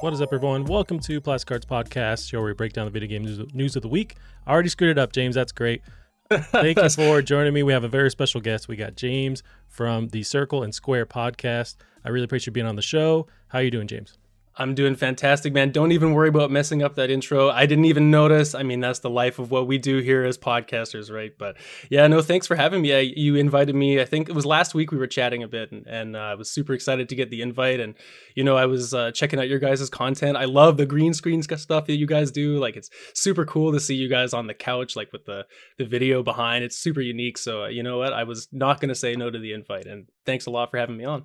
[0.00, 0.64] What is up, everyone?
[0.64, 3.76] Welcome to Plastic Cards Podcast, show where we break down the video game news, news
[3.76, 4.16] of the week.
[4.46, 5.34] I already screwed it up, James.
[5.34, 5.82] That's great.
[6.30, 7.62] Thank you for joining me.
[7.62, 8.66] We have a very special guest.
[8.66, 11.76] We got James from the Circle and Square podcast.
[12.02, 13.26] I really appreciate you being on the show.
[13.48, 14.16] How are you doing, James?
[14.60, 15.70] I'm doing fantastic, man.
[15.70, 17.48] Don't even worry about messing up that intro.
[17.48, 18.54] I didn't even notice.
[18.54, 21.32] I mean, that's the life of what we do here as podcasters, right?
[21.38, 21.56] But
[21.88, 22.92] yeah, no, thanks for having me.
[22.92, 24.02] I, you invited me.
[24.02, 26.34] I think it was last week we were chatting a bit, and, and uh, I
[26.34, 27.80] was super excited to get the invite.
[27.80, 27.94] And
[28.34, 30.36] you know, I was uh, checking out your guys' content.
[30.36, 32.58] I love the green screen stuff that you guys do.
[32.58, 35.46] Like, it's super cool to see you guys on the couch, like with the
[35.78, 36.64] the video behind.
[36.64, 37.38] It's super unique.
[37.38, 38.12] So uh, you know what?
[38.12, 40.76] I was not going to say no to the invite, and thanks a lot for
[40.76, 41.24] having me on.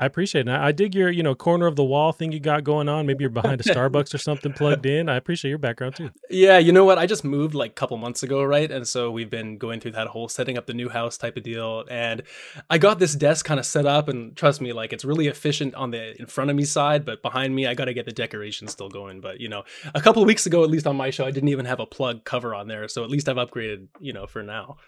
[0.00, 0.50] I appreciate it.
[0.50, 3.04] I dig your, you know, corner of the wall thing you got going on.
[3.04, 5.10] Maybe you're behind a Starbucks or something plugged in.
[5.10, 6.10] I appreciate your background too.
[6.30, 6.96] Yeah, you know what?
[6.96, 8.70] I just moved like a couple months ago, right?
[8.70, 11.42] And so we've been going through that whole setting up the new house type of
[11.42, 11.84] deal.
[11.90, 12.22] And
[12.70, 15.74] I got this desk kind of set up, and trust me, like it's really efficient
[15.74, 18.12] on the in front of me side, but behind me, I got to get the
[18.12, 19.20] decoration still going.
[19.20, 21.50] But you know, a couple of weeks ago, at least on my show, I didn't
[21.50, 24.42] even have a plug cover on there, so at least I've upgraded, you know, for
[24.42, 24.78] now.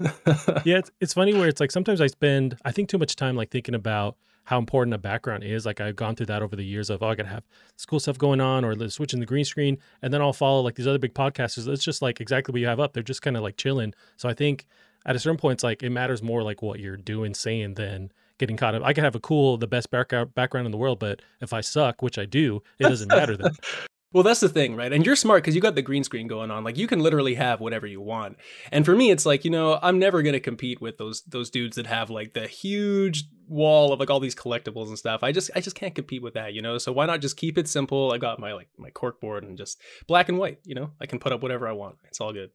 [0.64, 3.34] yeah, it's, it's funny where it's like sometimes I spend I think too much time
[3.34, 4.16] like thinking about
[4.50, 5.64] how important a background is.
[5.64, 7.44] Like I've gone through that over the years of oh I gotta have
[7.76, 10.74] this cool stuff going on or switching the green screen, and then I'll follow like
[10.74, 11.68] these other big podcasters.
[11.68, 12.92] It's just like exactly what you have up.
[12.92, 13.94] They're just kind of like chilling.
[14.16, 14.66] So I think
[15.06, 18.10] at a certain point, it's like it matters more like what you're doing, saying than
[18.38, 18.82] getting caught up.
[18.82, 21.60] I can have a cool, the best background background in the world, but if I
[21.60, 23.52] suck, which I do, it doesn't matter then.
[24.12, 24.92] Well, that's the thing, right?
[24.92, 26.64] And you're smart because you got the green screen going on.
[26.64, 28.38] Like you can literally have whatever you want.
[28.72, 31.76] And for me, it's like you know I'm never gonna compete with those those dudes
[31.76, 35.22] that have like the huge wall of like all these collectibles and stuff.
[35.22, 36.76] I just I just can't compete with that, you know.
[36.78, 38.12] So why not just keep it simple?
[38.12, 40.58] I got my like my cork board and just black and white.
[40.64, 41.96] You know, I can put up whatever I want.
[42.08, 42.50] It's all good.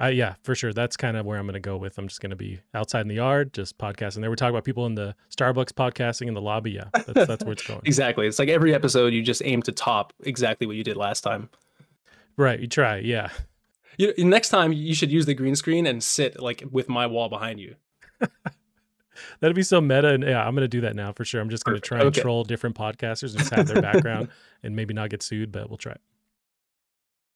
[0.00, 0.72] Uh, yeah, for sure.
[0.72, 1.98] That's kind of where I'm going to go with.
[1.98, 4.22] I'm just going to be outside in the yard, just podcasting.
[4.22, 6.72] They were talking about people in the Starbucks podcasting in the lobby.
[6.72, 7.80] Yeah, that's, that's where it's going.
[7.84, 8.26] exactly.
[8.26, 11.48] It's like every episode, you just aim to top exactly what you did last time.
[12.36, 12.58] Right.
[12.58, 12.98] You try.
[12.98, 13.30] Yeah.
[13.96, 17.28] You, next time, you should use the green screen and sit like with my wall
[17.28, 17.76] behind you.
[19.40, 20.08] That'd be so meta.
[20.08, 21.40] And yeah, I'm going to do that now for sure.
[21.40, 22.20] I'm just going to try and okay.
[22.20, 24.28] troll different podcasters and just have their background
[24.64, 26.00] and maybe not get sued, but we'll try it.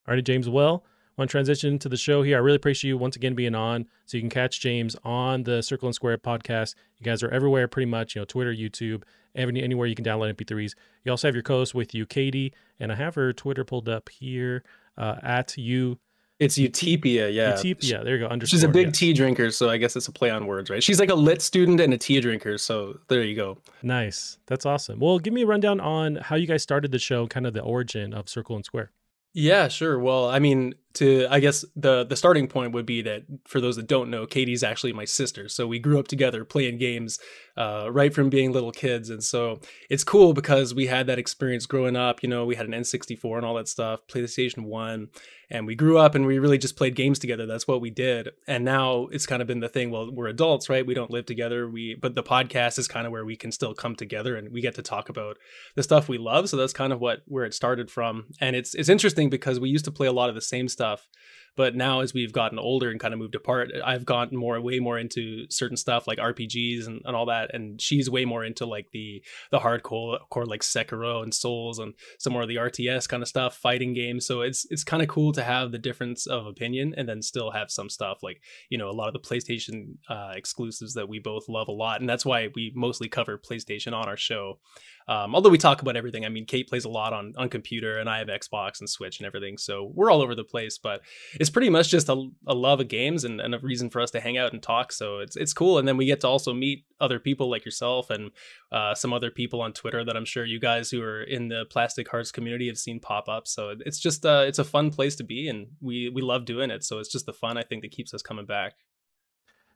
[0.09, 0.49] All right, James.
[0.49, 0.85] Well,
[1.19, 2.37] want to transition to the show here.
[2.37, 3.87] I really appreciate you once again being on.
[4.07, 6.75] So you can catch James on the Circle and Square podcast.
[6.99, 9.03] You guys are everywhere pretty much, you know, Twitter, YouTube,
[9.35, 10.75] any, anywhere you can download MP3s.
[11.05, 14.09] You also have your co-host with you, Katie, and I have her Twitter pulled up
[14.09, 14.63] here
[14.97, 15.99] uh, at you.
[16.39, 17.57] It's Utopia, yeah.
[17.57, 18.39] Utopia, there you go.
[18.45, 18.93] She's a big yeah.
[18.93, 20.81] tea drinker, so I guess it's a play on words, right?
[20.81, 23.59] She's like a lit student and a tea drinker, so there you go.
[23.83, 25.01] Nice, that's awesome.
[25.01, 27.63] Well, give me a rundown on how you guys started the show, kind of the
[27.63, 28.93] origin of Circle and Square.
[29.35, 29.99] Yeah, sure.
[29.99, 33.77] Well, I mean, to I guess the the starting point would be that for those
[33.77, 35.49] that don't know, Katie's actually my sister.
[35.49, 37.19] So we grew up together playing games
[37.57, 39.61] uh, right from being little kids, and so
[39.91, 42.23] it's cool because we had that experience growing up.
[42.23, 45.09] You know, we had an N64 and all that stuff, PlayStation One,
[45.51, 47.47] and we grew up and we really just played games together.
[47.47, 48.31] That's what we did.
[48.47, 49.91] And now it's kind of been the thing.
[49.91, 50.87] Well, we're adults, right?
[50.87, 51.69] We don't live together.
[51.69, 54.61] We but the podcast is kind of where we can still come together and we
[54.61, 55.39] get to talk about
[55.75, 56.49] the stuff we love.
[56.49, 58.27] So that's kind of what where it started from.
[58.41, 60.78] And it's it's interesting because we used to play a lot of the same stuff
[60.79, 61.09] stuff.
[61.59, 64.79] But now, as we've gotten older and kind of moved apart, I've gotten more, way
[64.79, 68.65] more into certain stuff like RPGs and, and all that, and she's way more into
[68.65, 73.09] like the the hardcore, core like Sekiro and Souls and some more of the RTS
[73.09, 74.25] kind of stuff, fighting games.
[74.25, 77.51] So it's it's kind of cool to have the difference of opinion and then still
[77.51, 81.19] have some stuff like you know a lot of the PlayStation uh, exclusives that we
[81.19, 84.61] both love a lot, and that's why we mostly cover PlayStation on our show.
[85.09, 87.99] Um, although we talk about everything, I mean, Kate plays a lot on on computer,
[87.99, 90.79] and I have Xbox and Switch and everything, so we're all over the place.
[90.79, 91.01] But
[91.41, 94.11] it's pretty much just a, a love of games and, and, a reason for us
[94.13, 94.93] to hang out and talk.
[94.93, 98.11] So it's it's cool, and then we get to also meet other people like yourself
[98.11, 98.31] and
[98.73, 101.65] uh, some other people on Twitter that I'm sure you guys who are in the
[101.71, 103.47] Plastic Hearts community have seen pop up.
[103.47, 106.71] So it's just uh, it's a fun place to be, and we we love doing
[106.71, 106.85] it.
[106.85, 108.75] So it's just the fun I think that keeps us coming back.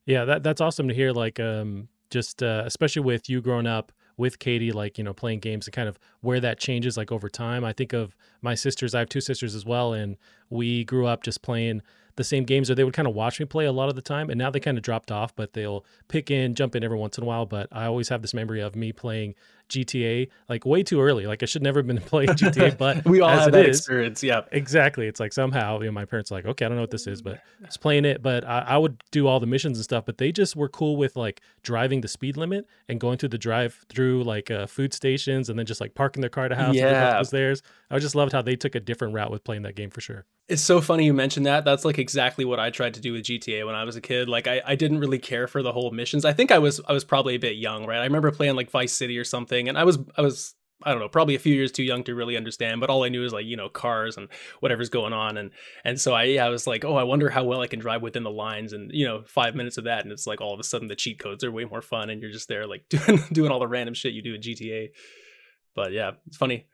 [0.06, 1.12] Yeah, that that's awesome to hear.
[1.12, 5.40] Like, um, just uh, especially with you growing up with Katie, like, you know, playing
[5.40, 7.64] games and kind of where that changes like over time.
[7.64, 10.16] I think of my sisters, I have two sisters as well, and
[10.50, 11.82] we grew up just playing
[12.16, 14.02] the same games or they would kind of watch me play a lot of the
[14.02, 16.98] time and now they kind of dropped off but they'll pick in jump in every
[16.98, 19.34] once in a while but i always have this memory of me playing
[19.72, 21.26] GTA like way too early.
[21.26, 24.22] Like I should never have been playing GTA, but we all have that is, experience.
[24.22, 25.06] Yeah, exactly.
[25.06, 27.06] It's like somehow you know my parents are like, okay, I don't know what this
[27.06, 28.22] is, but I was playing it.
[28.22, 30.04] But I, I, would do all the missions and stuff.
[30.04, 33.38] But they just were cool with like driving the speed limit and going through the
[33.38, 36.74] drive through like uh, food stations and then just like parking their car to house.
[36.74, 37.62] Yeah, was theirs.
[37.90, 40.24] I just loved how they took a different route with playing that game for sure.
[40.48, 41.64] It's so funny you mentioned that.
[41.64, 44.28] That's like exactly what I tried to do with GTA when I was a kid.
[44.28, 46.24] Like I, I didn't really care for the whole missions.
[46.24, 48.00] I think I was I was probably a bit young, right?
[48.00, 50.54] I remember playing like Vice City or something, and I was I was
[50.84, 53.08] I don't know, probably a few years too young to really understand, but all I
[53.08, 54.28] knew is like, you know, cars and
[54.60, 55.36] whatever's going on.
[55.36, 55.50] And,
[55.84, 58.22] and so I, I was like, oh, I wonder how well I can drive within
[58.22, 60.02] the lines and, you know, five minutes of that.
[60.04, 62.20] And it's like all of a sudden the cheat codes are way more fun and
[62.20, 64.90] you're just there like doing, doing all the random shit you do in GTA.
[65.74, 66.66] But yeah, it's funny.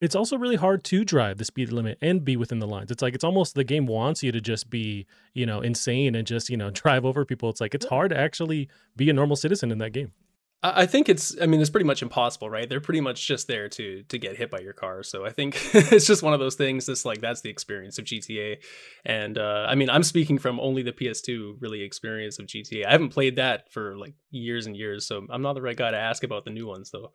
[0.00, 2.90] It's also really hard to drive the speed limit and be within the lines.
[2.90, 6.26] It's like it's almost the game wants you to just be, you know, insane and
[6.26, 7.50] just, you know, drive over people.
[7.50, 10.12] It's like it's hard to actually be a normal citizen in that game.
[10.62, 12.68] I think it's I mean it's pretty much impossible, right?
[12.68, 15.02] They're pretty much just there to to get hit by your car.
[15.02, 18.04] So I think it's just one of those things that's like that's the experience of
[18.04, 18.58] GTA.
[19.06, 22.86] And uh I mean I'm speaking from only the PS2 really experience of GTA.
[22.86, 25.90] I haven't played that for like years and years, so I'm not the right guy
[25.90, 27.12] to ask about the new ones though.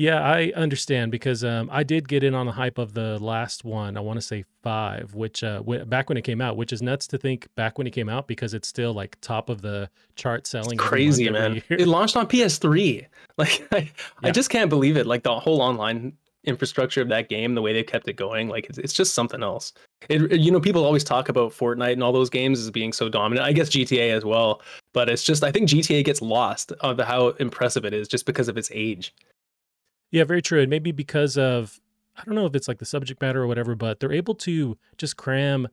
[0.00, 3.66] Yeah, I understand because um, I did get in on the hype of the last
[3.66, 3.98] one.
[3.98, 6.80] I want to say five, which uh, w- back when it came out, which is
[6.80, 9.90] nuts to think back when it came out because it's still like top of the
[10.16, 10.78] chart selling.
[10.78, 11.62] It's crazy, man!
[11.68, 13.04] It launched on PS3.
[13.36, 13.88] Like, I, yeah.
[14.22, 15.06] I just can't believe it.
[15.06, 16.14] Like the whole online
[16.44, 19.42] infrastructure of that game, the way they kept it going, like it's, it's just something
[19.42, 19.72] else.
[20.08, 23.08] It, you know, people always talk about Fortnite and all those games as being so
[23.08, 23.46] dominant.
[23.46, 24.62] I guess GTA as well,
[24.92, 28.48] but it's just I think GTA gets lost of how impressive it is just because
[28.48, 29.14] of its age.
[30.10, 30.60] Yeah, very true.
[30.60, 31.80] And maybe because of
[32.16, 34.76] I don't know if it's like the subject matter or whatever, but they're able to
[34.98, 35.68] just cram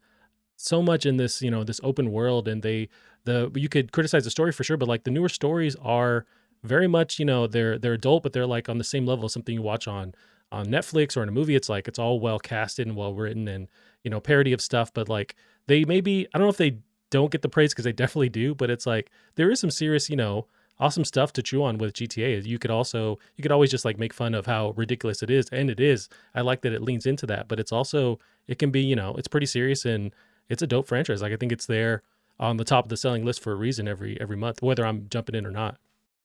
[0.58, 2.90] so much in this, you know, this open world and they
[3.26, 6.26] the you could criticize the story for sure, but like the newer stories are
[6.64, 9.34] very much, you know, they're they're adult, but they're like on the same level as
[9.34, 10.14] something you watch on
[10.52, 11.56] on Netflix or in a movie.
[11.56, 13.68] It's like it's all well casted and well written and,
[14.04, 15.36] you know, parody of stuff, but like
[15.68, 16.80] they maybe I don't know if they
[17.10, 20.10] don't get the praise because they definitely do, but it's like there is some serious,
[20.10, 20.48] you know,
[20.80, 22.46] awesome stuff to chew on with GTA.
[22.46, 25.48] You could also you could always just like make fun of how ridiculous it is,
[25.52, 26.10] and it is.
[26.36, 29.16] I like that it leans into that, but it's also it can be you know
[29.16, 30.14] it's pretty serious and
[30.50, 31.22] it's a dope franchise.
[31.22, 32.04] Like I think it's there
[32.40, 35.08] on the top of the selling list for a reason every every month, whether I'm
[35.10, 35.78] jumping in or not.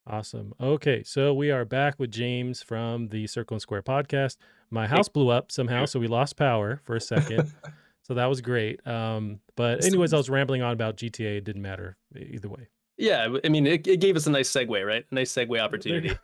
[0.05, 0.53] Awesome.
[0.61, 4.37] Okay, so we are back with James from the Circle and Square podcast.
[4.69, 7.53] My house blew up somehow, so we lost power for a second.
[8.03, 8.85] so that was great.
[8.85, 11.37] Um, but anyways, I was rambling on about GTA.
[11.37, 12.67] It didn't matter either way.
[13.03, 15.05] Yeah, I mean, it, it gave us a nice segue, right?
[15.11, 16.17] A nice segue opportunity.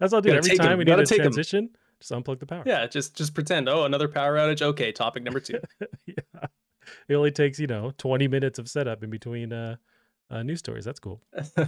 [0.00, 0.20] That's all.
[0.20, 0.30] Do.
[0.30, 0.78] Every time him.
[0.78, 1.70] we need to take a transition, him.
[2.00, 2.64] just unplug the power.
[2.66, 3.68] Yeah, just just pretend.
[3.68, 4.60] Oh, another power outage.
[4.60, 5.60] Okay, topic number two.
[6.06, 6.46] yeah,
[7.06, 9.76] it only takes you know twenty minutes of setup in between uh,
[10.28, 10.84] uh news stories.
[10.84, 11.20] That's cool.
[11.56, 11.66] All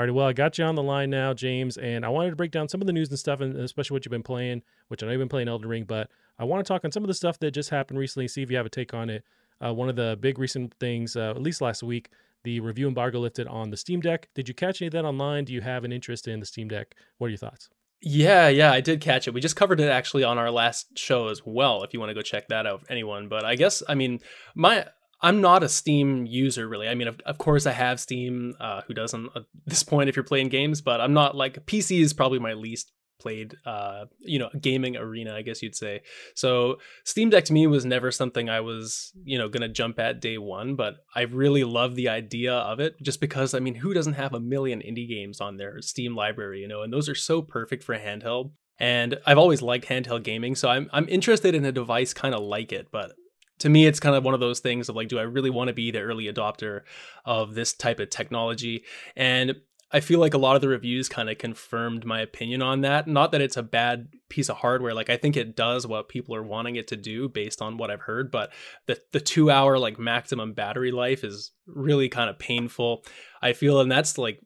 [0.00, 2.50] right, well, I got you on the line now, James, and I wanted to break
[2.50, 5.06] down some of the news and stuff, and especially what you've been playing, which I
[5.06, 7.14] know you've been playing Elden Ring, but I want to talk on some of the
[7.14, 9.22] stuff that just happened recently, see if you have a take on it.
[9.64, 12.10] Uh, one of the big recent things, uh, at least last week,
[12.44, 14.28] the review embargo lifted on the Steam Deck.
[14.34, 15.44] Did you catch any of that online?
[15.44, 16.94] Do you have an interest in the Steam Deck?
[17.18, 17.68] What are your thoughts?
[18.06, 19.32] Yeah, yeah, I did catch it.
[19.32, 21.82] We just covered it actually on our last show as well.
[21.82, 23.28] If you want to go check that out, anyone.
[23.28, 24.20] But I guess I mean
[24.54, 24.86] my
[25.22, 26.86] I'm not a Steam user really.
[26.86, 28.54] I mean, of, of course I have Steam.
[28.60, 30.82] Uh, who doesn't at this point if you're playing games?
[30.82, 32.92] But I'm not like PC is probably my least
[33.24, 36.02] played uh you know gaming arena i guess you'd say.
[36.34, 40.20] So steam deck to me was never something i was you know gonna jump at
[40.20, 43.94] day one but i really love the idea of it just because i mean who
[43.94, 47.14] doesn't have a million indie games on their steam library you know and those are
[47.14, 48.52] so perfect for handheld.
[48.78, 52.42] And i've always liked handheld gaming so i'm, I'm interested in a device kind of
[52.42, 53.12] like it but
[53.60, 55.68] to me it's kind of one of those things of like do i really want
[55.68, 56.82] to be the early adopter
[57.24, 58.84] of this type of technology?
[59.16, 59.56] And
[59.94, 63.06] I feel like a lot of the reviews kind of confirmed my opinion on that.
[63.06, 64.92] Not that it's a bad piece of hardware.
[64.92, 67.92] Like I think it does what people are wanting it to do based on what
[67.92, 68.52] I've heard, but
[68.86, 73.04] the the 2 hour like maximum battery life is really kind of painful.
[73.40, 74.40] I feel and that's like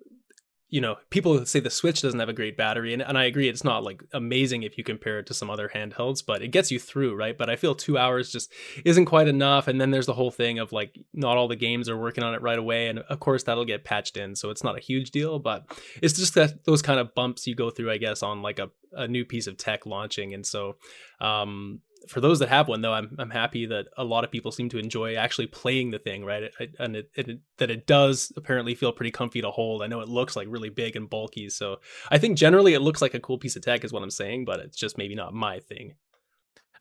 [0.71, 3.49] you know, people say the Switch doesn't have a great battery, and, and I agree,
[3.49, 6.71] it's not like amazing if you compare it to some other handhelds, but it gets
[6.71, 7.37] you through, right?
[7.37, 8.53] But I feel two hours just
[8.85, 9.67] isn't quite enough.
[9.67, 12.35] And then there's the whole thing of like not all the games are working on
[12.35, 15.11] it right away, and of course that'll get patched in, so it's not a huge
[15.11, 15.65] deal, but
[16.03, 18.71] it's just that those kind of bumps you go through, I guess, on like a,
[18.93, 20.77] a new piece of tech launching, and so
[21.21, 24.53] um, for those that have one though i'm i'm happy that a lot of people
[24.53, 28.33] seem to enjoy actually playing the thing right it, and it, it, that it does
[28.37, 31.49] apparently feel pretty comfy to hold i know it looks like really big and bulky
[31.49, 31.77] so
[32.11, 34.45] i think generally it looks like a cool piece of tech is what i'm saying
[34.45, 35.95] but it's just maybe not my thing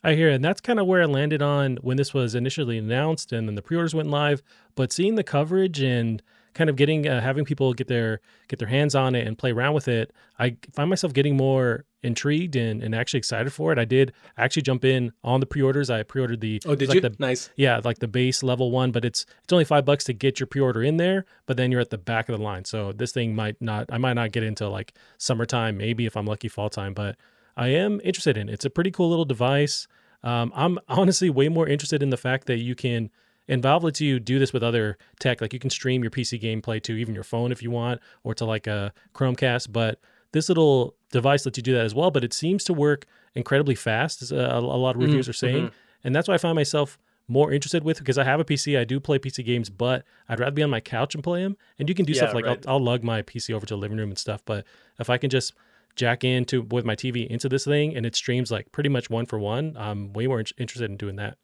[0.03, 3.33] I hear, and that's kind of where I landed on when this was initially announced,
[3.33, 4.43] and then the pre-orders went live.
[4.75, 6.21] But seeing the coverage and
[6.57, 9.51] kind of getting uh, having people get their get their hands on it and play
[9.51, 13.77] around with it, I find myself getting more intrigued and, and actually excited for it.
[13.77, 15.89] I did actually jump in on the pre-orders.
[15.89, 17.01] I pre-ordered the oh, did like you?
[17.01, 17.49] The, nice.
[17.55, 20.47] Yeah, like the base level one, but it's it's only five bucks to get your
[20.47, 21.25] pre-order in there.
[21.45, 23.85] But then you're at the back of the line, so this thing might not.
[23.91, 26.93] I might not get into like summertime, maybe if I'm lucky, fall time.
[26.93, 27.15] But
[27.55, 28.49] I am interested in.
[28.49, 28.53] It.
[28.53, 29.87] It's a pretty cool little device.
[30.23, 33.11] Um, I'm honestly way more interested in the fact that you can
[33.47, 35.41] and Valve lets you do this with other tech.
[35.41, 38.33] Like you can stream your PC gameplay to even your phone if you want, or
[38.35, 39.71] to like a Chromecast.
[39.71, 39.99] But
[40.31, 43.75] this little device lets you do that as well, but it seems to work incredibly
[43.75, 44.21] fast.
[44.21, 45.75] As a, a lot of reviews mm, are saying, mm-hmm.
[46.03, 48.79] and that's why I find myself more interested with because I have a PC.
[48.79, 51.57] I do play PC games, but I'd rather be on my couch and play them.
[51.79, 52.65] And you can do yeah, stuff like right.
[52.67, 54.41] I'll, I'll lug my PC over to the living room and stuff.
[54.45, 54.65] But
[54.99, 55.53] if I can just
[55.95, 59.25] jack into with my TV into this thing and it streams like pretty much one
[59.25, 61.37] for one, I'm way more in- interested in doing that.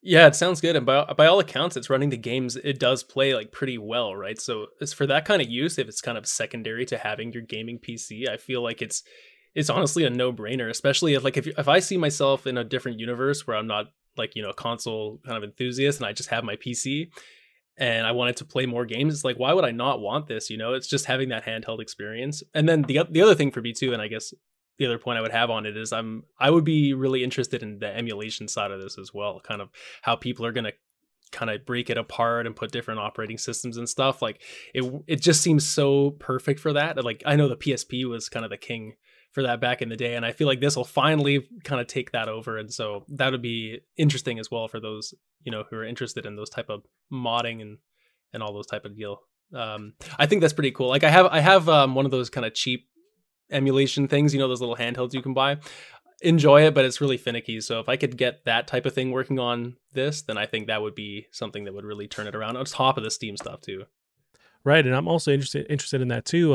[0.00, 2.54] Yeah, it sounds good, and by by all accounts, it's running the games.
[2.56, 4.40] It does play like pretty well, right?
[4.40, 5.76] So it's for that kind of use.
[5.76, 9.02] If it's kind of secondary to having your gaming PC, I feel like it's
[9.56, 10.70] it's honestly a no brainer.
[10.70, 13.86] Especially if like if if I see myself in a different universe where I'm not
[14.16, 17.10] like you know a console kind of enthusiast and I just have my PC
[17.76, 19.14] and I wanted to play more games.
[19.14, 20.48] It's like why would I not want this?
[20.48, 22.44] You know, it's just having that handheld experience.
[22.54, 24.32] And then the the other thing for me too, and I guess
[24.78, 27.62] the other point I would have on it is I'm I would be really interested
[27.62, 29.70] in the emulation side of this as well, kind of
[30.02, 30.72] how people are going to
[31.30, 34.22] kind of break it apart and put different operating systems and stuff.
[34.22, 34.40] Like
[34.74, 37.04] it it just seems so perfect for that.
[37.04, 38.94] Like i know the psp was kind of the king
[39.32, 41.86] for that back in the day and i feel like this will finally kind of
[41.86, 45.12] take that over and so that would be interesting as well for those
[45.44, 46.82] you know who are interested in those type of
[47.12, 47.78] modding and
[48.32, 49.20] and all those type of deal.
[49.54, 50.88] Um i think that's pretty cool.
[50.88, 52.88] Like i have i have um one of those kind of cheap
[53.50, 55.58] emulation things, you know, those little handhelds you can buy.
[56.20, 57.60] Enjoy it, but it's really finicky.
[57.60, 60.66] So if I could get that type of thing working on this, then I think
[60.66, 63.36] that would be something that would really turn it around on top of the Steam
[63.36, 63.84] stuff too.
[64.64, 66.48] Right, and I'm also interested interested in that too,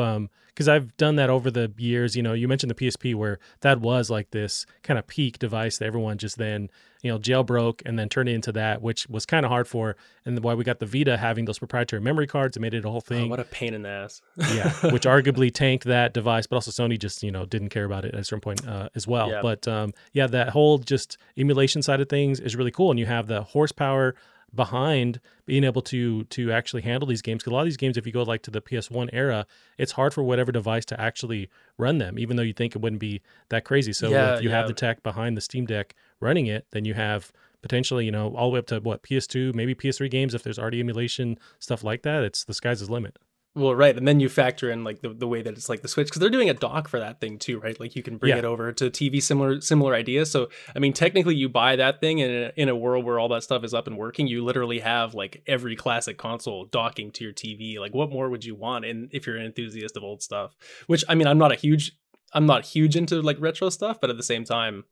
[0.47, 2.15] because um, I've done that over the years.
[2.15, 5.77] You know, you mentioned the PSP, where that was like this kind of peak device
[5.77, 6.69] that everyone just then,
[7.01, 9.95] you know, jailbroke and then turned it into that, which was kind of hard for.
[10.25, 12.89] And why we got the Vita having those proprietary memory cards, and made it a
[12.89, 13.27] whole oh, thing.
[13.27, 14.21] Oh, what a pain in the ass.
[14.53, 18.03] yeah, which arguably tanked that device, but also Sony just you know didn't care about
[18.03, 19.29] it at a certain point uh, as well.
[19.29, 19.41] Yeah.
[19.41, 23.05] But um, yeah, that whole just emulation side of things is really cool, and you
[23.05, 24.13] have the horsepower
[24.53, 27.43] behind being able to to actually handle these games.
[27.43, 29.45] Because a lot of these games if you go like to the ps1 era
[29.77, 32.99] it's hard for whatever device to actually run them even though you think it wouldn't
[32.99, 33.93] be that crazy.
[33.93, 34.57] So yeah, if you yeah.
[34.57, 37.31] have the tech behind the steam deck running it then you have
[37.61, 40.59] potentially you know all the way up to what ps2 maybe ps3 games if there's
[40.59, 43.17] already emulation stuff like that it's the sky's the limit
[43.55, 45.87] well, right, and then you factor in like the, the way that it's like the
[45.87, 47.79] Switch because they're doing a dock for that thing too, right?
[47.79, 48.39] Like you can bring yeah.
[48.39, 50.25] it over to TV, similar similar idea.
[50.25, 53.19] So I mean, technically, you buy that thing, and in a, in a world where
[53.19, 57.11] all that stuff is up and working, you literally have like every classic console docking
[57.11, 57.77] to your TV.
[57.77, 58.85] Like, what more would you want?
[58.85, 60.55] And if you're an enthusiast of old stuff,
[60.87, 61.91] which I mean, I'm not a huge,
[62.33, 64.85] I'm not huge into like retro stuff, but at the same time,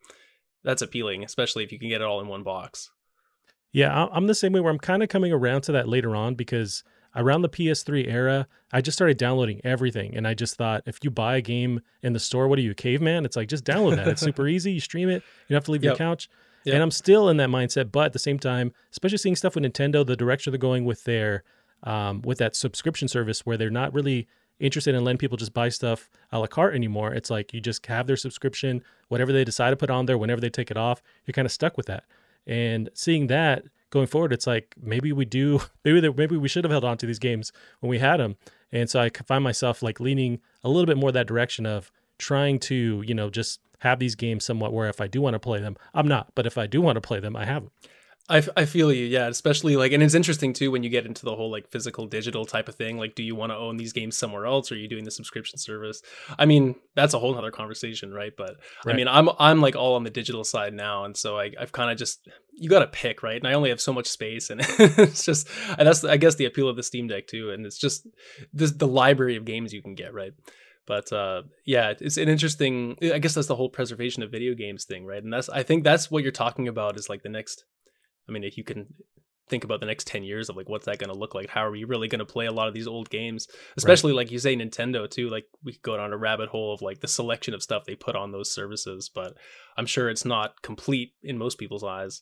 [0.64, 2.92] that's appealing, especially if you can get it all in one box.
[3.72, 6.36] Yeah, I'm the same way where I'm kind of coming around to that later on
[6.36, 6.84] because
[7.16, 10.16] around the PS3 era, I just started downloading everything.
[10.16, 12.74] And I just thought, if you buy a game in the store, what are you,
[12.74, 13.26] caveman?
[13.26, 14.08] It's like, just download that.
[14.08, 14.72] It's super easy.
[14.72, 15.92] You stream it, you don't have to leave yep.
[15.92, 16.30] your couch.
[16.64, 16.76] Yep.
[16.76, 17.92] And I'm still in that mindset.
[17.92, 21.04] But at the same time, especially seeing stuff with Nintendo, the direction they're going with
[21.04, 21.44] their,
[21.84, 24.28] um, with that subscription service where they're not really
[24.60, 27.14] interested in letting people just buy stuff a la carte anymore.
[27.14, 30.40] It's like you just have their subscription, whatever they decide to put on there, whenever
[30.40, 32.04] they take it off, you're kind of stuck with that.
[32.46, 36.64] And seeing that, going forward, it's like maybe we do, maybe there, maybe we should
[36.64, 38.36] have held on to these games when we had them.
[38.72, 42.58] And so I find myself like leaning a little bit more that direction of trying
[42.60, 45.60] to, you know, just have these games somewhat where if I do want to play
[45.60, 47.72] them, I'm not, but if I do want to play them, I have them.
[48.32, 49.28] I, I feel you, yeah.
[49.28, 52.46] Especially like, and it's interesting too when you get into the whole like physical digital
[52.46, 52.98] type of thing.
[52.98, 55.12] Like, do you want to own these games somewhere else, or are you doing the
[55.12, 56.02] subscription service?
[56.40, 58.32] I mean, that's a whole other conversation, right?
[58.36, 58.94] But right.
[58.94, 61.74] I mean, I'm I'm like all on the digital side now, and so I, I've
[61.74, 63.38] kind of just you got to pick, right?
[63.38, 66.46] And I only have so much space, and it's just and that's I guess the
[66.46, 68.08] appeal of the Steam Deck too, and it's just
[68.54, 70.32] this the library of games you can get, right?
[70.88, 74.84] but uh, yeah it's an interesting i guess that's the whole preservation of video games
[74.84, 77.66] thing right and that's i think that's what you're talking about is like the next
[78.28, 78.88] I mean, if you can
[79.52, 81.50] think about the next 10 years of like what's that going to look like?
[81.50, 83.48] How are we really going to play a lot of these old games?
[83.76, 84.18] Especially right.
[84.18, 87.02] like you say nintendo too like we could go down a rabbit hole of like
[87.02, 89.36] the selection of stuff they put on those services but
[89.78, 92.22] i'm sure it's not complete in most people's eyes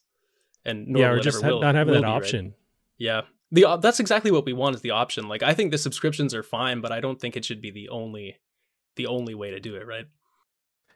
[0.66, 2.46] and yeah or just will, not having that be, option.
[2.46, 2.54] Right?
[2.98, 3.22] yeah.
[3.52, 5.28] The uh, that's exactly what we want is the option.
[5.28, 7.90] Like i think the subscriptions are fine but i don't think it should be the
[7.90, 8.38] only
[8.96, 10.06] the only way to do it right?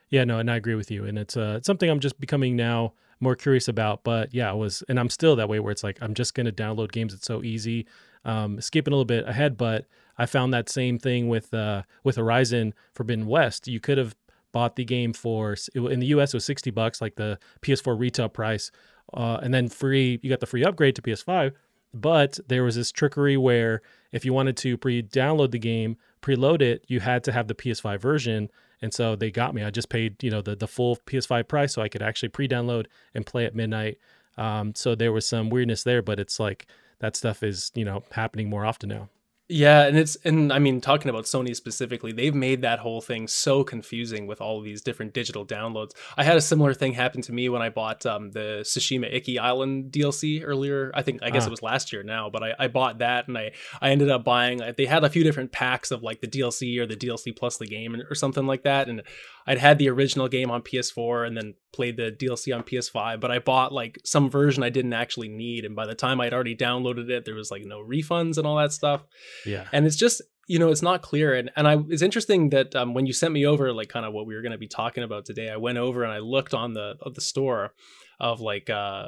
[0.09, 2.55] Yeah no and i agree with you and it's uh it's something i'm just becoming
[2.55, 2.93] now
[3.23, 4.03] more curious about.
[4.03, 6.45] But yeah, I was, and I'm still that way where it's like I'm just going
[6.45, 7.13] to download games.
[7.13, 7.87] It's so easy.
[8.25, 9.85] Um, skipping a little bit ahead, but
[10.17, 13.67] I found that same thing with uh, with Horizon Forbidden West.
[13.67, 14.15] You could have
[14.51, 16.33] bought the game for in the U.S.
[16.33, 18.71] it was sixty bucks, like the PS4 retail price,
[19.13, 20.19] uh, and then free.
[20.21, 21.53] You got the free upgrade to PS5.
[21.93, 26.83] But there was this trickery where if you wanted to pre-download the game, preload it,
[26.87, 28.49] you had to have the PS5 version
[28.83, 29.63] and so they got me.
[29.63, 32.87] I just paid, you know, the the full PS5 price so I could actually pre-download
[33.15, 33.97] and play at midnight.
[34.37, 36.67] Um, so there was some weirdness there, but it's like
[36.99, 39.07] that stuff is, you know, happening more often now.
[39.49, 43.27] Yeah, and it's and I mean talking about Sony specifically, they've made that whole thing
[43.27, 45.91] so confusing with all of these different digital downloads.
[46.15, 49.39] I had a similar thing happen to me when I bought um, the Tsushima Iki
[49.39, 50.91] Island DLC earlier.
[50.95, 51.47] I think I guess ah.
[51.47, 54.23] it was last year now, but I, I bought that and I I ended up
[54.23, 54.61] buying.
[54.77, 57.67] They had a few different packs of like the DLC or the DLC plus the
[57.67, 59.03] game or something like that, and
[59.45, 63.31] I'd had the original game on PS4 and then played the DLC on PS5, but
[63.31, 65.65] I bought like some version I didn't actually need.
[65.65, 68.57] And by the time I'd already downloaded it, there was like no refunds and all
[68.57, 69.03] that stuff.
[69.45, 69.65] Yeah.
[69.73, 71.33] And it's just, you know, it's not clear.
[71.33, 74.13] And, and I, it's interesting that um, when you sent me over, like kind of
[74.13, 76.53] what we were going to be talking about today, I went over and I looked
[76.53, 77.73] on the, of the store
[78.19, 79.07] of like, uh,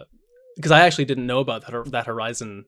[0.56, 2.66] because I actually didn't know about that, that Horizon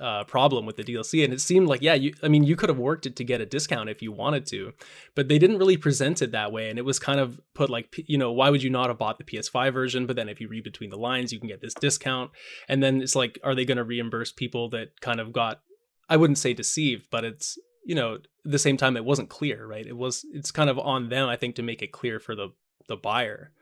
[0.00, 2.68] uh, problem with the DLC, and it seemed like yeah, you I mean you could
[2.68, 4.72] have worked it to get a discount if you wanted to,
[5.14, 7.94] but they didn't really present it that way, and it was kind of put like
[8.06, 10.06] you know why would you not have bought the PS5 version?
[10.06, 12.30] But then if you read between the lines, you can get this discount,
[12.68, 15.60] and then it's like are they going to reimburse people that kind of got
[16.08, 19.86] I wouldn't say deceived, but it's you know the same time it wasn't clear, right?
[19.86, 22.48] It was it's kind of on them I think to make it clear for the
[22.88, 23.52] the buyer.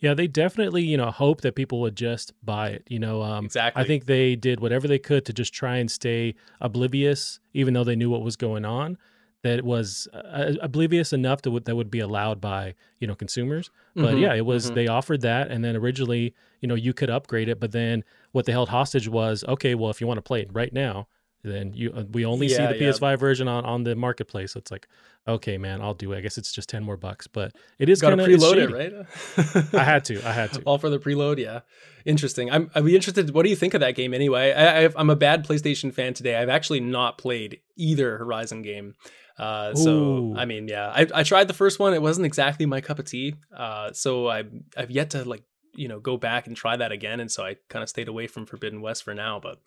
[0.00, 2.84] Yeah, they definitely, you know, hope that people would just buy it.
[2.88, 3.82] You know, um, exactly.
[3.82, 7.84] I think they did whatever they could to just try and stay oblivious, even though
[7.84, 8.98] they knew what was going on.
[9.42, 13.70] That was uh, oblivious enough to that would be allowed by you know consumers.
[13.94, 14.66] But mm-hmm, yeah, it was.
[14.66, 14.74] Mm-hmm.
[14.74, 18.46] They offered that, and then originally, you know, you could upgrade it, but then what
[18.46, 19.74] they held hostage was okay.
[19.74, 21.06] Well, if you want to play it right now,
[21.42, 22.90] then you uh, we only yeah, see the yeah.
[22.90, 24.52] PS5 version on on the marketplace.
[24.52, 24.88] So it's like,
[25.26, 26.18] okay, man, I'll do it.
[26.18, 29.74] I guess it's just ten more bucks, but it is kind of preload it, right?
[29.74, 30.62] I had to, I had to.
[30.62, 31.60] All for the preload, yeah.
[32.04, 32.50] Interesting.
[32.50, 33.32] I'm I'd be interested.
[33.32, 34.52] What do you think of that game anyway?
[34.52, 36.36] I, I'm a bad PlayStation fan today.
[36.36, 38.94] I've actually not played either Horizon game.
[39.38, 41.94] Uh, so I mean, yeah, I, I tried the first one.
[41.94, 43.36] It wasn't exactly my cup of tea.
[43.56, 44.44] Uh, so I
[44.76, 45.44] I've yet to like
[45.76, 48.26] you know go back and try that again, and so I kind of stayed away
[48.26, 49.38] from Forbidden West for now.
[49.38, 49.60] But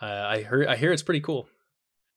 [0.00, 1.48] uh, I heard I hear it's pretty cool.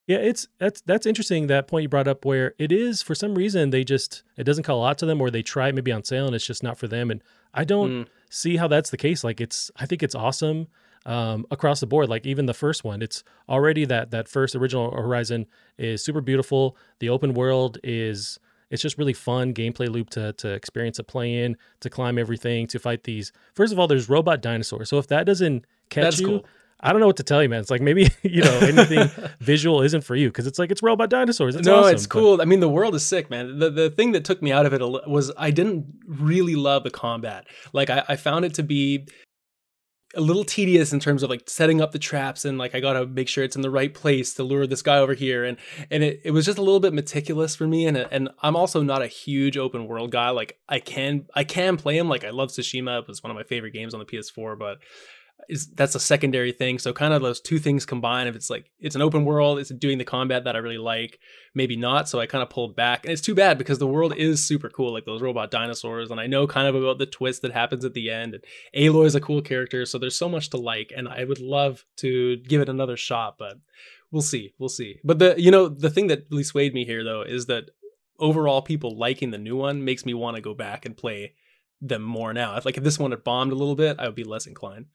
[0.08, 3.36] Yeah, it's that's that's interesting that point you brought up where it is for some
[3.36, 5.92] reason they just it doesn't call a lot to them or they try it maybe
[5.92, 8.08] on sale and it's just not for them and I don't mm.
[8.30, 9.24] see how that's the case.
[9.24, 10.68] Like it's I think it's awesome
[11.06, 12.10] um, across the board.
[12.10, 15.46] Like even the first one, it's already that that first original Horizon
[15.78, 16.76] is super beautiful.
[17.00, 18.40] The open world is
[18.70, 22.68] it's just really fun gameplay loop to to experience a play in, to climb everything,
[22.68, 23.32] to fight these.
[23.54, 24.90] First of all, there's robot dinosaurs.
[24.90, 26.46] So if that doesn't catch That's you, cool.
[26.82, 27.60] I don't know what to tell you, man.
[27.60, 31.10] It's like maybe you know anything visual isn't for you because it's like it's robot
[31.10, 31.56] dinosaurs.
[31.56, 32.38] No, awesome, it's cool.
[32.38, 32.44] But...
[32.44, 33.60] I mean, the world is sick, man.
[33.60, 36.92] The the thing that took me out of it was I didn't really love the
[36.92, 37.48] combat.
[37.74, 39.08] Like I, I found it to be
[40.16, 43.06] a little tedious in terms of like setting up the traps and like I gotta
[43.06, 45.58] make sure it's in the right place to lure this guy over here and
[45.92, 48.82] and it, it was just a little bit meticulous for me and and I'm also
[48.82, 52.32] not a huge open world guy like I can I can play him like I
[52.32, 54.80] love Tsushima it was one of my favorite games on the PS4 but
[55.48, 56.80] is that's a secondary thing.
[56.80, 58.30] So kind of those two things combined.
[58.30, 61.20] If it's like it's an open world, it's doing the combat that I really like,
[61.56, 62.10] maybe not.
[62.10, 64.70] So I kind of pulled back, and it's too bad because the world is super
[64.70, 67.86] cool, like those robot dinosaurs, and I know kind of about the twist that happens
[67.86, 68.36] at the end.
[68.36, 68.44] And
[68.76, 71.86] Aloy is a cool character, so there's so much to like, and I would love
[71.98, 73.58] to give it another shot, but
[74.12, 75.00] we'll see, we'll see.
[75.04, 77.70] But the you know the thing that really swayed me here though is that
[78.20, 81.34] overall people liking the new one makes me want to go back and play
[81.82, 82.56] them more now.
[82.58, 84.86] If like if this one had bombed a little bit, I would be less inclined.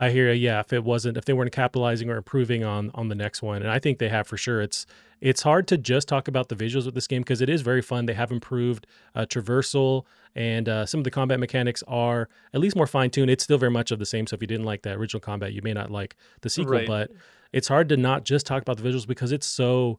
[0.00, 3.14] I hear, yeah, if it wasn't, if they weren't capitalizing or improving on on the
[3.16, 4.60] next one, and I think they have for sure.
[4.60, 4.86] It's
[5.20, 7.82] it's hard to just talk about the visuals with this game because it is very
[7.82, 8.06] fun.
[8.06, 10.04] They have improved uh, traversal,
[10.36, 13.30] and uh, some of the combat mechanics are at least more fine tuned.
[13.30, 14.26] It's still very much of the same.
[14.28, 16.74] So if you didn't like that original combat, you may not like the sequel.
[16.74, 16.86] Right.
[16.86, 17.10] But
[17.52, 19.98] it's hard to not just talk about the visuals because it's so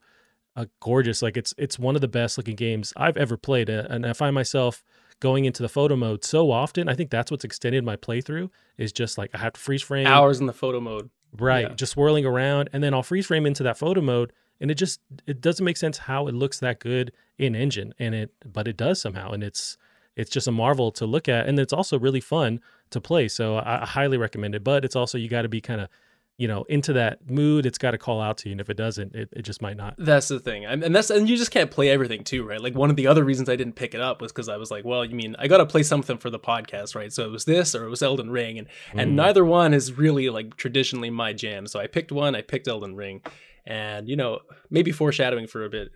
[0.56, 1.22] uh, gorgeous.
[1.22, 4.34] Like it's it's one of the best looking games I've ever played, and I find
[4.34, 4.82] myself
[5.20, 6.88] going into the photo mode so often.
[6.88, 10.08] I think that's what's extended my playthrough is just like I have to freeze frame
[10.08, 11.10] hours in the photo mode.
[11.38, 11.68] Right.
[11.70, 11.76] Yeah.
[11.76, 15.00] Just swirling around and then I'll freeze frame into that photo mode and it just
[15.26, 18.78] it doesn't make sense how it looks that good in engine and it but it
[18.78, 19.78] does somehow and it's
[20.16, 23.58] it's just a marvel to look at and it's also really fun to play so
[23.58, 25.90] I, I highly recommend it but it's also you got to be kind of
[26.40, 28.78] you know into that mood it's got to call out to you and if it
[28.78, 29.94] doesn't it, it just might not.
[29.98, 32.62] That's the thing and that's and you just can't play everything too right?
[32.62, 34.72] Like one of the other reasons i didn't pick it up was because i was
[34.72, 37.12] like well you mean i gotta play something for the podcast right?
[37.12, 39.02] So it was this or it was elden ring and mm.
[39.02, 41.68] and neither one is really like traditionally my jam.
[41.68, 43.22] So i picked one i picked elden ring
[43.68, 45.90] and you know maybe foreshadowing for a bit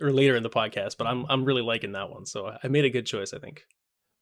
[0.00, 2.24] or later in the podcast but i'm i'm really liking that one.
[2.24, 3.66] So i made a good choice i think.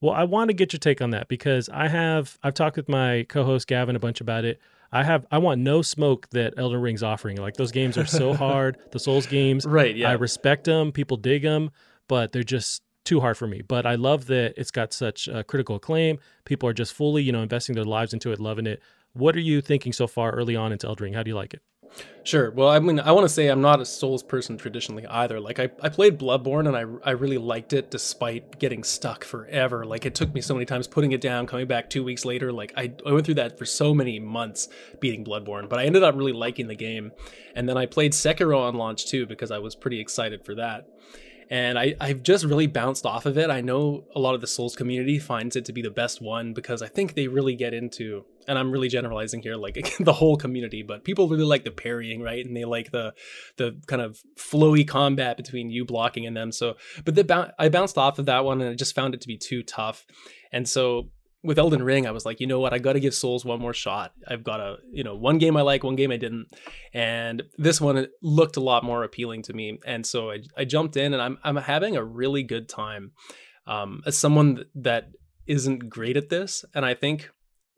[0.00, 2.88] Well i want to get your take on that because i have i've talked with
[2.88, 4.59] my co-host gavin a bunch about it
[4.92, 7.37] I have I want no smoke that Elden Ring's offering.
[7.37, 8.79] Like those games are so hard.
[8.90, 9.94] The Souls games, right?
[9.94, 10.92] Yeah, I respect them.
[10.92, 11.70] People dig them,
[12.09, 13.62] but they're just too hard for me.
[13.62, 16.18] But I love that it's got such uh, critical acclaim.
[16.44, 18.83] People are just fully, you know, investing their lives into it, loving it.
[19.12, 21.12] What are you thinking so far early on into Elden Ring?
[21.14, 21.62] How do you like it?
[22.22, 22.50] Sure.
[22.50, 25.40] Well, I mean, I want to say I'm not a Souls person traditionally either.
[25.40, 29.87] Like, I, I played Bloodborne and I, I really liked it despite getting stuck forever.
[29.87, 32.53] Like, it took me so many times putting it down, coming back two weeks later.
[32.53, 34.68] Like, I, I went through that for so many months
[35.00, 37.12] beating Bloodborne, but I ended up really liking the game.
[37.55, 40.87] And then I played Sekiro on launch too because I was pretty excited for that
[41.51, 43.51] and I, I've just really bounced off of it.
[43.51, 46.55] I know a lot of the Souls community finds it to be the best one
[46.55, 50.37] because I think they really get into, and I'm really generalizing here, like the whole
[50.37, 52.47] community, but people really like the parrying, right?
[52.47, 53.15] And they like the
[53.57, 56.53] the kind of flowy combat between you blocking and them.
[56.53, 59.29] So, but the I bounced off of that one and I just found it to
[59.29, 60.07] be too tough.
[60.53, 61.11] And so
[61.42, 63.61] with Elden Ring, I was like, you know what, I got to give Souls one
[63.61, 64.12] more shot.
[64.29, 66.48] I've got a, you know, one game I like, one game I didn't,
[66.92, 70.96] and this one looked a lot more appealing to me, and so I, I jumped
[70.96, 73.12] in, and I'm I'm having a really good time.
[73.66, 75.11] Um, as someone that
[75.46, 77.31] isn't great at this, and I think,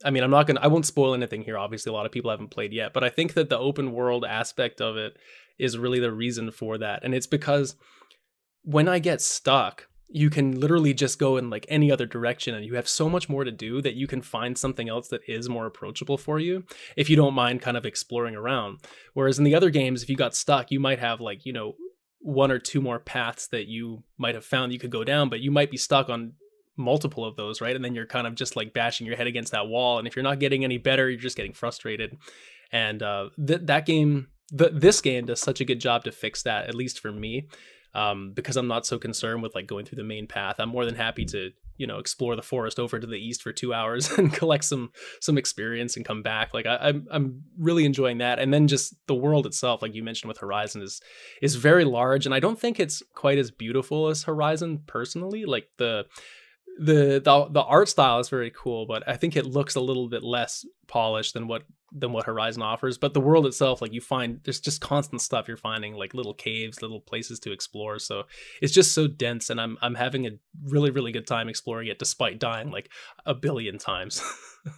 [0.05, 1.59] I mean, I'm not gonna, I won't spoil anything here.
[1.59, 4.25] Obviously, a lot of people haven't played yet, but I think that the open world
[4.25, 5.17] aspect of it
[5.59, 7.77] is really the reason for that, and it's because
[8.65, 12.65] when I get stuck you can literally just go in like any other direction and
[12.65, 15.49] you have so much more to do that you can find something else that is
[15.49, 16.65] more approachable for you
[16.97, 18.79] if you don't mind kind of exploring around.
[19.15, 21.75] Whereas in the other games if you got stuck you might have like you know
[22.21, 25.41] one or two more paths that you might have found you could go down but
[25.41, 26.35] you might be stuck on
[26.77, 27.75] multiple of those right?
[27.75, 30.15] And then you're kind of just like bashing your head against that wall and if
[30.15, 32.17] you're not getting any better you're just getting frustrated.
[32.71, 36.43] And uh th- that game th- this game does such a good job to fix
[36.43, 37.49] that at least for me
[37.95, 40.57] um, because I'm not so concerned with like going through the main path.
[40.59, 43.53] I'm more than happy to you know explore the forest over to the east for
[43.53, 46.55] two hours and collect some some experience and come back.
[46.55, 48.39] Like I, I'm I'm really enjoying that.
[48.39, 51.01] And then just the world itself, like you mentioned with Horizon, is
[51.41, 55.45] is very large, and I don't think it's quite as beautiful as Horizon personally.
[55.45, 56.07] Like the
[56.79, 60.09] the the the art style is very cool, but I think it looks a little
[60.09, 62.99] bit less polished than what than what Horizon offers.
[62.99, 66.35] But the world itself, like you find, there's just constant stuff you're finding, like little
[66.35, 67.99] caves, little places to explore.
[67.99, 68.25] So
[68.61, 70.31] it's just so dense, and I'm I'm having a
[70.65, 72.91] really really good time exploring it, despite dying like
[73.27, 74.23] a billion times.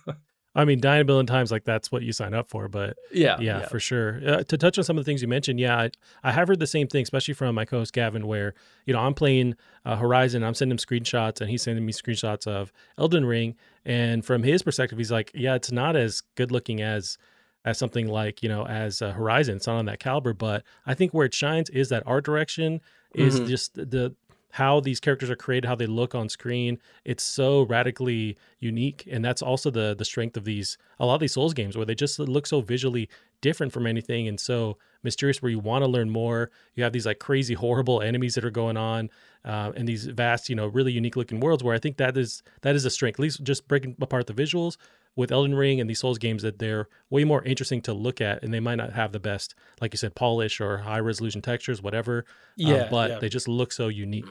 [0.56, 2.68] I mean, dying a billion times, like that's what you sign up for.
[2.68, 3.66] But yeah, yeah, yeah.
[3.66, 4.20] for sure.
[4.24, 5.90] Uh, to touch on some of the things you mentioned, yeah, I,
[6.22, 8.54] I, have heard the same thing, especially from my co-host Gavin, where
[8.86, 12.46] you know I'm playing uh, Horizon, I'm sending him screenshots, and he's sending me screenshots
[12.46, 16.80] of Elden Ring, and from his perspective, he's like, yeah, it's not as good looking
[16.80, 17.18] as
[17.64, 19.56] as something like you know as uh, Horizon.
[19.56, 22.80] It's not on that caliber, but I think where it shines is that art direction
[23.14, 23.46] is mm-hmm.
[23.46, 24.14] just the
[24.54, 26.78] how these characters are created, how they look on screen.
[27.04, 31.20] It's so radically unique, and that's also the the strength of these a lot of
[31.20, 33.08] these Souls games where they just look so visually
[33.40, 35.42] different from anything and so mysterious.
[35.42, 38.50] Where you want to learn more, you have these like crazy, horrible enemies that are
[38.50, 39.10] going on,
[39.44, 41.64] uh, and these vast, you know, really unique looking worlds.
[41.64, 43.16] Where I think that is that is a strength.
[43.16, 44.76] At least just breaking apart the visuals
[45.16, 48.42] with Elden Ring and these Souls games that they're way more interesting to look at,
[48.42, 51.80] and they might not have the best, like you said, polish or high resolution textures,
[51.80, 52.18] whatever.
[52.18, 52.24] Um,
[52.56, 53.18] yeah, um, but yeah.
[53.20, 54.26] they just look so unique.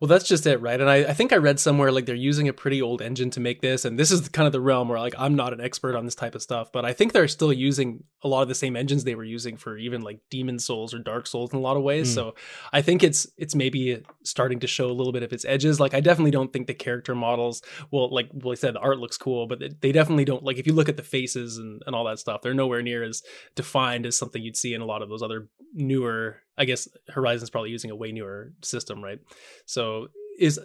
[0.00, 0.80] Well, that's just it, right?
[0.80, 3.40] And I, I think I read somewhere like they're using a pretty old engine to
[3.40, 5.94] make this, and this is kind of the realm where like I'm not an expert
[5.94, 8.54] on this type of stuff, but I think they're still using a lot of the
[8.54, 11.62] same engines they were using for even like Demon's Souls or Dark Souls in a
[11.62, 12.10] lot of ways.
[12.10, 12.14] Mm.
[12.14, 12.34] So
[12.72, 15.80] I think it's it's maybe starting to show a little bit of its edges.
[15.80, 18.98] Like I definitely don't think the character models, well, like well, I said, the art
[18.98, 21.94] looks cool, but they definitely don't like if you look at the faces and, and
[21.94, 23.22] all that stuff, they're nowhere near as
[23.54, 27.50] defined as something you'd see in a lot of those other newer I guess Horizon's
[27.50, 29.18] probably using a way newer system, right?
[29.66, 30.60] So is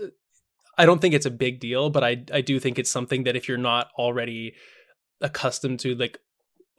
[0.77, 3.35] I don't think it's a big deal, but I I do think it's something that
[3.35, 4.55] if you're not already
[5.21, 6.19] accustomed to like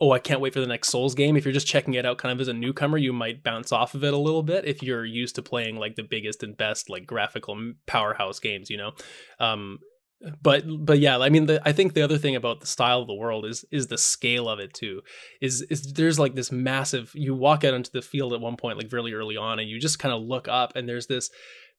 [0.03, 1.37] oh, I can't wait for the next Souls game.
[1.37, 3.95] If you're just checking it out kind of as a newcomer, you might bounce off
[3.95, 6.89] of it a little bit if you're used to playing like the biggest and best
[6.89, 8.93] like graphical powerhouse games, you know.
[9.39, 9.79] Um
[10.43, 13.07] but but yeah i mean the, i think the other thing about the style of
[13.07, 15.01] the world is is the scale of it too
[15.41, 18.77] is is there's like this massive you walk out into the field at one point
[18.77, 21.31] like really early on and you just kind of look up and there's this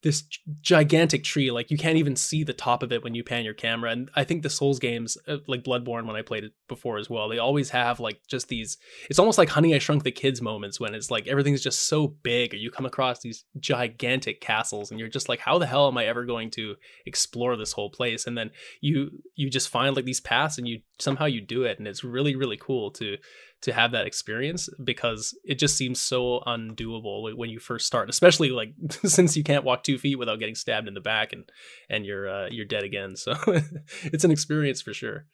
[0.02, 0.24] this
[0.60, 3.54] gigantic tree like you can't even see the top of it when you pan your
[3.54, 6.98] camera and i think the souls games uh, like bloodborne when i played it before
[6.98, 10.10] as well they always have like just these it's almost like honey i shrunk the
[10.10, 14.40] kids moments when it's like everything's just so big or you come across these gigantic
[14.40, 17.72] castles and you're just like how the hell am i ever going to explore this
[17.72, 18.26] whole place?
[18.26, 21.78] And then you you just find like these paths and you somehow you do it
[21.78, 23.16] and it's really really cool to
[23.62, 28.50] to have that experience because it just seems so undoable when you first start, especially
[28.50, 31.50] like since you can't walk two feet without getting stabbed in the back and
[31.88, 33.16] and you're uh, you're dead again.
[33.16, 33.34] So
[34.04, 35.26] it's an experience for sure.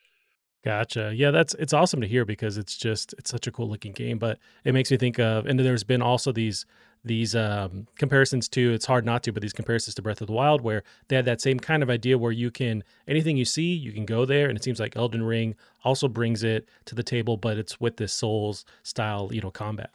[0.64, 1.12] Gotcha.
[1.14, 4.18] Yeah, that's it's awesome to hear because it's just it's such a cool looking game.
[4.18, 6.66] But it makes me think of and there's been also these
[7.04, 10.32] these um, comparisons to it's hard not to, but these comparisons to Breath of the
[10.32, 13.72] Wild, where they had that same kind of idea where you can anything you see,
[13.74, 17.02] you can go there, and it seems like Elden Ring also brings it to the
[17.02, 19.90] table, but it's with this Souls style, you know, combat.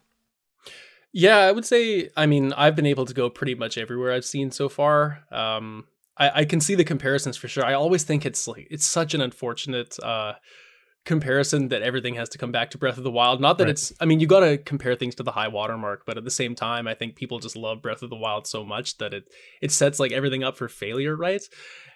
[1.12, 2.10] Yeah, I would say.
[2.18, 5.24] I mean, I've been able to go pretty much everywhere I've seen so far.
[5.32, 5.86] Um,
[6.18, 7.66] I, I can see the comparisons for sure.
[7.66, 10.34] I always think it's like it's such an unfortunate uh,
[11.06, 13.42] comparison that everything has to come back to Breath of the Wild.
[13.42, 13.72] Not that right.
[13.72, 16.32] it's, I mean, you got to compare things to the high watermark, but at the
[16.32, 19.26] same time, I think people just love Breath of the Wild so much that it
[19.62, 21.42] it sets like everything up for failure, right?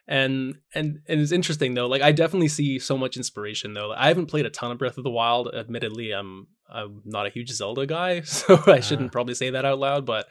[0.08, 1.88] And and and it's interesting though.
[1.88, 3.90] Like I definitely see so much inspiration though.
[3.90, 5.54] Like, I haven't played a ton of Breath of the Wild.
[5.54, 9.12] Admittedly, I'm I'm not a huge Zelda guy, so I shouldn't uh.
[9.12, 10.06] probably say that out loud.
[10.06, 10.28] But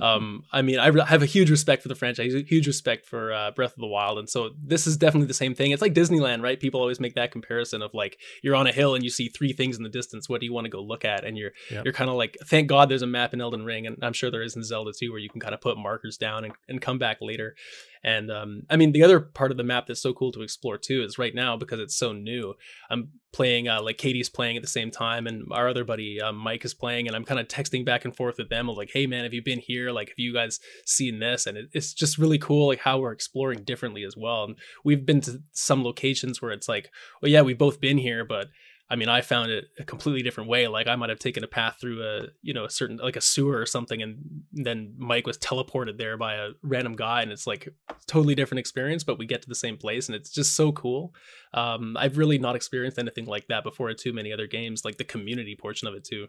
[0.00, 3.50] um, I mean, I have a huge respect for the franchise, huge respect for uh,
[3.52, 5.70] Breath of the Wild, and so this is definitely the same thing.
[5.70, 6.58] It's like Disneyland, right?
[6.58, 9.52] People always make that comparison of like you're on a hill and you see three
[9.52, 10.28] things in the distance.
[10.28, 11.24] What do you want to go look at?
[11.24, 11.84] And you're yep.
[11.84, 14.30] you're kind of like, thank God there's a map in Elden Ring, and I'm sure
[14.30, 16.80] there is in Zelda too, where you can kind of put markers down and, and
[16.80, 17.54] come back later.
[18.02, 20.78] And um, I mean, the other part of the map that's so cool to explore
[20.78, 22.54] too is right now because it's so new.
[22.88, 26.32] I'm playing uh, like Katie's playing at the same time, and our other buddy uh,
[26.32, 29.06] Mike is playing, and I'm kind of texting back and forth with them like, "Hey
[29.06, 29.90] man, have you been here?
[29.90, 33.12] Like, have you guys seen this?" And it, it's just really cool, like how we're
[33.12, 34.44] exploring differently as well.
[34.44, 38.24] And we've been to some locations where it's like, "Well, yeah, we've both been here,
[38.24, 38.48] but."
[38.90, 40.66] I mean, I found it a completely different way.
[40.66, 43.20] Like I might have taken a path through a, you know, a certain like a
[43.20, 47.46] sewer or something, and then Mike was teleported there by a random guy, and it's
[47.46, 47.68] like
[48.08, 51.14] totally different experience, but we get to the same place, and it's just so cool.
[51.54, 54.98] Um, I've really not experienced anything like that before in too many other games, like
[54.98, 56.26] the community portion of it too.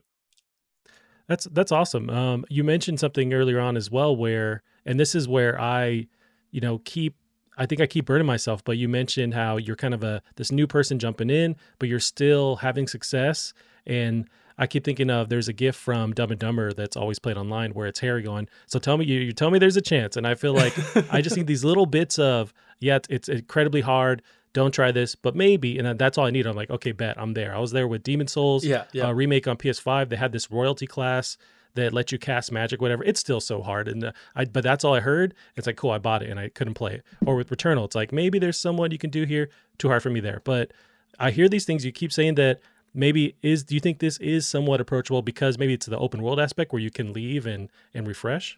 [1.28, 2.10] That's that's awesome.
[2.10, 6.08] Um, you mentioned something earlier on as well, where, and this is where I,
[6.52, 7.16] you know, keep
[7.62, 10.52] I think I keep burning myself, but you mentioned how you're kind of a this
[10.52, 13.54] new person jumping in, but you're still having success.
[13.86, 17.38] And I keep thinking of there's a gift from Dumb and Dumber that's always played
[17.38, 20.18] online where it's Harry going, "So tell me you, you tell me there's a chance."
[20.18, 20.74] And I feel like
[21.14, 24.24] I just need these little bits of, yeah, it's, incredibly hard.
[24.54, 26.48] Don't try this, but maybe, and that's all I need.
[26.48, 27.56] I'm like, okay, bet I'm there.
[27.56, 29.06] I was there with Demon's Souls, yeah, yeah.
[29.06, 30.10] Uh, remake on PS5.
[30.10, 31.38] They had this royalty class
[31.76, 33.04] that let you cast magic, whatever.
[33.04, 35.34] It's still so hard, and uh, I but that's all I heard.
[35.56, 37.04] It's like cool, I bought it and I couldn't play it.
[37.26, 39.50] Or with Returnal, it's like maybe there's someone you can do here.
[39.78, 40.72] Too hard for me there, but
[41.20, 41.86] I hear these things.
[41.86, 42.62] You keep saying that
[42.94, 43.64] maybe is.
[43.64, 46.82] Do you think this is somewhat approachable because maybe it's the open world aspect where
[46.82, 48.58] you can leave and and refresh?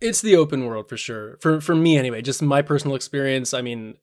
[0.00, 1.38] It's the open world for sure.
[1.40, 3.52] For for me anyway, just my personal experience.
[3.52, 3.96] I mean,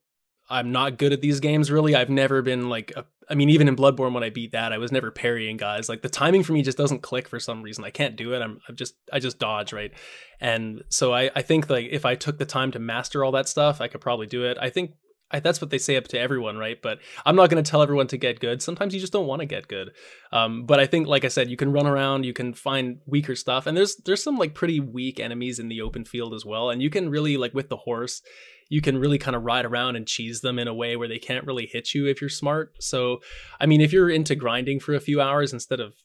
[0.49, 1.95] I'm not good at these games really.
[1.95, 4.77] I've never been like a, I mean even in Bloodborne when I beat that, I
[4.77, 5.89] was never parrying guys.
[5.89, 7.83] Like the timing for me just doesn't click for some reason.
[7.83, 8.41] I can't do it.
[8.41, 9.91] I'm, I'm just I just dodge, right?
[10.39, 13.49] And so I I think like if I took the time to master all that
[13.49, 14.57] stuff, I could probably do it.
[14.59, 14.91] I think
[15.31, 16.79] I, that's what they say up to everyone, right?
[16.81, 18.61] But I'm not going to tell everyone to get good.
[18.61, 19.91] Sometimes you just don't want to get good.
[20.31, 23.35] Um, but I think, like I said, you can run around, you can find weaker
[23.35, 26.69] stuff, and there's there's some like pretty weak enemies in the open field as well.
[26.69, 28.21] And you can really like with the horse,
[28.69, 31.19] you can really kind of ride around and cheese them in a way where they
[31.19, 32.73] can't really hit you if you're smart.
[32.79, 33.19] So,
[33.59, 35.95] I mean, if you're into grinding for a few hours instead of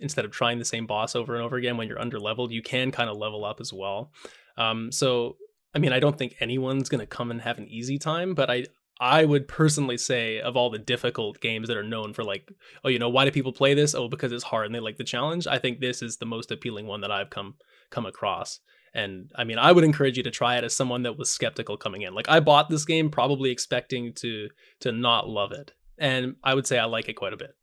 [0.00, 2.62] instead of trying the same boss over and over again when you're under leveled, you
[2.62, 4.10] can kind of level up as well.
[4.58, 5.36] Um, so,
[5.74, 8.50] I mean, I don't think anyone's going to come and have an easy time, but
[8.50, 8.66] I
[9.00, 12.52] I would personally say of all the difficult games that are known for like,
[12.84, 13.94] oh, you know, why do people play this?
[13.94, 15.46] Oh, because it's hard and they like the challenge.
[15.46, 17.54] I think this is the most appealing one that I've come
[17.90, 18.60] come across.
[18.94, 21.76] And I mean, I would encourage you to try it as someone that was skeptical
[21.76, 22.14] coming in.
[22.14, 24.48] Like I bought this game probably expecting to
[24.80, 25.72] to not love it.
[25.98, 27.56] And I would say I like it quite a bit.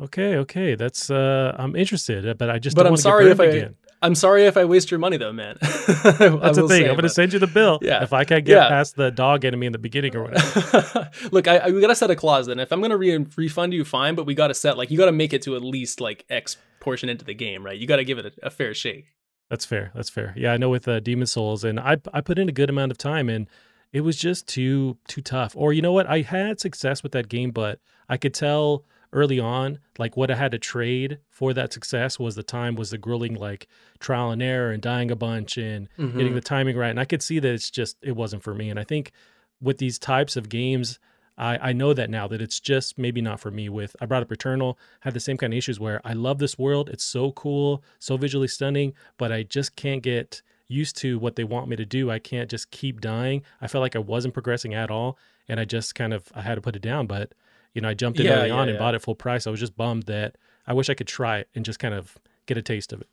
[0.00, 0.74] Okay, okay.
[0.76, 3.74] That's uh I'm interested, but I just but I'm sorry if I again.
[4.02, 5.56] I'm sorry if I waste your money though, man.
[5.60, 5.86] That's
[6.18, 6.68] the thing.
[6.68, 7.78] Say, I'm going to send you the bill.
[7.82, 8.02] Yeah.
[8.02, 8.68] If I can't get yeah.
[8.68, 11.10] past the dog enemy in the beginning or whatever.
[11.32, 12.58] Look, I, I, we got to set a clause then.
[12.58, 14.14] If I'm going to re- refund you, fine.
[14.14, 16.24] But we got to set like you got to make it to at least like
[16.28, 17.78] X portion into the game, right?
[17.78, 19.06] You got to give it a, a fair shake.
[19.50, 19.90] That's fair.
[19.94, 20.32] That's fair.
[20.36, 22.92] Yeah, I know with uh, Demon's Souls, and I I put in a good amount
[22.92, 23.46] of time, and
[23.92, 25.54] it was just too too tough.
[25.56, 26.06] Or you know what?
[26.06, 27.78] I had success with that game, but
[28.08, 32.34] I could tell early on, like what I had to trade for that success was
[32.34, 33.68] the time was the grueling like
[34.00, 36.16] trial and error and dying a bunch and mm-hmm.
[36.16, 36.90] getting the timing right.
[36.90, 38.70] And I could see that it's just it wasn't for me.
[38.70, 39.12] And I think
[39.60, 40.98] with these types of games,
[41.38, 43.68] I, I know that now that it's just maybe not for me.
[43.68, 46.58] With I brought up Returnal, had the same kind of issues where I love this
[46.58, 46.88] world.
[46.90, 51.44] It's so cool, so visually stunning, but I just can't get used to what they
[51.44, 52.10] want me to do.
[52.10, 53.42] I can't just keep dying.
[53.60, 55.18] I felt like I wasn't progressing at all,
[55.48, 57.06] and I just kind of I had to put it down.
[57.06, 57.32] But
[57.74, 58.78] you know, I jumped in yeah, early yeah, on and yeah.
[58.78, 59.46] bought it full price.
[59.46, 62.18] I was just bummed that I wish I could try it and just kind of
[62.46, 63.08] get a taste of it.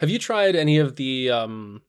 [0.00, 1.82] Have you tried any of the um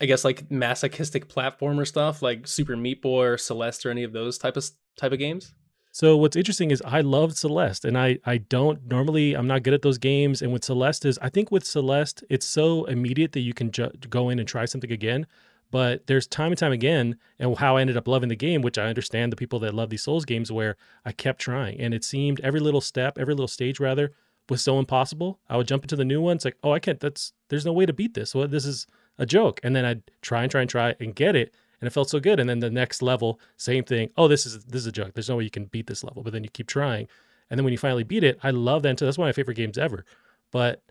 [0.00, 4.12] I guess like masochistic platformer stuff like Super Meat Boy or Celeste or any of
[4.12, 5.54] those type of type of games?
[5.92, 9.74] So what's interesting is I loved Celeste, and I I don't normally I'm not good
[9.74, 10.42] at those games.
[10.42, 13.92] And with Celeste is I think with Celeste it's so immediate that you can ju-
[14.10, 15.26] go in and try something again.
[15.70, 18.78] But there's time and time again, and how I ended up loving the game, which
[18.78, 22.04] I understand the people that love these Souls games, where I kept trying, and it
[22.04, 24.12] seemed every little step, every little stage rather,
[24.48, 25.40] was so impossible.
[25.48, 26.36] I would jump into the new one.
[26.36, 27.00] It's like, oh, I can't.
[27.00, 28.34] That's there's no way to beat this.
[28.34, 28.86] Well, this is
[29.18, 29.60] a joke.
[29.62, 32.20] And then I'd try and try and try and get it, and it felt so
[32.20, 32.40] good.
[32.40, 34.10] And then the next level, same thing.
[34.16, 35.14] Oh, this is this is a joke.
[35.14, 36.22] There's no way you can beat this level.
[36.22, 37.08] But then you keep trying,
[37.50, 38.96] and then when you finally beat it, I love that.
[38.96, 40.04] That's one of my favorite games ever.
[40.50, 40.82] But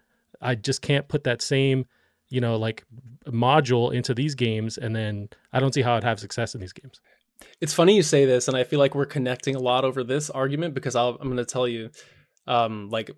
[0.42, 1.86] I just can't put that same,
[2.30, 2.84] you know, like
[3.26, 6.74] module into these games, and then I don't see how I'd have success in these
[6.74, 7.02] games.
[7.60, 10.30] It's funny you say this, and I feel like we're connecting a lot over this
[10.30, 11.90] argument because i am going to tell you,
[12.48, 13.12] um, like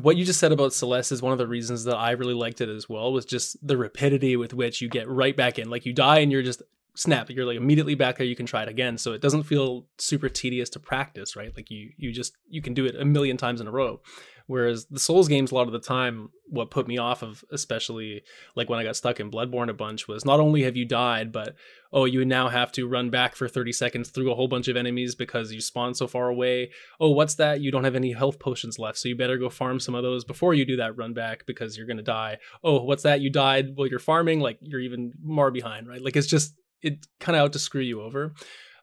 [0.00, 2.60] what you just said about Celeste is one of the reasons that I really liked
[2.60, 5.68] it as well was just the rapidity with which you get right back in.
[5.68, 6.62] Like you die and you're just
[6.94, 8.26] snap, you're like immediately back there.
[8.26, 11.54] You can try it again, so it doesn't feel super tedious to practice, right?
[11.54, 14.00] Like you you just you can do it a million times in a row.
[14.46, 18.22] Whereas the Souls games, a lot of the time, what put me off of, especially
[18.56, 21.32] like when I got stuck in Bloodborne a bunch, was not only have you died,
[21.32, 21.54] but
[21.92, 24.76] oh, you now have to run back for 30 seconds through a whole bunch of
[24.76, 26.70] enemies because you spawn so far away.
[27.00, 27.60] Oh, what's that?
[27.60, 30.24] You don't have any health potions left, so you better go farm some of those
[30.24, 32.38] before you do that run back because you're gonna die.
[32.62, 33.20] Oh, what's that?
[33.20, 36.02] You died while you're farming, like you're even more behind, right?
[36.02, 38.34] Like it's just it kind of out to screw you over.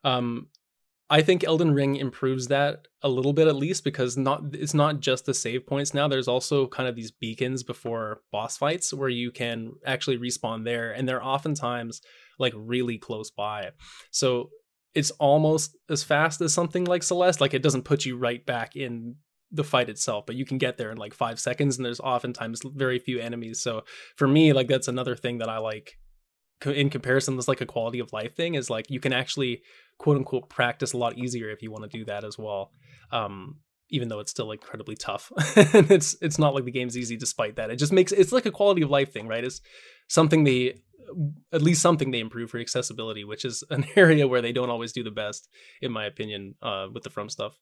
[0.03, 0.47] Um,
[1.09, 4.99] I think Elden Ring improves that a little bit at least because not it's not
[4.99, 6.07] just the save points now.
[6.07, 10.91] There's also kind of these beacons before boss fights where you can actually respawn there,
[10.91, 12.01] and they're oftentimes
[12.37, 13.71] like really close by.
[14.11, 14.49] So
[14.93, 17.41] it's almost as fast as something like Celeste.
[17.41, 19.15] Like it doesn't put you right back in
[19.51, 22.61] the fight itself, but you can get there in like five seconds, and there's oftentimes
[22.63, 23.61] very few enemies.
[23.61, 23.81] So
[24.15, 25.97] for me, like that's another thing that I like
[26.65, 27.35] in comparison.
[27.35, 29.61] That's like a quality of life thing is like you can actually
[29.99, 32.71] quote unquote practice a lot easier if you want to do that as well.
[33.11, 33.57] Um,
[33.91, 35.31] even though it's still incredibly tough.
[35.73, 37.69] and it's it's not like the game's easy despite that.
[37.69, 39.43] It just makes it's like a quality of life thing, right?
[39.43, 39.61] It's
[40.07, 40.79] something they
[41.51, 44.91] at least something they improve for accessibility, which is an area where they don't always
[44.91, 45.49] do the best,
[45.81, 47.59] in my opinion, uh, with the From stuff.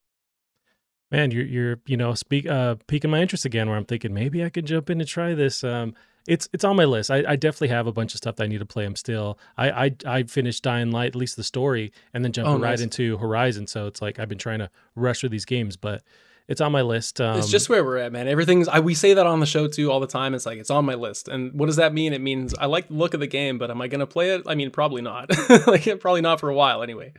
[1.09, 3.69] Man, you're you're you know speak uh piquing my interest again.
[3.69, 5.63] Where I'm thinking maybe I could jump in and try this.
[5.63, 5.95] Um,
[6.27, 7.09] it's it's on my list.
[7.09, 8.85] I, I definitely have a bunch of stuff that I need to play.
[8.85, 12.53] I'm still I I, I finished Dying Light, at least the story, and then jumping
[12.53, 12.79] oh, nice.
[12.79, 13.65] right into Horizon.
[13.67, 16.03] So it's like I've been trying to rush through these games, but
[16.47, 17.19] it's on my list.
[17.19, 18.27] Um, it's just where we're at, man.
[18.27, 20.33] Everything's I, we say that on the show too all the time.
[20.33, 22.13] It's like it's on my list, and what does that mean?
[22.13, 24.31] It means I like the look of the game, but am I going to play
[24.31, 24.43] it?
[24.45, 25.29] I mean, probably not.
[25.67, 27.13] like probably not for a while anyway.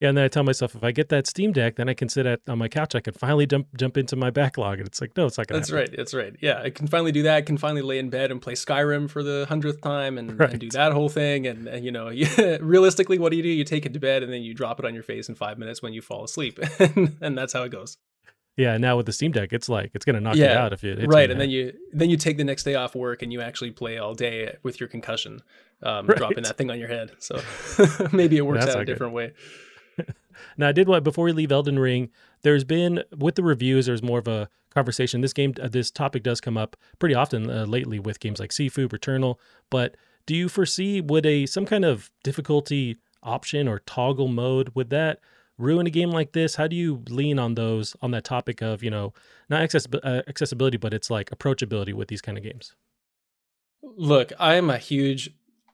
[0.00, 2.08] Yeah, and then I tell myself if I get that Steam Deck, then I can
[2.08, 2.94] sit at on my couch.
[2.94, 5.58] I can finally jump jump into my backlog, and it's like, no, it's not gonna.
[5.58, 5.80] That's happen.
[5.80, 5.96] right.
[5.96, 6.36] That's right.
[6.40, 7.34] Yeah, I can finally do that.
[7.34, 10.50] I can finally lay in bed and play Skyrim for the hundredth time, and, right.
[10.50, 11.48] and, do that whole thing.
[11.48, 12.10] And, and you know,
[12.60, 13.48] realistically, what do you do?
[13.48, 15.58] You take it to bed, and then you drop it on your face in five
[15.58, 16.60] minutes when you fall asleep,
[17.20, 17.96] and that's how it goes.
[18.58, 20.82] Yeah, now with the Steam Deck, it's like it's gonna knock yeah, you out if
[20.82, 23.40] you right, and then you then you take the next day off work and you
[23.40, 25.42] actually play all day with your concussion,
[25.84, 26.18] um, right.
[26.18, 27.12] dropping that thing on your head.
[27.20, 27.40] So
[28.12, 29.16] maybe it works That's out a different good.
[29.16, 29.32] way.
[30.56, 32.10] Now, I did what before we leave Elden Ring.
[32.42, 33.86] There's been with the reviews.
[33.86, 35.20] There's more of a conversation.
[35.20, 38.50] This game, uh, this topic does come up pretty often uh, lately with games like
[38.50, 39.36] Sifu, Returnal.
[39.70, 44.90] But do you foresee would a some kind of difficulty option or toggle mode would
[44.90, 45.20] that
[45.58, 46.54] ruin a game like this?
[46.54, 49.12] How do you lean on those on that topic of you know
[49.48, 52.74] not access, uh, accessibility, but it's like approachability with these kind of games?
[53.82, 55.30] Look, I'm a huge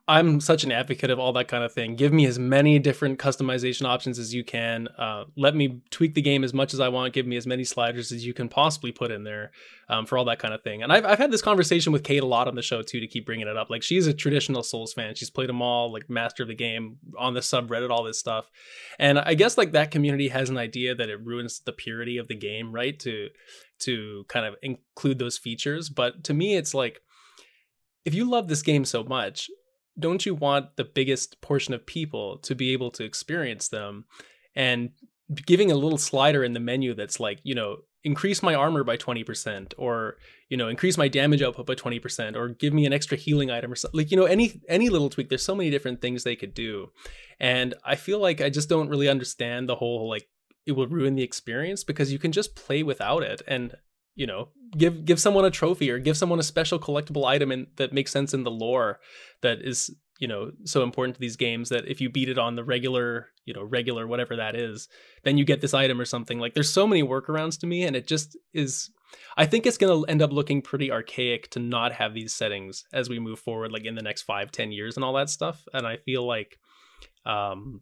[0.06, 1.96] I'm such an advocate of all that kind of thing.
[1.96, 4.88] Give me as many different customization options as you can.
[4.98, 7.14] Uh, let me tweak the game as much as I want.
[7.14, 9.50] Give me as many sliders as you can possibly put in there
[9.88, 10.82] um, for all that kind of thing.
[10.82, 13.06] And I've, I've had this conversation with Kate a lot on the show too to
[13.06, 13.70] keep bringing it up.
[13.70, 15.14] Like she's a traditional Souls fan.
[15.14, 18.50] She's played them all, like master of the game on the subreddit, all this stuff.
[18.98, 22.28] And I guess like that community has an idea that it ruins the purity of
[22.28, 22.98] the game, right?
[23.00, 23.28] To
[23.80, 25.88] to kind of include those features.
[25.88, 27.00] But to me, it's like
[28.04, 29.48] if you love this game so much
[29.98, 34.04] don't you want the biggest portion of people to be able to experience them?
[34.57, 34.90] And
[35.46, 38.98] giving a little slider in the menu that's like you know increase my armor by
[38.98, 40.18] 20% or
[40.50, 43.72] you know increase my damage output by 20% or give me an extra healing item
[43.72, 46.37] or something like you know any any little tweak there's so many different things they
[46.37, 46.90] could do.
[47.40, 50.28] And i feel like i just don't really understand the whole like
[50.66, 53.42] it will ruin the experience because you can just play without it.
[53.47, 53.74] And
[54.14, 57.66] you know give give someone a trophy or give someone a special collectible item in,
[57.76, 59.00] that makes sense in the lore
[59.42, 62.54] that is you know so important to these games that if you beat it on
[62.54, 64.88] the regular you know regular whatever that is
[65.24, 66.38] then you get this item or something.
[66.38, 68.90] Like there's so many workarounds to me and it just is
[69.36, 72.84] i think it's going to end up looking pretty archaic to not have these settings
[72.92, 75.62] as we move forward like in the next five ten years and all that stuff.
[75.72, 76.58] And i feel like
[77.26, 77.80] um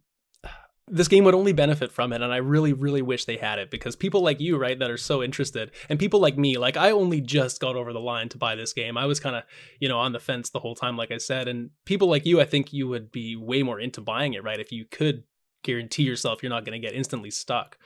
[0.89, 3.71] this game would only benefit from it and i really really wish they had it
[3.71, 6.91] because people like you right that are so interested and people like me like i
[6.91, 8.97] only just got over the line to buy this game.
[8.97, 9.45] I was kind of
[9.79, 12.41] you know on the fence the whole time like i said and people like you
[12.41, 15.25] i think you would be way more into buying it right if you could
[15.63, 17.79] guarantee yourself you're not going to get instantly stuck.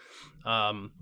[0.44, 0.92] Um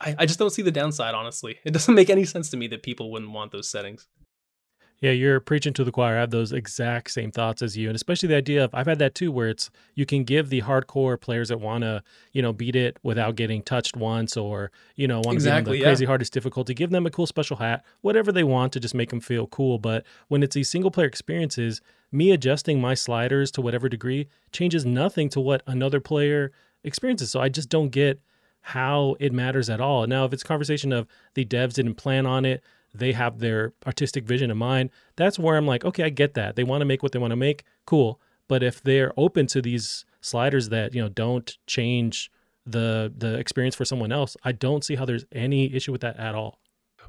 [0.00, 1.58] I, I just don't see the downside honestly.
[1.64, 4.06] It doesn't make any sense to me that people wouldn't want those settings
[5.02, 6.16] yeah, you're preaching to the choir.
[6.16, 9.00] I have those exact same thoughts as you, and especially the idea of I've had
[9.00, 12.52] that too, where it's you can give the hardcore players that want to, you know,
[12.52, 16.04] beat it without getting touched once, or you know, want to exactly, them the crazy
[16.04, 19.20] hardest difficulty, give them a cool special hat, whatever they want to just make them
[19.20, 19.76] feel cool.
[19.76, 21.80] But when it's these single player experiences,
[22.12, 26.52] me adjusting my sliders to whatever degree changes nothing to what another player
[26.84, 27.32] experiences.
[27.32, 28.20] So I just don't get
[28.60, 30.06] how it matters at all.
[30.06, 32.62] Now, if it's conversation of the devs didn't plan on it,
[32.94, 34.90] they have their artistic vision in mind.
[35.16, 36.56] That's where I'm like, okay, I get that.
[36.56, 37.64] They want to make what they want to make.
[37.86, 38.20] Cool.
[38.48, 42.30] But if they're open to these sliders that, you know, don't change
[42.64, 46.18] the the experience for someone else, I don't see how there's any issue with that
[46.18, 46.58] at all.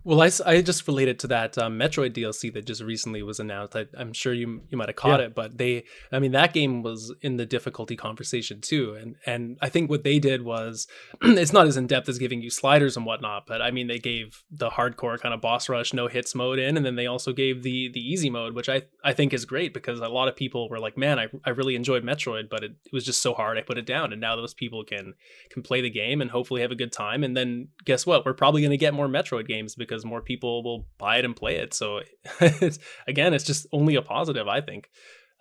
[0.06, 3.76] Well, I, I just related to that um, Metroid DLC that just recently was announced.
[3.76, 5.28] I, am sure you you might have caught yeah.
[5.28, 9.58] it, but they, I mean, that game was in the difficulty conversation too, and and
[9.62, 10.88] I think what they did was,
[11.22, 13.98] it's not as in depth as giving you sliders and whatnot, but I mean, they
[13.98, 17.32] gave the hardcore kind of boss rush no hits mode in, and then they also
[17.32, 20.36] gave the the easy mode, which I I think is great because a lot of
[20.36, 23.34] people were like, man, I, I really enjoyed Metroid, but it, it was just so
[23.34, 25.14] hard, I put it down, and now those people can
[25.50, 28.34] can play the game and hopefully have a good time, and then guess what, we're
[28.34, 31.36] probably going to get more Metroid games because because more people will buy it and
[31.36, 31.74] play it.
[31.74, 32.02] So
[32.42, 34.90] it's, again, it's just only a positive, I think.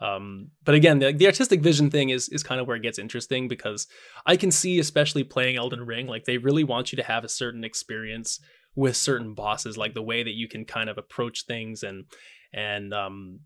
[0.00, 2.98] Um, but again, the, the, artistic vision thing is is kind of where it gets
[2.98, 3.86] interesting because
[4.26, 7.28] I can see, especially playing Elden Ring, like they really want you to have a
[7.28, 8.40] certain experience
[8.74, 12.06] with certain bosses, like the way that you can kind of approach things and
[12.52, 13.40] and um,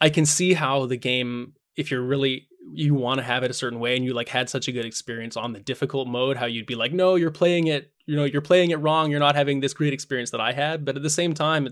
[0.00, 3.54] I can see how the game, if you're really you want to have it a
[3.54, 6.46] certain way and you like had such a good experience on the difficult mode how
[6.46, 9.36] you'd be like no you're playing it you know you're playing it wrong you're not
[9.36, 10.84] having this great experience that i had.
[10.84, 11.68] But at the same time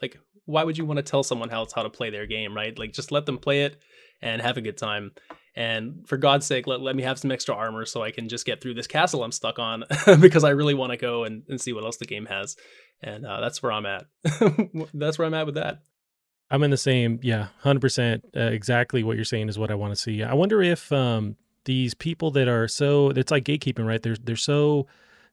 [0.00, 2.76] like why would you want to tell someone else how to play their game right?
[2.78, 3.80] Like just let them play it
[4.20, 5.12] and have a good time.
[5.54, 8.46] And for god's sake let, let me have some extra armor so i can just
[8.46, 9.84] get through this castle i'm stuck on
[10.20, 12.56] because i really want to go and, and see what else the game has.
[13.02, 14.06] And uh, that's where i'm at.
[14.94, 15.82] That's where i'm at with that
[16.50, 18.24] I'm in the same, yeah, hundred uh, percent.
[18.34, 20.22] Exactly what you're saying is what I want to see.
[20.22, 24.02] I wonder if um, these people that are so it's like gatekeeping, right?
[24.02, 24.86] They're they're so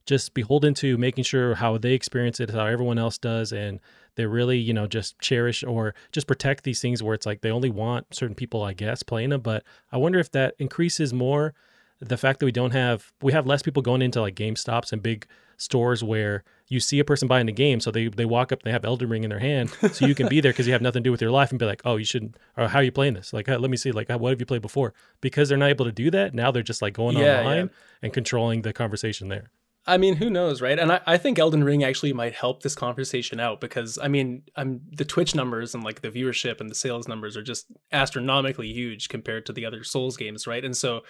[0.05, 3.80] just beholden to making sure how they experience it, how everyone else does, and
[4.16, 7.51] they really, you know, just cherish or just protect these things where it's like they
[7.51, 9.41] only want certain people, I guess, playing them.
[9.41, 11.53] But I wonder if that increases more
[11.99, 15.03] the fact that we don't have we have less people going into like GameStops and
[15.03, 18.64] big stores where you see a person buying the game, so they they walk up,
[18.64, 20.82] they have Elden Ring in their hand, so you can be there because you have
[20.82, 22.84] nothing to do with your life and be like, oh, you shouldn't, or how are
[22.84, 23.34] you playing this?
[23.34, 24.94] Like, let me see, like, what have you played before?
[25.20, 27.74] Because they're not able to do that now, they're just like going yeah, online yeah.
[28.04, 29.52] and controlling the conversation there.
[29.88, 30.78] I mean, who knows, right?
[30.78, 34.44] And I, I think Elden Ring actually might help this conversation out because I mean,
[34.56, 38.72] I'm the Twitch numbers and like the viewership and the sales numbers are just astronomically
[38.72, 40.64] huge compared to the other Souls games, right?
[40.64, 41.02] And so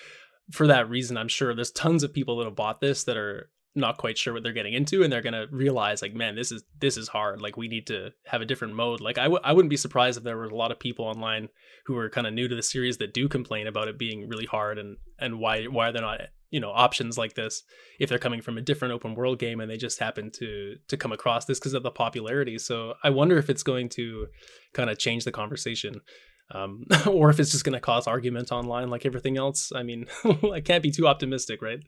[0.51, 3.49] for that reason, I'm sure there's tons of people that have bought this that are
[3.75, 6.51] not quite sure what they're getting into and they're going to realize like man this
[6.51, 9.41] is this is hard like we need to have a different mode like I w-
[9.43, 11.49] I wouldn't be surprised if there were a lot of people online
[11.85, 14.45] who are kind of new to the series that do complain about it being really
[14.45, 17.61] hard and and why why they're not you know options like this
[17.99, 20.97] if they're coming from a different open world game and they just happen to to
[20.97, 24.25] come across this because of the popularity so i wonder if it's going to
[24.73, 26.01] kind of change the conversation
[26.51, 29.71] um, or if it's just going to cause argument online like everything else.
[29.73, 30.07] I mean,
[30.53, 31.79] I can't be too optimistic, right?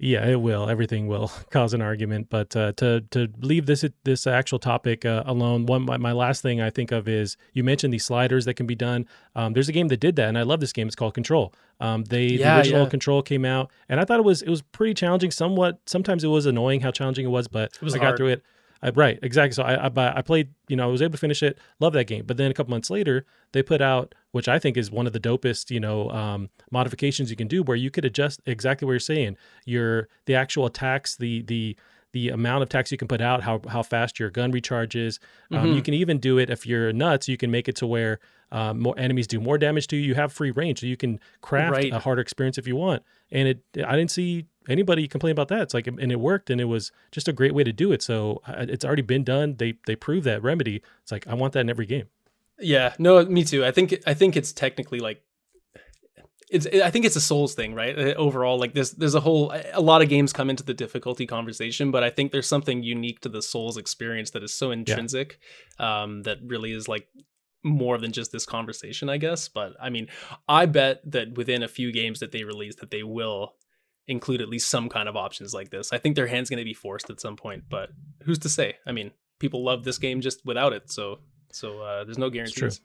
[0.00, 0.70] Yeah, it will.
[0.70, 2.28] Everything will cause an argument.
[2.30, 6.40] But uh, to to leave this this actual topic uh, alone, one my, my, last
[6.40, 9.06] thing I think of is you mentioned these sliders that can be done.
[9.34, 10.86] Um, there's a game that did that, and I love this game.
[10.86, 11.52] It's called Control.
[11.80, 12.90] Um, they yeah, the original yeah.
[12.90, 15.32] Control came out, and I thought it was it was pretty challenging.
[15.32, 18.28] Somewhat sometimes it was annoying how challenging it was, but it was I got through
[18.28, 18.42] it.
[18.82, 19.54] I, right, exactly.
[19.54, 21.58] So I, I, I played, you know, I was able to finish it.
[21.80, 22.24] Love that game.
[22.26, 25.12] But then a couple months later, they put out, which I think is one of
[25.12, 28.92] the dopest, you know, um, modifications you can do, where you could adjust exactly what
[28.92, 29.36] you're saying.
[29.64, 31.76] Your the actual attacks, the the
[32.12, 35.18] the amount of attacks you can put out, how how fast your gun recharges.
[35.50, 35.72] Um, mm-hmm.
[35.74, 37.28] You can even do it if you're nuts.
[37.28, 38.20] You can make it to where
[38.50, 40.02] um, more enemies do more damage to you.
[40.02, 41.92] You have free range, so you can craft right.
[41.92, 43.02] a harder experience if you want.
[43.30, 45.62] And it, I didn't see anybody complain about that.
[45.62, 48.02] It's like, and it worked, and it was just a great way to do it.
[48.02, 49.56] So it's already been done.
[49.56, 50.82] They they proved that Remedy.
[51.02, 52.06] It's like I want that in every game.
[52.60, 53.64] Yeah, no, me too.
[53.64, 55.22] I think I think it's technically like
[56.50, 57.98] it's I think it's a souls thing, right?
[57.98, 61.26] Uh, overall, like there's there's a whole a lot of games come into the difficulty
[61.26, 65.38] conversation, but I think there's something unique to the souls experience that is so intrinsic,
[65.78, 66.02] yeah.
[66.02, 67.08] um, that really is like
[67.62, 69.48] more than just this conversation, I guess.
[69.48, 70.08] But I mean,
[70.48, 73.54] I bet that within a few games that they release, that they will
[74.08, 75.92] include at least some kind of options like this.
[75.92, 77.90] I think their hand's going to be forced at some point, but
[78.24, 78.76] who's to say?
[78.86, 81.20] I mean, people love this game just without it, so
[81.52, 82.78] so uh, there's no guarantees.
[82.78, 82.84] True.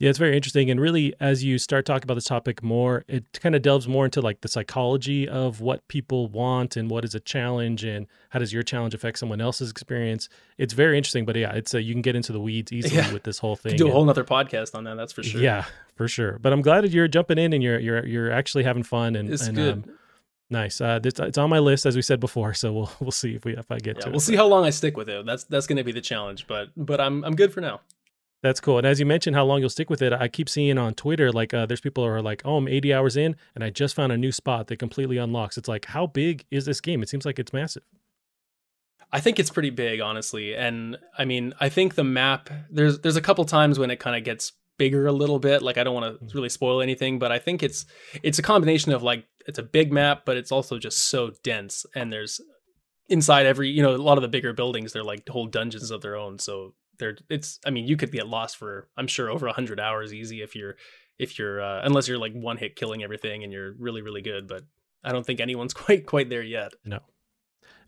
[0.00, 0.70] Yeah, it's very interesting.
[0.70, 4.04] And really, as you start talking about this topic more, it kind of delves more
[4.04, 8.38] into like the psychology of what people want and what is a challenge and how
[8.38, 10.28] does your challenge affect someone else's experience.
[10.56, 13.12] It's very interesting, but yeah, it's a, you can get into the weeds easily yeah.
[13.12, 13.76] with this whole thing.
[13.76, 14.96] do a whole nother podcast on that.
[14.96, 15.40] That's for sure.
[15.40, 15.64] Yeah,
[15.96, 16.38] for sure.
[16.38, 19.28] But I'm glad that you're jumping in and you're you're you're actually having fun and
[19.28, 19.74] it's and, good.
[19.74, 19.97] Um,
[20.50, 20.80] nice.
[20.80, 23.44] Uh, it's, it's on my list as we said before, so we'll we'll see if
[23.44, 24.10] we if I get yeah, to.
[24.10, 24.22] We'll it.
[24.22, 25.26] see how long I stick with it.
[25.26, 27.80] That's that's going to be the challenge, but but I'm I'm good for now.
[28.40, 28.78] That's cool.
[28.78, 31.32] And as you mentioned, how long you'll stick with it, I keep seeing on Twitter,
[31.32, 33.96] like uh, there's people who are like, oh, I'm 80 hours in and I just
[33.96, 35.58] found a new spot that completely unlocks.
[35.58, 37.02] It's like, how big is this game?
[37.02, 37.82] It seems like it's massive.
[39.10, 40.54] I think it's pretty big, honestly.
[40.54, 44.16] And I mean, I think the map, there's there's a couple times when it kind
[44.16, 45.62] of gets bigger a little bit.
[45.62, 46.34] Like I don't want to mm.
[46.34, 47.86] really spoil anything, but I think it's
[48.22, 51.84] it's a combination of like it's a big map, but it's also just so dense.
[51.96, 52.40] And there's
[53.08, 56.02] inside every, you know, a lot of the bigger buildings, they're like whole dungeons of
[56.02, 56.38] their own.
[56.38, 60.12] So they're it's i mean you could get lost for i'm sure over 100 hours
[60.12, 60.74] easy if you're
[61.18, 64.46] if you're uh, unless you're like one hit killing everything and you're really really good
[64.46, 64.64] but
[65.02, 67.00] i don't think anyone's quite quite there yet no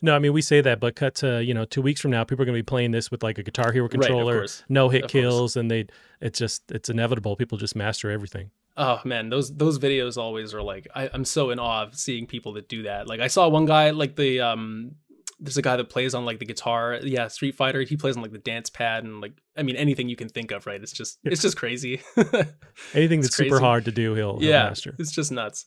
[0.03, 2.25] no, I mean we say that, but cut to you know two weeks from now,
[2.25, 4.89] people are going to be playing this with like a Guitar Hero controller, right, no
[4.89, 5.57] hit of kills, course.
[5.57, 5.89] and they
[6.23, 7.37] it's just it's inevitable.
[7.37, 8.51] People just master everything.
[8.77, 12.27] Oh man, those those videos always are like I, I'm so in awe of seeing
[12.27, 13.09] people that do that.
[13.09, 14.97] Like I saw one guy like the um
[15.41, 18.23] there's a guy that plays on like the guitar yeah street fighter he plays on
[18.23, 20.93] like the dance pad and like i mean anything you can think of right it's
[20.93, 22.01] just it's just crazy
[22.95, 23.49] anything that's crazy.
[23.49, 24.95] super hard to do he'll, he'll yeah master.
[24.99, 25.67] it's just nuts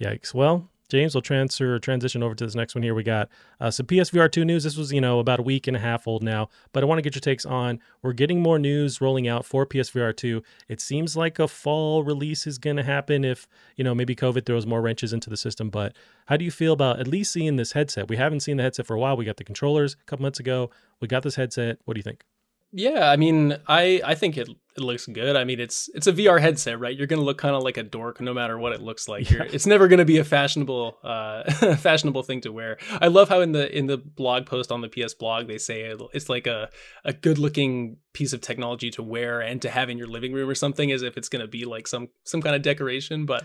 [0.00, 2.94] yikes well James, we'll transfer transition over to this next one here.
[2.94, 4.64] We got uh, some PSVR 2 news.
[4.64, 6.98] This was, you know, about a week and a half old now, but I want
[6.98, 7.80] to get your takes on.
[8.02, 10.42] We're getting more news rolling out for PSVR 2.
[10.68, 14.44] It seems like a fall release is going to happen if, you know, maybe COVID
[14.44, 15.70] throws more wrenches into the system.
[15.70, 18.10] But how do you feel about at least seeing this headset?
[18.10, 19.16] We haven't seen the headset for a while.
[19.16, 20.68] We got the controllers a couple months ago.
[21.00, 21.78] We got this headset.
[21.86, 22.26] What do you think?
[22.70, 25.36] Yeah, I mean, I I think it it looks good.
[25.36, 26.96] I mean, it's it's a VR headset, right?
[26.96, 29.30] You're gonna look kind of like a dork no matter what it looks like.
[29.30, 29.44] Yeah.
[29.44, 32.78] It's never gonna be a fashionable uh fashionable thing to wear.
[33.00, 35.94] I love how in the in the blog post on the PS blog they say
[36.12, 36.70] it's like a
[37.04, 40.48] a good looking piece of technology to wear and to have in your living room
[40.48, 43.26] or something, as if it's gonna be like some some kind of decoration.
[43.26, 43.44] But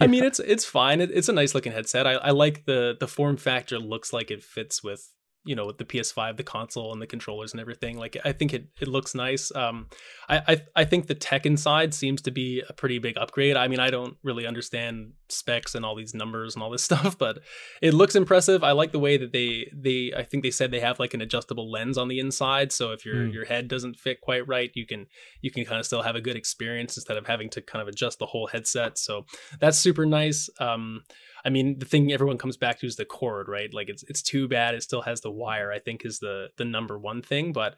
[0.00, 1.00] I mean, it's it's fine.
[1.00, 2.06] It, it's a nice looking headset.
[2.06, 3.78] I, I like the the form factor.
[3.78, 5.10] Looks like it fits with
[5.46, 7.96] you know with the PS5, the console, and the controllers and everything.
[7.98, 9.54] Like I think it it looks nice.
[9.54, 9.86] Um,
[10.28, 13.56] I I, I think the tech inside seems to be a pretty big upgrade.
[13.56, 17.16] I mean, I don't really understand specs and all these numbers and all this stuff,
[17.18, 17.38] but
[17.82, 18.62] it looks impressive.
[18.62, 21.20] I like the way that they they I think they said they have like an
[21.20, 23.32] adjustable lens on the inside, so if your mm.
[23.32, 25.06] your head doesn't fit quite right, you can
[25.40, 27.88] you can kind of still have a good experience instead of having to kind of
[27.88, 28.98] adjust the whole headset.
[28.98, 29.26] So
[29.60, 30.48] that's super nice.
[30.60, 31.02] Um,
[31.44, 33.72] I mean, the thing everyone comes back to is the cord, right?
[33.72, 35.70] Like it's it's too bad it still has the wire.
[35.72, 37.76] I think is the the number one thing, but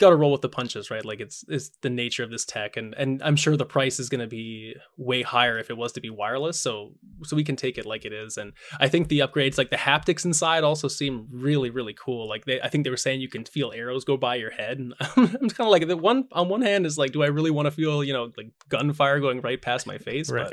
[0.00, 1.04] got to roll with the punches, right?
[1.04, 4.08] Like it's it's the nature of this tech, and and I'm sure the price is
[4.08, 6.58] going to be way higher if it was to be wireless.
[6.58, 6.92] So
[7.22, 9.76] so we can take it like it is, and I think the upgrades, like the
[9.76, 12.28] haptics inside, also seem really really cool.
[12.28, 14.78] Like they, I think they were saying you can feel arrows go by your head,
[14.78, 17.52] and I'm kind of like the one on one hand is like, do I really
[17.52, 20.30] want to feel you know like gunfire going right past my face?
[20.30, 20.50] right.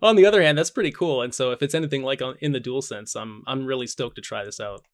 [0.00, 1.22] But on the other hand, that's pretty cool.
[1.22, 4.22] And so if it's anything like on, in the DualSense, I'm I'm really stoked to
[4.22, 4.84] try this out.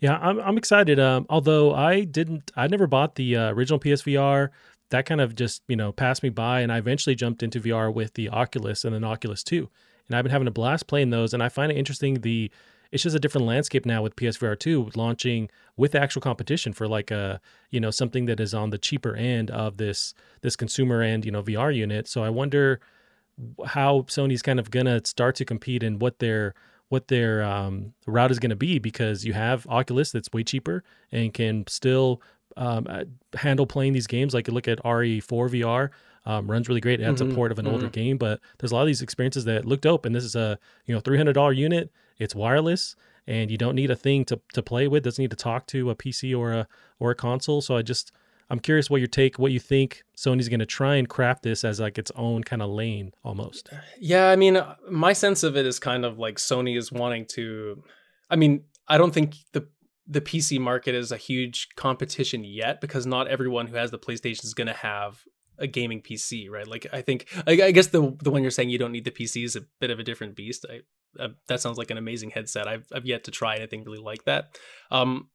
[0.00, 0.98] Yeah, I'm I'm excited.
[0.98, 4.50] Um, although I didn't, I never bought the uh, original PSVR.
[4.90, 7.92] That kind of just you know passed me by, and I eventually jumped into VR
[7.92, 9.68] with the Oculus and then Oculus Two,
[10.08, 11.34] and I've been having a blast playing those.
[11.34, 12.50] And I find it interesting the
[12.92, 17.10] it's just a different landscape now with PSVR 2 launching with actual competition for like
[17.10, 17.40] a
[17.70, 21.32] you know something that is on the cheaper end of this this consumer end you
[21.32, 22.06] know VR unit.
[22.08, 22.80] So I wonder
[23.66, 26.54] how Sony's kind of gonna start to compete and what their
[26.88, 30.84] what their um, route is going to be because you have Oculus that's way cheaper
[31.10, 32.22] and can still
[32.56, 34.34] um, uh, handle playing these games.
[34.34, 35.90] Like you look at RE4 VR,
[36.24, 37.00] um, runs really great.
[37.00, 37.74] It has mm-hmm, a port of an mm-hmm.
[37.74, 40.06] older game, but there's a lot of these experiences that look dope.
[40.06, 41.92] And this is a you know $300 unit.
[42.18, 45.04] It's wireless, and you don't need a thing to to play with.
[45.04, 46.68] Doesn't need to talk to a PC or a
[46.98, 47.60] or a console.
[47.60, 48.10] So I just
[48.48, 51.64] I'm curious what your take, what you think Sony's going to try and craft this
[51.64, 53.70] as like its own kind of lane almost.
[54.00, 57.82] Yeah, I mean, my sense of it is kind of like Sony is wanting to.
[58.30, 59.68] I mean, I don't think the
[60.06, 64.44] the PC market is a huge competition yet because not everyone who has the PlayStation
[64.44, 65.24] is going to have
[65.58, 66.66] a gaming PC, right?
[66.66, 69.44] Like I think, I, guess the the one you're saying you don't need the PC
[69.44, 70.66] is a bit of a different beast.
[70.68, 70.80] I,
[71.18, 72.68] uh, that sounds like an amazing headset.
[72.68, 74.58] I've I've yet to try anything really like that.
[74.90, 75.28] Um,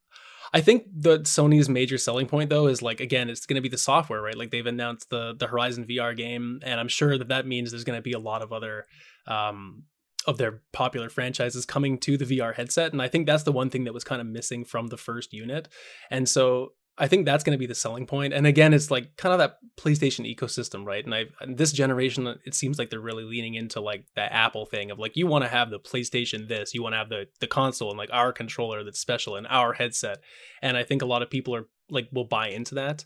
[0.54, 3.70] I think the Sony's major selling point though is like again, it's going to be
[3.70, 4.38] the software, right?
[4.38, 7.84] Like they've announced the the Horizon VR game, and I'm sure that that means there's
[7.84, 8.86] going to be a lot of other
[9.28, 9.84] um,
[10.28, 13.70] of their popular franchises coming to the VR headset, and I think that's the one
[13.70, 15.70] thing that was kind of missing from the first unit,
[16.10, 18.34] and so I think that's going to be the selling point.
[18.34, 21.04] And again, it's like kind of that PlayStation ecosystem, right?
[21.04, 24.92] And I this generation, it seems like they're really leaning into like that Apple thing
[24.92, 27.48] of like you want to have the PlayStation this, you want to have the the
[27.48, 30.20] console and like our controller that's special and our headset.
[30.62, 33.06] And I think a lot of people are like will buy into that.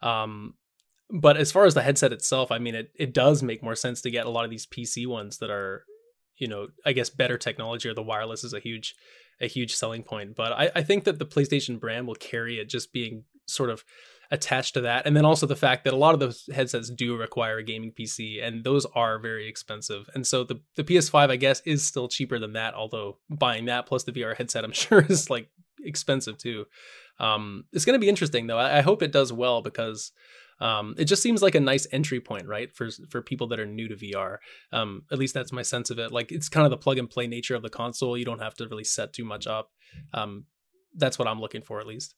[0.00, 0.54] Um,
[1.10, 4.00] but as far as the headset itself, I mean, it it does make more sense
[4.02, 5.84] to get a lot of these PC ones that are,
[6.36, 8.94] you know, I guess better technology or the wireless is a huge
[9.40, 10.36] a huge selling point.
[10.36, 13.84] But I, I think that the PlayStation brand will carry it just being sort of
[14.30, 15.06] attached to that.
[15.06, 17.92] And then also the fact that a lot of those headsets do require a gaming
[17.92, 20.08] PC and those are very expensive.
[20.14, 23.86] And so the, the PS5, I guess, is still cheaper than that, although buying that
[23.86, 25.48] plus the VR headset, I'm sure is like
[25.82, 26.66] expensive too.
[27.20, 28.58] Um, it's going to be interesting though.
[28.58, 30.12] I, I hope it does well because
[30.60, 33.66] um, it just seems like a nice entry point, right, for for people that are
[33.66, 34.38] new to VR.
[34.72, 36.12] Um, at least that's my sense of it.
[36.12, 38.16] Like it's kind of the plug and play nature of the console.
[38.16, 39.70] You don't have to really set too much up.
[40.12, 40.44] Um,
[40.94, 42.14] that's what I'm looking for, at least.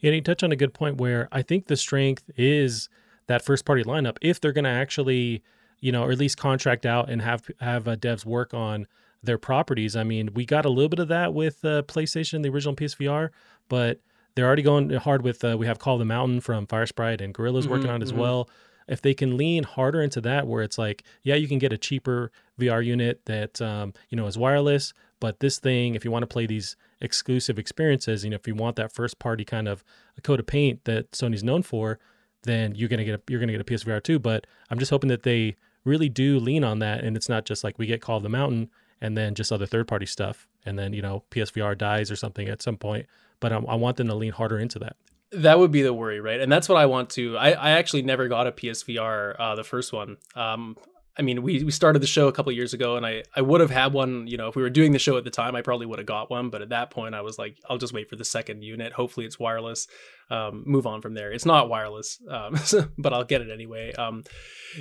[0.00, 2.88] Yeah, you touch on a good point where I think the strength is
[3.28, 4.16] that first party lineup.
[4.20, 5.42] If they're going to actually,
[5.80, 8.86] you know, or at least contract out and have have uh, devs work on
[9.22, 9.94] their properties.
[9.94, 13.30] I mean, we got a little bit of that with uh, PlayStation, the original PSVR,
[13.68, 14.00] but
[14.34, 15.44] they're already going hard with.
[15.44, 18.10] Uh, we have Call the Mountain from Firesprite and Guerrilla's mm-hmm, working on it as
[18.10, 18.20] mm-hmm.
[18.20, 18.50] well.
[18.88, 21.78] If they can lean harder into that, where it's like, yeah, you can get a
[21.78, 26.24] cheaper VR unit that um, you know is wireless, but this thing, if you want
[26.24, 29.84] to play these exclusive experiences, you know, if you want that first party kind of
[30.18, 31.98] a coat of paint that Sony's known for,
[32.42, 34.18] then you're gonna get a, you're gonna get a PSVR too.
[34.18, 37.62] But I'm just hoping that they really do lean on that, and it's not just
[37.62, 38.70] like we get Call of the Mountain
[39.00, 42.48] and then just other third party stuff, and then you know PSVR dies or something
[42.48, 43.06] at some point
[43.42, 44.96] but I, I want them to lean harder into that.
[45.32, 46.40] That would be the worry, right?
[46.40, 47.36] And that's what I want to.
[47.36, 50.16] I, I actually never got a PSVR, uh, the first one.
[50.34, 50.76] Um,
[51.18, 53.60] I mean, we, we started the show a couple years ago, and I, I would
[53.60, 54.26] have had one.
[54.26, 56.06] You know, if we were doing the show at the time, I probably would have
[56.06, 56.48] got one.
[56.48, 58.94] But at that point, I was like, I'll just wait for the second unit.
[58.94, 59.88] Hopefully, it's wireless.
[60.30, 61.30] Um, move on from there.
[61.30, 62.54] It's not wireless, um,
[62.98, 63.92] but I'll get it anyway.
[63.92, 64.22] Um,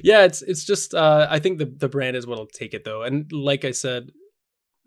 [0.03, 3.01] yeah, it's it's just uh, I think the the brand is what'll take it though.
[3.03, 4.12] And like I said,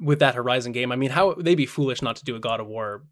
[0.00, 2.60] with that Horizon game, I mean, how they'd be foolish not to do a God
[2.60, 3.04] of War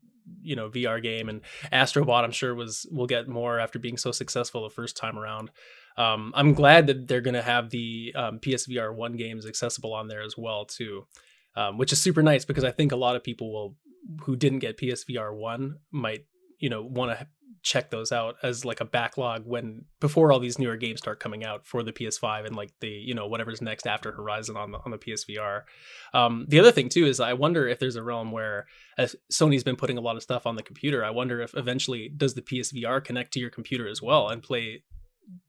[0.43, 1.41] you know VR game and
[1.73, 5.51] Astrobot I'm sure was will get more after being so successful the first time around.
[5.97, 10.09] Um, I'm glad that they're going to have the um, PSVR one games accessible on
[10.09, 11.07] there as well too,
[11.55, 13.77] um, which is super nice because I think a lot of people will
[14.23, 16.25] who didn't get PSVR one might
[16.63, 17.27] you know want to
[17.63, 21.45] check those out as like a backlog when before all these newer games start coming
[21.45, 24.79] out for the PS5 and like the you know whatever's next after Horizon on the
[24.79, 25.63] on the PSVR.
[26.15, 28.67] Um, the other thing too is I wonder if there's a realm where
[29.33, 31.05] Sony's been putting a lot of stuff on the computer.
[31.05, 34.83] I wonder if eventually does the PSVR connect to your computer as well and play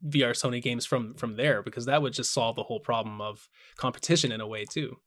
[0.08, 3.48] VR Sony games from from there because that would just solve the whole problem of
[3.78, 4.98] competition in a way too.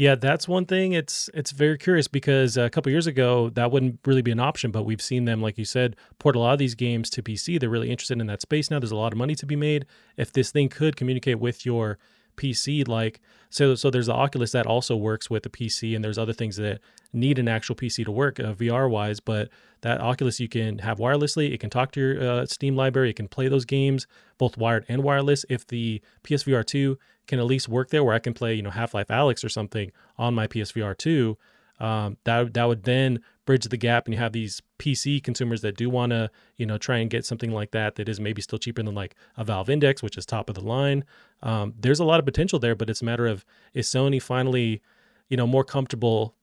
[0.00, 0.94] Yeah, that's one thing.
[0.94, 4.40] It's it's very curious because uh, a couple years ago that wouldn't really be an
[4.40, 7.22] option, but we've seen them, like you said, port a lot of these games to
[7.22, 7.60] PC.
[7.60, 8.78] They're really interested in that space now.
[8.78, 9.84] There's a lot of money to be made.
[10.16, 11.98] If this thing could communicate with your
[12.40, 13.20] PC, like
[13.50, 16.56] so, so there's the Oculus that also works with the PC, and there's other things
[16.56, 16.80] that
[17.12, 19.20] need an actual PC to work uh, VR wise.
[19.20, 19.48] But
[19.82, 21.52] that Oculus you can have wirelessly.
[21.52, 23.10] It can talk to your uh, Steam library.
[23.10, 24.06] It can play those games
[24.38, 25.44] both wired and wireless.
[25.48, 28.70] If the PSVR two can at least work there where I can play, you know,
[28.70, 31.38] Half Life Alyx or something on my PSVR 2,
[31.78, 33.20] um, that that would then
[33.50, 36.78] bridge the gap, and you have these PC consumers that do want to, you know,
[36.78, 39.68] try and get something like that that is maybe still cheaper than like a Valve
[39.68, 41.02] Index, which is top of the line.
[41.42, 43.44] Um, there's a lot of potential there, but it's a matter of
[43.74, 44.82] is Sony finally,
[45.28, 46.36] you know, more comfortable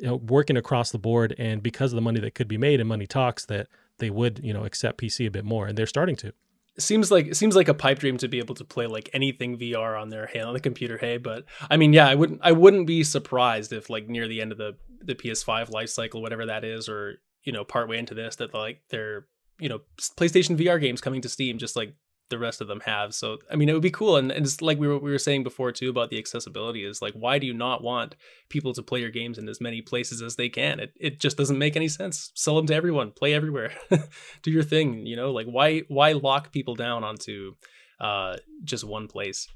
[0.00, 2.80] you know, working across the board, and because of the money that could be made
[2.80, 5.86] and money talks, that they would, you know, accept PC a bit more, and they're
[5.86, 6.32] starting to
[6.78, 9.58] seems like it seems like a pipe dream to be able to play like anything
[9.58, 12.52] VR on their hey on the computer hey but I mean yeah I wouldn't I
[12.52, 16.46] wouldn't be surprised if like near the end of the the PS5 life cycle whatever
[16.46, 19.26] that is or you know partway into this that like they're
[19.58, 21.94] you know PlayStation VR games coming to Steam just like
[22.30, 23.14] the rest of them have.
[23.14, 25.18] So I mean, it would be cool, and, and it's like we were we were
[25.18, 26.84] saying before too about the accessibility.
[26.84, 28.16] Is like, why do you not want
[28.48, 30.80] people to play your games in as many places as they can?
[30.80, 32.32] It it just doesn't make any sense.
[32.34, 33.72] Sell them to everyone, play everywhere,
[34.42, 35.04] do your thing.
[35.06, 37.54] You know, like why why lock people down onto
[38.00, 39.46] uh, just one place?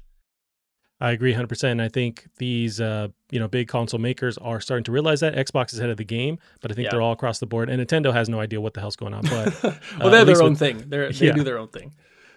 [1.01, 1.81] I agree 100%.
[1.81, 5.73] I think these, uh, you know, big console makers are starting to realize that Xbox
[5.73, 6.91] is ahead of the game, but I think yeah.
[6.91, 7.69] they're all across the board.
[7.69, 9.23] And Nintendo has no idea what the hell's going on.
[9.23, 10.85] But well, uh, they're their own with, thing.
[10.87, 11.33] They're, they yeah.
[11.33, 11.91] do their own thing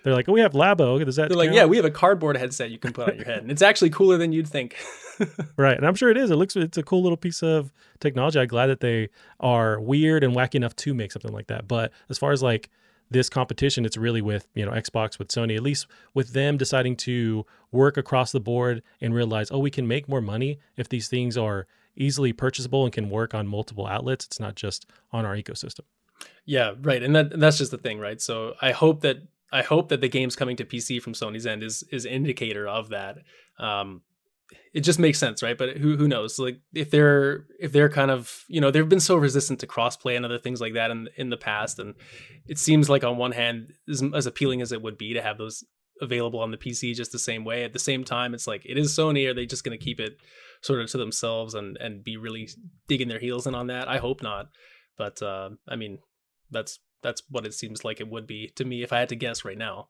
[0.09, 1.05] They're like, oh, we have Labo.
[1.05, 1.29] Does that?
[1.29, 3.51] They're like, yeah, we have a cardboard headset you can put on your head, and
[3.51, 4.75] it's actually cooler than you'd think.
[5.59, 6.31] right, and I'm sure it is.
[6.31, 8.41] It looks, it's a cool little piece of technology.
[8.41, 11.69] I'm glad that they are weird and wacky enough to make something like that.
[11.69, 12.71] But as far as like
[13.11, 15.57] this competition, it's really with you know Xbox with Sony.
[15.57, 19.87] At least with them deciding to work across the board and realize, oh, we can
[19.87, 24.25] make more money if these things are easily purchasable and can work on multiple outlets.
[24.25, 25.81] It's not just on our ecosystem.
[26.45, 27.03] Yeah, right.
[27.03, 28.21] And that that's just the thing, right?
[28.23, 29.19] So I hope that
[29.53, 32.91] I hope that the games coming to PC from Sony's end is is indicator of
[32.91, 33.19] that.
[33.59, 34.03] Um,
[34.73, 35.57] it just makes sense, right?
[35.57, 36.39] But who who knows?
[36.39, 40.17] Like if they're if they're kind of you know they've been so resistant to crossplay
[40.17, 41.95] and other things like that in in the past, and
[42.47, 45.39] it seems like on one hand, as, as appealing as it would be to have
[45.39, 45.65] those
[46.01, 48.79] available on the PC just the same way, at the same time, it's like it
[48.79, 49.29] is Sony.
[49.29, 50.17] Are they just going to keep it
[50.63, 52.49] sort of to themselves and and be really
[52.87, 53.89] digging their heels in on that?
[53.89, 54.49] I hope not.
[54.97, 55.99] But uh, I mean,
[56.51, 59.17] that's that's what it seems like it would be to me if I had to
[59.17, 59.89] guess right now.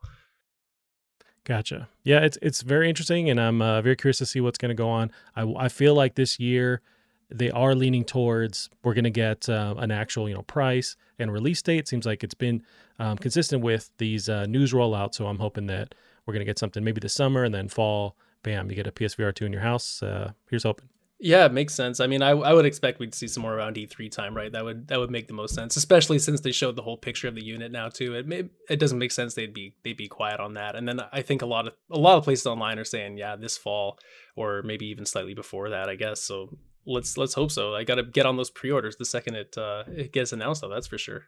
[1.45, 1.89] Gotcha.
[2.03, 4.75] Yeah, it's it's very interesting, and I'm uh, very curious to see what's going to
[4.75, 5.11] go on.
[5.35, 6.83] I I feel like this year
[7.31, 11.33] they are leaning towards we're going to get uh, an actual you know price and
[11.33, 11.89] release date.
[11.89, 12.63] Seems like it's been
[12.99, 15.95] um, consistent with these uh, news rollouts, so I'm hoping that
[16.27, 18.17] we're going to get something maybe this summer and then fall.
[18.43, 20.03] Bam, you get a PSVR two in your house.
[20.03, 20.89] Uh, here's hoping.
[21.21, 21.99] Yeah, it makes sense.
[21.99, 24.53] I mean, I, I would expect we'd see some more around E3 time, right?
[24.53, 27.27] That would that would make the most sense, especially since they showed the whole picture
[27.27, 28.15] of the unit now too.
[28.15, 30.77] It may, it doesn't make sense they'd be they'd be quiet on that.
[30.77, 33.35] And then I think a lot of a lot of places online are saying, yeah,
[33.35, 33.99] this fall
[34.37, 36.23] or maybe even slightly before that, I guess.
[36.23, 36.57] So
[36.87, 37.75] let's let's hope so.
[37.75, 40.69] I got to get on those pre-orders the second it uh, it gets announced, though.
[40.69, 41.25] That's for sure.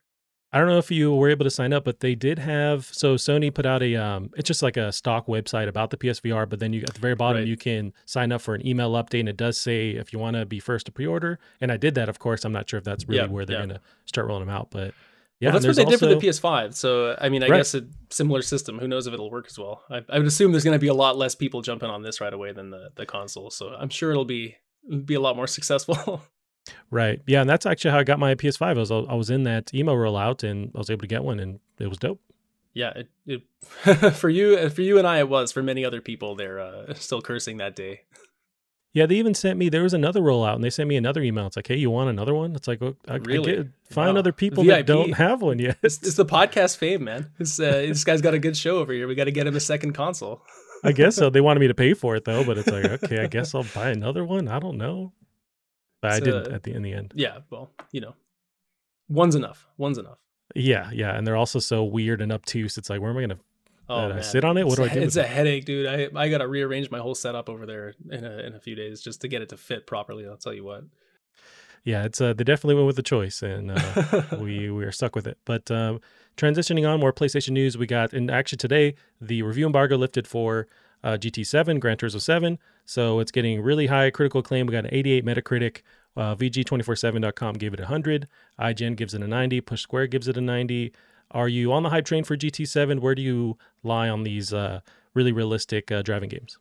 [0.52, 2.86] I don't know if you were able to sign up, but they did have.
[2.86, 3.94] So Sony put out a.
[3.96, 7.00] Um, it's just like a stock website about the PSVR, but then you at the
[7.00, 7.48] very bottom right.
[7.48, 10.36] you can sign up for an email update, and it does say if you want
[10.36, 11.38] to be first to pre-order.
[11.60, 12.44] And I did that, of course.
[12.44, 14.92] I'm not sure if that's really where they're going to start rolling them out, but
[15.40, 16.06] yeah, well, that's what they also...
[16.06, 16.74] did for the PS5.
[16.74, 17.58] So I mean, I right.
[17.58, 18.78] guess a similar system.
[18.78, 19.84] Who knows if it'll work as well?
[19.90, 22.20] I, I would assume there's going to be a lot less people jumping on this
[22.20, 23.50] right away than the the console.
[23.50, 24.56] So I'm sure it'll be
[25.06, 26.22] be a lot more successful.
[26.90, 27.20] Right.
[27.26, 28.62] Yeah, and that's actually how I got my PS5.
[28.62, 31.40] I was I was in that emo rollout and I was able to get one,
[31.40, 32.20] and it was dope.
[32.72, 32.92] Yeah,
[33.26, 33.42] it,
[33.84, 35.52] it for you and for you and I it was.
[35.52, 38.02] For many other people, they're uh, still cursing that day.
[38.92, 39.68] Yeah, they even sent me.
[39.68, 41.46] There was another rollout, and they sent me another email.
[41.46, 43.52] It's like, "Hey, you want another one?" It's like, well, I, really?
[43.52, 44.18] I get, find wow.
[44.18, 44.78] other people VIP.
[44.78, 45.78] that don't have one yet.
[45.82, 47.30] It's, it's the podcast fame, man.
[47.38, 49.06] This, uh, this guy's got a good show over here.
[49.06, 50.42] We got to get him a second console.
[50.82, 51.30] I guess so.
[51.30, 53.66] They wanted me to pay for it though, but it's like, okay, I guess I'll
[53.74, 54.48] buy another one.
[54.48, 55.12] I don't know.
[56.00, 57.12] But I didn't at the in the end.
[57.14, 58.14] Yeah, well, you know,
[59.08, 59.66] one's enough.
[59.76, 60.18] One's enough.
[60.54, 62.78] Yeah, yeah, and they're also so weird and obtuse.
[62.78, 63.38] It's like, where am I gonna
[63.88, 64.66] oh, uh, sit on it?
[64.66, 65.06] What it's do I do?
[65.06, 65.86] It's a headache, dude.
[65.86, 69.00] I I gotta rearrange my whole setup over there in a in a few days
[69.00, 70.26] just to get it to fit properly.
[70.26, 70.84] I'll tell you what.
[71.84, 75.14] Yeah, it's uh, they definitely went with the choice, and uh, we we are stuck
[75.14, 75.38] with it.
[75.44, 76.00] But um,
[76.36, 77.78] transitioning on, more PlayStation news.
[77.78, 80.66] We got, and actually today the review embargo lifted for
[81.02, 82.58] uh, GT7, Gran Turismo 7.
[82.90, 84.66] So it's getting really high critical acclaim.
[84.66, 85.82] We got an 88 Metacritic.
[86.16, 88.26] Uh, VG247.com gave it 100.
[88.58, 89.60] IGN gives it a 90.
[89.60, 90.92] Push Square gives it a 90.
[91.30, 92.98] Are you on the hype train for GT7?
[92.98, 94.80] Where do you lie on these uh,
[95.14, 96.58] really realistic uh, driving games?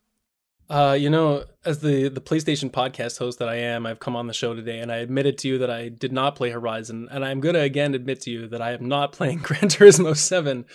[0.70, 4.28] Uh, you know, as the the PlayStation podcast host that I am, I've come on
[4.28, 7.24] the show today and I admitted to you that I did not play Horizon, and
[7.24, 10.66] I'm gonna again admit to you that I am not playing Gran Turismo Seven.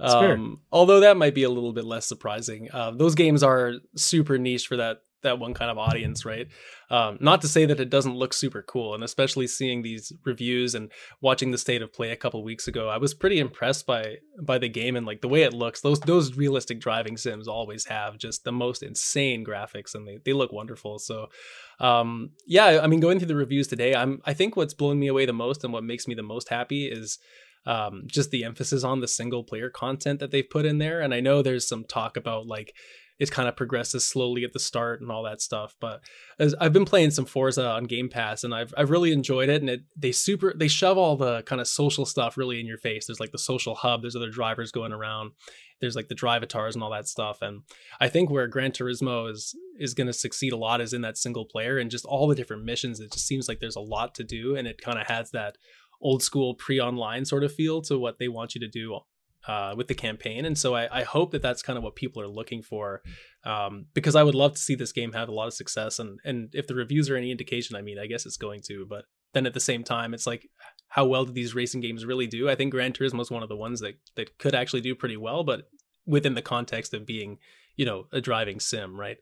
[0.00, 2.68] Um, although that might be a little bit less surprising.
[2.72, 6.46] Uh, those games are super niche for that that one kind of audience, right?
[6.90, 10.74] Um, not to say that it doesn't look super cool, and especially seeing these reviews
[10.74, 14.16] and watching the state of play a couple weeks ago, I was pretty impressed by
[14.40, 15.80] by the game and like the way it looks.
[15.80, 20.32] Those those realistic driving sims always have just the most insane graphics, and they they
[20.32, 20.98] look wonderful.
[20.98, 21.26] So,
[21.80, 25.08] um, yeah, I mean, going through the reviews today, I'm I think what's blown me
[25.08, 27.18] away the most and what makes me the most happy is
[27.66, 31.00] um, just the emphasis on the single player content that they've put in there.
[31.00, 32.74] And I know there's some talk about like
[33.18, 35.76] it kind of progresses slowly at the start and all that stuff.
[35.80, 36.02] But
[36.38, 39.60] as I've been playing some Forza on Game Pass and I've I've really enjoyed it.
[39.60, 42.78] And it they super they shove all the kind of social stuff really in your
[42.78, 43.06] face.
[43.06, 44.02] There's like the social hub.
[44.02, 45.32] There's other drivers going around.
[45.80, 47.38] There's like the drivatars and all that stuff.
[47.40, 47.62] And
[48.00, 51.18] I think where Gran Turismo is is going to succeed a lot is in that
[51.18, 52.98] single player and just all the different missions.
[52.98, 55.56] It just seems like there's a lot to do, and it kind of has that
[56.00, 58.98] old school pre-online sort of feel to what they want you to do
[59.46, 60.44] uh, with the campaign.
[60.44, 63.02] And so I, I, hope that that's kind of what people are looking for,
[63.44, 65.98] um, because I would love to see this game have a lot of success.
[65.98, 68.86] And and if the reviews are any indication, I mean, I guess it's going to.
[68.88, 70.48] But then at the same time, it's like,
[70.88, 72.48] how well do these racing games really do?
[72.48, 75.16] I think Gran Turismo is one of the ones that that could actually do pretty
[75.16, 75.68] well, but
[76.06, 77.38] within the context of being,
[77.76, 79.18] you know, a driving sim, right?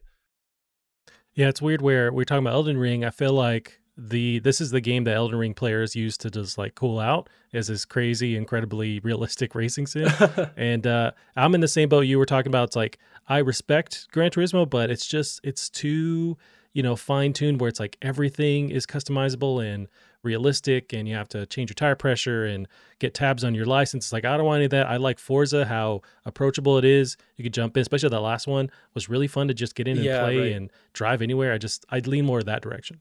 [1.33, 3.03] Yeah, it's weird where we're talking about Elden Ring.
[3.03, 6.57] I feel like the this is the game that Elden Ring players use to just
[6.57, 10.09] like cool out is this crazy, incredibly realistic racing sim.
[10.57, 12.69] and uh, I'm in the same boat you were talking about.
[12.69, 16.37] It's like I respect Gran Turismo, but it's just it's too
[16.73, 19.87] you know fine tuned where it's like everything is customizable and
[20.23, 22.67] realistic and you have to change your tire pressure and
[23.03, 24.05] get tabs on your license.
[24.05, 24.87] It's like, I don't want any of that.
[24.87, 27.17] I like Forza, how approachable it is.
[27.37, 29.97] You could jump in, especially that last one was really fun to just get in
[29.97, 30.51] and yeah, play right.
[30.53, 31.53] and drive anywhere.
[31.53, 32.99] I just, I'd lean more that direction.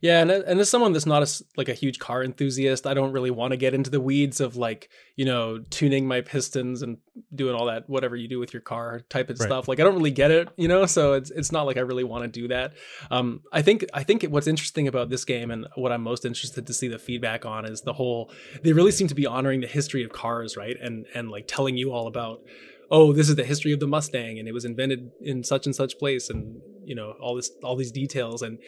[0.00, 3.12] Yeah, and and as someone that's not a, like a huge car enthusiast, I don't
[3.12, 6.98] really want to get into the weeds of like you know tuning my pistons and
[7.34, 9.46] doing all that whatever you do with your car type of right.
[9.46, 9.68] stuff.
[9.68, 10.86] Like I don't really get it, you know.
[10.86, 12.72] So it's it's not like I really want to do that.
[13.10, 16.66] Um, I think I think what's interesting about this game and what I'm most interested
[16.66, 18.32] to see the feedback on is the whole.
[18.62, 20.76] They really seem to be honoring the history of cars, right?
[20.80, 22.42] And and like telling you all about
[22.92, 25.74] oh this is the history of the mustang and it was invented in such and
[25.74, 28.40] such place and you know all this all these details.
[28.42, 28.58] And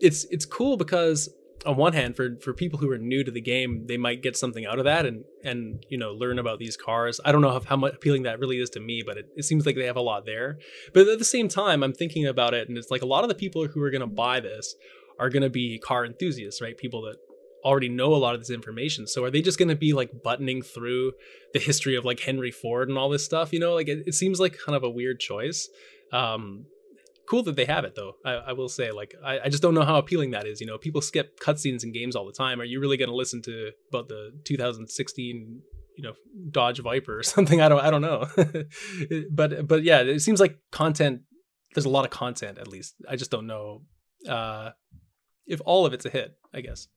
[0.00, 1.28] it's it's cool because
[1.66, 4.34] on one hand for for people who are new to the game they might get
[4.34, 7.20] something out of that and and you know learn about these cars.
[7.22, 9.42] I don't know how, how much appealing that really is to me but it, it
[9.42, 10.58] seems like they have a lot there.
[10.94, 13.28] But at the same time i'm thinking about it and it's like a lot of
[13.28, 14.74] the people who are going to buy this
[15.18, 16.78] are going to be car enthusiasts right?
[16.78, 17.16] People that
[17.64, 20.22] already know a lot of this information so are they just going to be like
[20.22, 21.12] buttoning through
[21.52, 24.14] the history of like henry ford and all this stuff you know like it, it
[24.14, 25.68] seems like kind of a weird choice
[26.12, 26.64] um
[27.28, 28.14] cool that they have it though.
[28.24, 30.60] I, I will say, like, I, I, just don't know how appealing that is.
[30.60, 32.60] You know, people skip cutscenes in games all the time.
[32.60, 35.60] Are you really going to listen to about the 2016,
[35.96, 36.14] you know,
[36.50, 37.60] Dodge Viper or something?
[37.60, 38.26] I don't, I don't know.
[39.30, 41.22] but, but yeah, it seems like content.
[41.74, 42.94] There's a lot of content, at least.
[43.08, 43.82] I just don't know
[44.28, 44.70] uh,
[45.46, 46.34] if all of it's a hit.
[46.54, 46.88] I guess.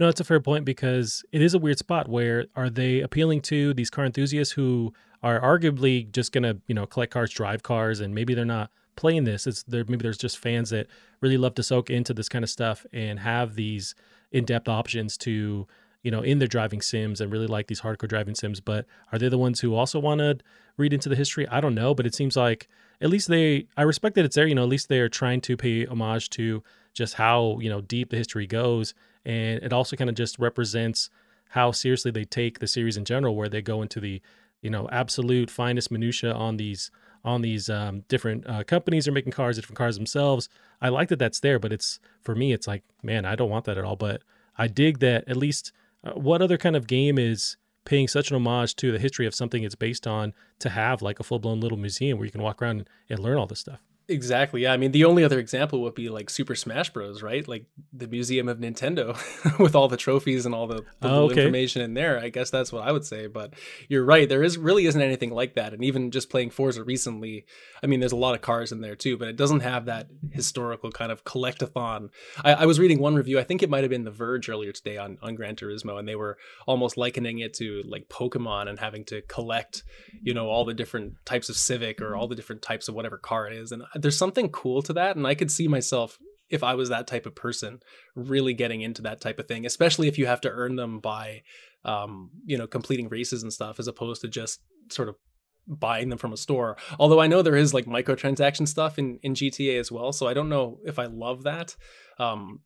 [0.00, 3.42] No, it's a fair point because it is a weird spot where are they appealing
[3.42, 7.62] to these car enthusiasts who are arguably just going to, you know, collect cars, drive
[7.62, 9.46] cars, and maybe they're not playing this.
[9.46, 10.86] It's there maybe there's just fans that
[11.20, 13.94] really love to soak into this kind of stuff and have these
[14.32, 15.66] in-depth options to
[16.02, 18.58] you know in their driving sims and really like these hardcore driving sims.
[18.58, 20.38] But are they the ones who also want to
[20.78, 21.46] read into the history?
[21.48, 22.68] I don't know but it seems like
[23.02, 25.56] at least they i respect that it's there you know at least they're trying to
[25.56, 26.62] pay homage to
[26.94, 28.94] just how you know deep the history goes
[29.24, 31.10] and it also kind of just represents
[31.50, 34.20] how seriously they take the series in general where they go into the
[34.62, 36.90] you know absolute finest minutia on these
[37.24, 40.48] on these um, different uh, companies are making cars, different cars themselves.
[40.80, 43.66] I like that that's there, but it's for me, it's like, man, I don't want
[43.66, 43.96] that at all.
[43.96, 44.22] But
[44.56, 45.72] I dig that at least.
[46.02, 49.34] Uh, what other kind of game is paying such an homage to the history of
[49.34, 52.42] something it's based on to have like a full blown little museum where you can
[52.42, 53.82] walk around and, and learn all this stuff?
[54.10, 54.62] Exactly.
[54.62, 54.72] Yeah.
[54.72, 57.22] I mean, the only other example would be like Super Smash Bros.
[57.22, 57.46] Right?
[57.46, 59.16] Like the Museum of Nintendo
[59.58, 61.42] with all the trophies and all the, the oh, okay.
[61.42, 62.18] information in there.
[62.18, 63.26] I guess that's what I would say.
[63.26, 63.54] But
[63.88, 64.28] you're right.
[64.28, 65.72] There is really isn't anything like that.
[65.72, 67.46] And even just playing Forza recently,
[67.82, 70.08] I mean, there's a lot of cars in there too, but it doesn't have that
[70.32, 72.10] historical kind of collectathon.
[72.44, 73.38] I, I was reading one review.
[73.38, 76.08] I think it might have been The Verge earlier today on on Gran Turismo, and
[76.08, 76.36] they were
[76.66, 79.84] almost likening it to like Pokemon and having to collect,
[80.22, 83.18] you know, all the different types of Civic or all the different types of whatever
[83.18, 83.72] car it is.
[83.72, 87.06] And there's something cool to that and i could see myself if i was that
[87.06, 87.80] type of person
[88.14, 91.42] really getting into that type of thing especially if you have to earn them by
[91.84, 95.16] um, you know completing races and stuff as opposed to just sort of
[95.66, 96.76] buying them from a store.
[96.98, 100.34] Although i know there is like microtransaction stuff in in gta as well so i
[100.34, 101.76] don't know if i love that.
[102.18, 102.60] Um,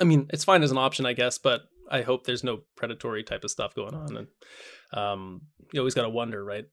[0.00, 3.24] i mean it's fine as an option i guess but i hope there's no predatory
[3.24, 4.28] type of stuff going on and
[4.92, 6.66] um, you always got to wonder right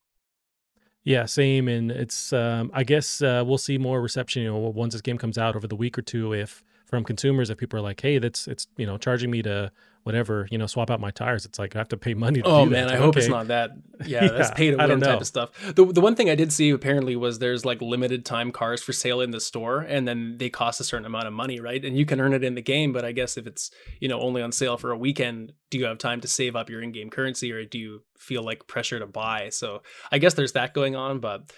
[1.04, 1.68] yeah, same.
[1.68, 4.44] And it's, um, I guess uh, we'll see more reception.
[4.44, 7.50] You know, once this game comes out over the week or two, if from consumers,
[7.50, 9.72] if people are like, "Hey, that's it's you know charging me to
[10.04, 11.46] whatever, you know, swap out my tires.
[11.46, 12.90] It's like I have to pay money to oh, man.
[12.90, 13.72] I hope it's not that.
[14.06, 15.52] Yeah, yeah that's pay to win type of stuff.
[15.76, 18.94] The the one thing I did see apparently was there's like limited time cars for
[18.94, 21.84] sale in the store and then they cost a certain amount of money, right?
[21.84, 24.20] And you can earn it in the game, but I guess if it's, you know,
[24.20, 27.10] only on sale for a weekend, do you have time to save up your in-game
[27.10, 29.50] currency or do you feel like pressure to buy?
[29.50, 31.52] So I guess there's that going on, but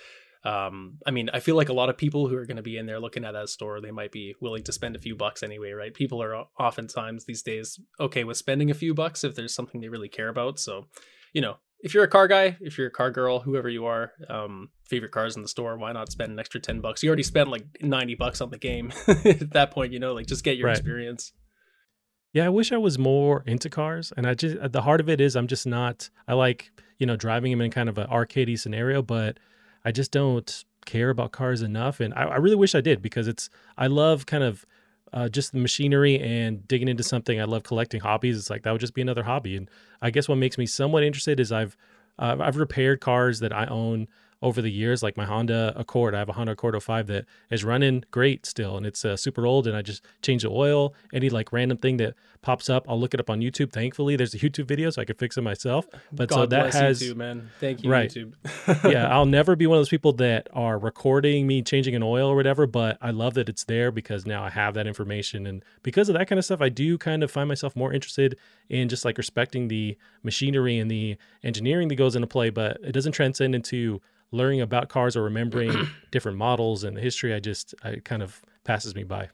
[0.46, 2.78] um, I mean, I feel like a lot of people who are going to be
[2.78, 5.42] in there looking at that store, they might be willing to spend a few bucks
[5.42, 5.94] anyway, right?
[5.94, 9.90] People are oftentimes these days okay with spending a few bucks if there's something they
[9.90, 10.60] really care about.
[10.60, 10.86] So,
[11.34, 14.12] you know, if you're a car guy, if you're a car girl, whoever you are,
[14.30, 17.02] um, favorite cars in the store, why not spend an extra 10 bucks?
[17.02, 20.28] You already spent like 90 bucks on the game at that point, you know, like
[20.28, 20.78] just get your right.
[20.78, 21.34] experience.
[22.34, 24.14] Yeah, I wish I was more into cars.
[24.16, 26.70] And I just, at the heart of it is, I'm just not, I like,
[27.00, 29.40] you know, driving them in kind of an arcadey scenario, but
[29.86, 32.00] I just don't care about cars enough.
[32.00, 34.66] And I, I really wish I did because it's, I love kind of
[35.14, 37.40] uh, just the machinery and digging into something.
[37.40, 38.38] I love collecting hobbies.
[38.38, 39.56] It's like that would just be another hobby.
[39.56, 39.70] And
[40.02, 41.78] I guess what makes me somewhat interested is I've,
[42.20, 44.08] uh, I've repaired cars that I own
[44.46, 45.02] over the years.
[45.02, 48.78] Like my Honda Accord, I have a Honda Accord 05 that is running great still,
[48.78, 49.66] and it's uh, super old.
[49.66, 50.94] And I just change the oil.
[51.12, 53.74] Any like random thing that pops up, I'll look it up on YouTube.
[53.74, 55.88] Thankfully, there's a YouTube video, so I can fix it myself.
[56.12, 57.50] But God so that has YouTube, man.
[57.60, 58.10] Thank you, right.
[58.10, 58.34] YouTube.
[58.92, 62.30] yeah, I'll never be one of those people that are recording me changing an oil
[62.30, 62.68] or whatever.
[62.68, 66.14] But I love that it's there because now I have that information, and because of
[66.14, 68.38] that kind of stuff, I do kind of find myself more interested
[68.70, 72.52] in just like respecting the machinery and the engineering that goes into play.
[72.52, 77.34] But it doesn't transcend into learning about cars or remembering different models and the history,
[77.34, 79.30] I just it kind of passes me by.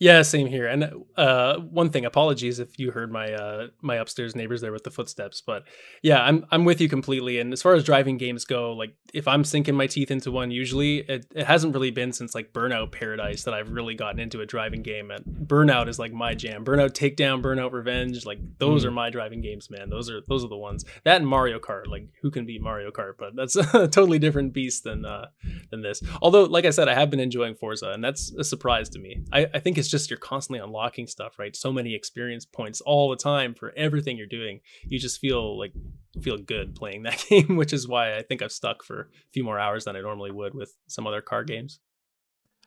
[0.00, 0.66] Yeah, same here.
[0.66, 4.82] And uh, one thing, apologies if you heard my uh, my upstairs neighbors there with
[4.82, 5.64] the footsteps, but
[6.02, 7.38] yeah, I'm I'm with you completely.
[7.38, 10.50] And as far as driving games go, like if I'm sinking my teeth into one,
[10.50, 14.40] usually it, it hasn't really been since like Burnout Paradise that I've really gotten into
[14.40, 15.10] a driving game.
[15.10, 16.64] And Burnout is like my jam.
[16.64, 18.88] Burnout Takedown, Burnout Revenge, like those mm.
[18.88, 19.90] are my driving games, man.
[19.90, 20.86] Those are those are the ones.
[21.04, 23.16] That and Mario Kart, like who can beat Mario Kart?
[23.18, 25.26] But that's a totally different beast than uh,
[25.70, 26.02] than this.
[26.22, 29.24] Although, like I said, I have been enjoying Forza, and that's a surprise to me.
[29.30, 31.54] I, I think it's just you're constantly unlocking stuff, right?
[31.54, 34.60] So many experience points all the time for everything you're doing.
[34.84, 35.72] You just feel like
[36.20, 39.44] feel good playing that game, which is why I think I've stuck for a few
[39.44, 41.80] more hours than I normally would with some other car games.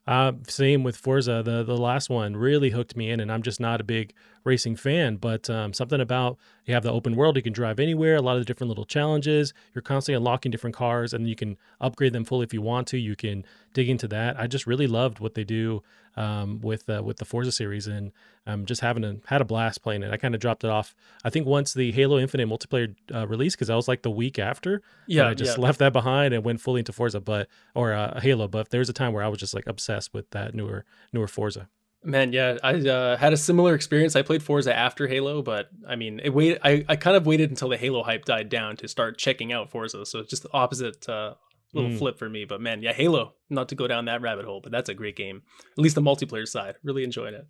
[0.06, 1.42] Uh, same with Forza.
[1.46, 4.14] The the last one really hooked me in, and I'm just not a big
[4.44, 5.18] racing fan.
[5.18, 8.16] But um, something about you have the open world, you can drive anywhere.
[8.16, 9.54] A lot of the different little challenges.
[9.74, 12.98] You're constantly unlocking different cars, and you can upgrade them fully if you want to.
[12.98, 14.40] You can dig into that.
[14.40, 15.84] I just really loved what they do
[16.16, 18.12] um, with uh, with the Forza series, and
[18.46, 20.12] I'm just having a had a blast playing it.
[20.12, 20.96] I kind of dropped it off.
[21.24, 24.40] I think once the Halo Infinite multiplayer uh, release, because I was like the week
[24.40, 24.82] after.
[25.08, 25.64] Yeah, I just yeah.
[25.64, 28.48] left that behind and went fully into Forza, but or uh, Halo.
[28.48, 31.70] But there's a time where I was just like obsessed with that newer newer Forza.
[32.06, 34.16] Man, yeah, I uh, had a similar experience.
[34.16, 36.60] I played Forza after Halo, but I mean, it wait.
[36.64, 39.70] I, I kind of waited until the Halo hype died down to start checking out
[39.70, 40.06] Forza.
[40.06, 41.36] So it's just the opposite uh,
[41.74, 41.98] little mm.
[41.98, 42.46] flip for me.
[42.46, 43.34] But man, yeah, Halo.
[43.50, 45.44] Not to go down that rabbit hole, but that's a great game.
[45.78, 47.48] At least the multiplayer side, really enjoyed it.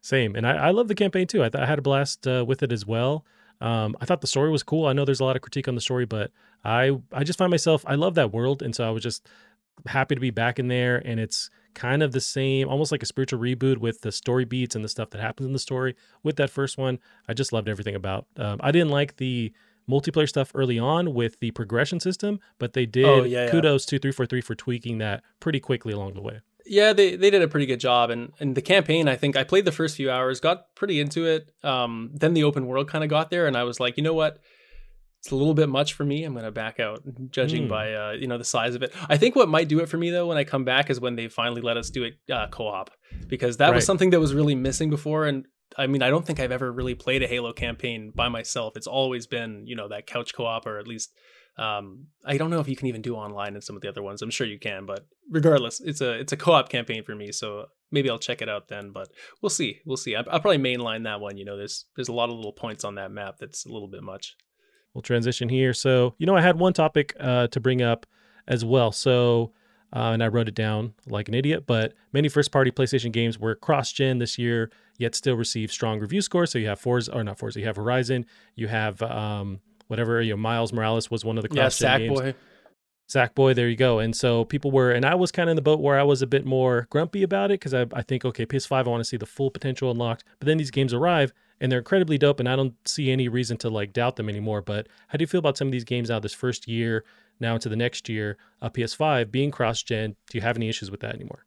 [0.00, 1.42] Same, and I, I love the campaign too.
[1.42, 3.24] I, th- I had a blast uh, with it as well.
[3.60, 4.86] Um, I thought the story was cool.
[4.86, 6.30] I know there's a lot of critique on the story, but
[6.64, 9.28] I I just find myself I love that world, and so I was just
[9.86, 11.02] happy to be back in there.
[11.04, 14.74] And it's kind of the same, almost like a spiritual reboot with the story beats
[14.74, 15.94] and the stuff that happens in the story.
[16.24, 16.98] With that first one,
[17.28, 18.26] I just loved everything about.
[18.36, 19.52] Um, I didn't like the
[19.88, 23.04] multiplayer stuff early on with the progression system, but they did.
[23.04, 23.98] Oh, yeah, kudos yeah.
[23.98, 26.40] to 343 for tweaking that pretty quickly along the way.
[26.66, 28.10] Yeah, they, they did a pretty good job.
[28.10, 31.24] And, and the campaign, I think I played the first few hours, got pretty into
[31.26, 31.52] it.
[31.62, 34.14] Um, then the open world kind of got there, and I was like, you know
[34.14, 34.38] what?
[35.28, 36.24] It's a little bit much for me.
[36.24, 37.68] I'm going to back out, judging mm.
[37.68, 38.94] by uh, you know the size of it.
[39.10, 41.16] I think what might do it for me though, when I come back, is when
[41.16, 42.90] they finally let us do it uh, co-op,
[43.26, 43.74] because that right.
[43.74, 45.26] was something that was really missing before.
[45.26, 45.44] And
[45.76, 48.74] I mean, I don't think I've ever really played a Halo campaign by myself.
[48.74, 51.12] It's always been, you know, that couch co-op or at least
[51.58, 54.02] um, I don't know if you can even do online in some of the other
[54.02, 54.22] ones.
[54.22, 57.32] I'm sure you can, but regardless, it's a it's a co-op campaign for me.
[57.32, 58.92] So maybe I'll check it out then.
[58.92, 59.08] But
[59.42, 59.80] we'll see.
[59.84, 60.14] We'll see.
[60.14, 61.36] I'll, I'll probably mainline that one.
[61.36, 63.88] You know, there's there's a lot of little points on that map that's a little
[63.88, 64.36] bit much.
[64.94, 65.72] We'll transition here.
[65.72, 68.06] So you know, I had one topic uh, to bring up
[68.46, 68.92] as well.
[68.92, 69.52] So
[69.94, 71.64] uh, and I wrote it down like an idiot.
[71.66, 76.50] But many first-party PlayStation games were cross-gen this year, yet still receive strong review scores.
[76.50, 80.20] So you have Forza, or not Forza, you have Horizon, you have um, whatever.
[80.20, 82.34] You know, Miles Morales was one of the cross-gen yeah, games.
[83.10, 84.00] Sackboy, there you go.
[84.00, 86.20] And so people were, and I was kind of in the boat where I was
[86.20, 89.04] a bit more grumpy about it because I, I think, okay, PS5, I want to
[89.04, 90.24] see the full potential unlocked.
[90.38, 93.56] But then these games arrive and they're incredibly dope, and I don't see any reason
[93.58, 94.62] to like doubt them anymore.
[94.62, 97.04] But how do you feel about some of these games out this first year?
[97.40, 100.16] now into the next year, uh, PS5 being cross gen.
[100.30, 101.44] Do you have any issues with that anymore?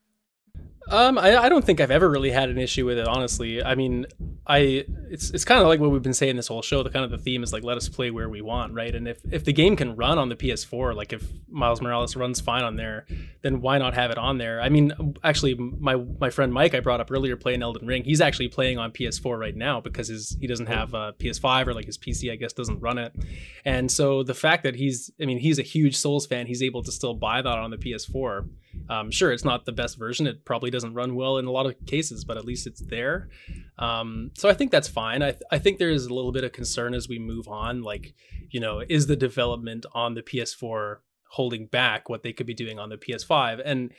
[0.92, 3.64] Um, I, I don't think I've ever really had an issue with it, honestly.
[3.64, 4.06] I mean,
[4.46, 6.84] I it's it's kind of like what we've been saying this whole show.
[6.84, 8.94] The kind of the theme is like let us play where we want, right?
[8.94, 12.42] And if if the game can run on the PS4, like if Miles Morales runs
[12.42, 13.06] fine on there,
[13.42, 14.60] then why not have it on there?
[14.60, 18.04] I mean, actually, my my friend Mike I brought up earlier playing Elden Ring.
[18.04, 21.74] He's actually playing on PS4 right now because his he doesn't have a PS5 or
[21.74, 23.16] like his PC I guess doesn't run it.
[23.64, 26.84] And so the fact that he's I mean he's a huge Souls fan, he's able
[26.84, 28.50] to still buy that on the PS4
[28.90, 30.28] um, sure, it's not the best version.
[30.28, 33.30] It probably doesn't run well in a lot of cases, but at least it's there.
[33.78, 35.22] Um, so I think that's fine.
[35.22, 37.84] I, th- I think there is a little bit of concern as we move on.
[37.84, 38.14] Like,
[38.50, 40.98] you know, is the development on the PS4
[41.30, 43.62] holding back what they could be doing on the PS5?
[43.64, 43.94] And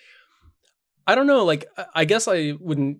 [1.06, 1.44] I don't know.
[1.44, 2.98] Like, I guess I wouldn't.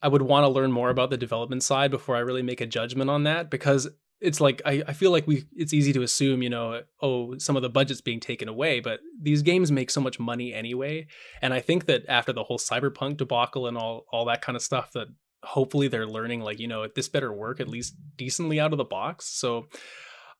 [0.00, 2.66] I would want to learn more about the development side before I really make a
[2.66, 3.88] judgment on that because
[4.20, 7.56] it's like I, I feel like we it's easy to assume you know oh some
[7.56, 11.06] of the budget's being taken away but these games make so much money anyway
[11.40, 14.62] and i think that after the whole cyberpunk debacle and all all that kind of
[14.62, 15.08] stuff that
[15.44, 18.84] hopefully they're learning like you know this better work at least decently out of the
[18.84, 19.66] box so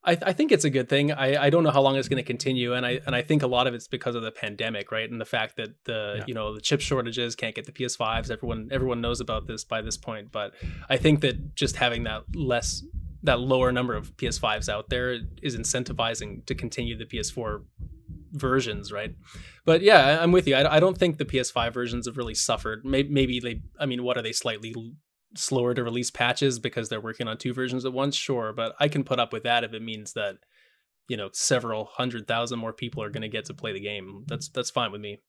[0.05, 1.11] I, I, think it's a good thing.
[1.11, 3.43] I, I don't know how long it's going to continue, and I and I think
[3.43, 5.11] a lot of it's because of the pandemic, right?
[5.11, 6.25] And the fact that the yeah.
[6.27, 8.31] you know the chip shortages can't get the PS5s.
[8.31, 10.55] Everyone everyone knows about this by this point, but
[10.89, 12.85] I think that just having that less
[13.23, 17.65] that lower number of PS5s out there is incentivizing to continue the PS4
[18.33, 19.15] versions, right?
[19.65, 20.55] But yeah, I'm with you.
[20.55, 22.85] I, I don't think the PS5 versions have really suffered.
[22.85, 23.63] Maybe, maybe they.
[23.79, 24.75] I mean, what are they slightly
[25.37, 28.17] slower to release patches because they're working on two versions at once?
[28.17, 30.39] Sure, but I can put up with that if it means that
[31.09, 34.25] you know several hundred thousand more people are going to get to play the game.
[34.27, 35.21] That's that's fine with me.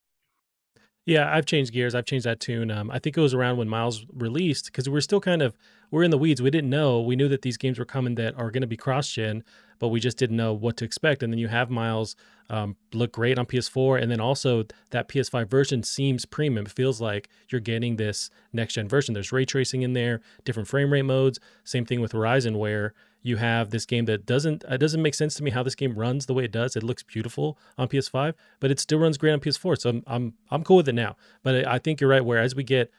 [1.06, 1.96] Yeah, I've changed gears.
[1.96, 2.70] I've changed that tune.
[2.70, 5.58] Um, I think it was around when Miles released because we're still kind of
[5.92, 6.42] we're in the weeds.
[6.42, 7.02] We didn't know.
[7.02, 9.44] We knew that these games were coming that are going to be cross gen,
[9.80, 11.24] but we just didn't know what to expect.
[11.24, 12.16] And then you have Miles
[12.50, 16.66] um, look great on PS4, and then also that PS5 version seems premium.
[16.66, 19.14] It feels like you're getting this next gen version.
[19.14, 21.40] There's ray tracing in there, different frame rate modes.
[21.64, 25.36] Same thing with Horizon, where you have this game that doesn't it doesn't make sense
[25.36, 26.76] to me how this game runs the way it does.
[26.76, 29.80] It looks beautiful on PS5, but it still runs great on PS4.
[29.80, 31.18] So I'm I'm I'm cool with it now.
[31.44, 32.24] But I think you're right.
[32.24, 32.92] Where as we get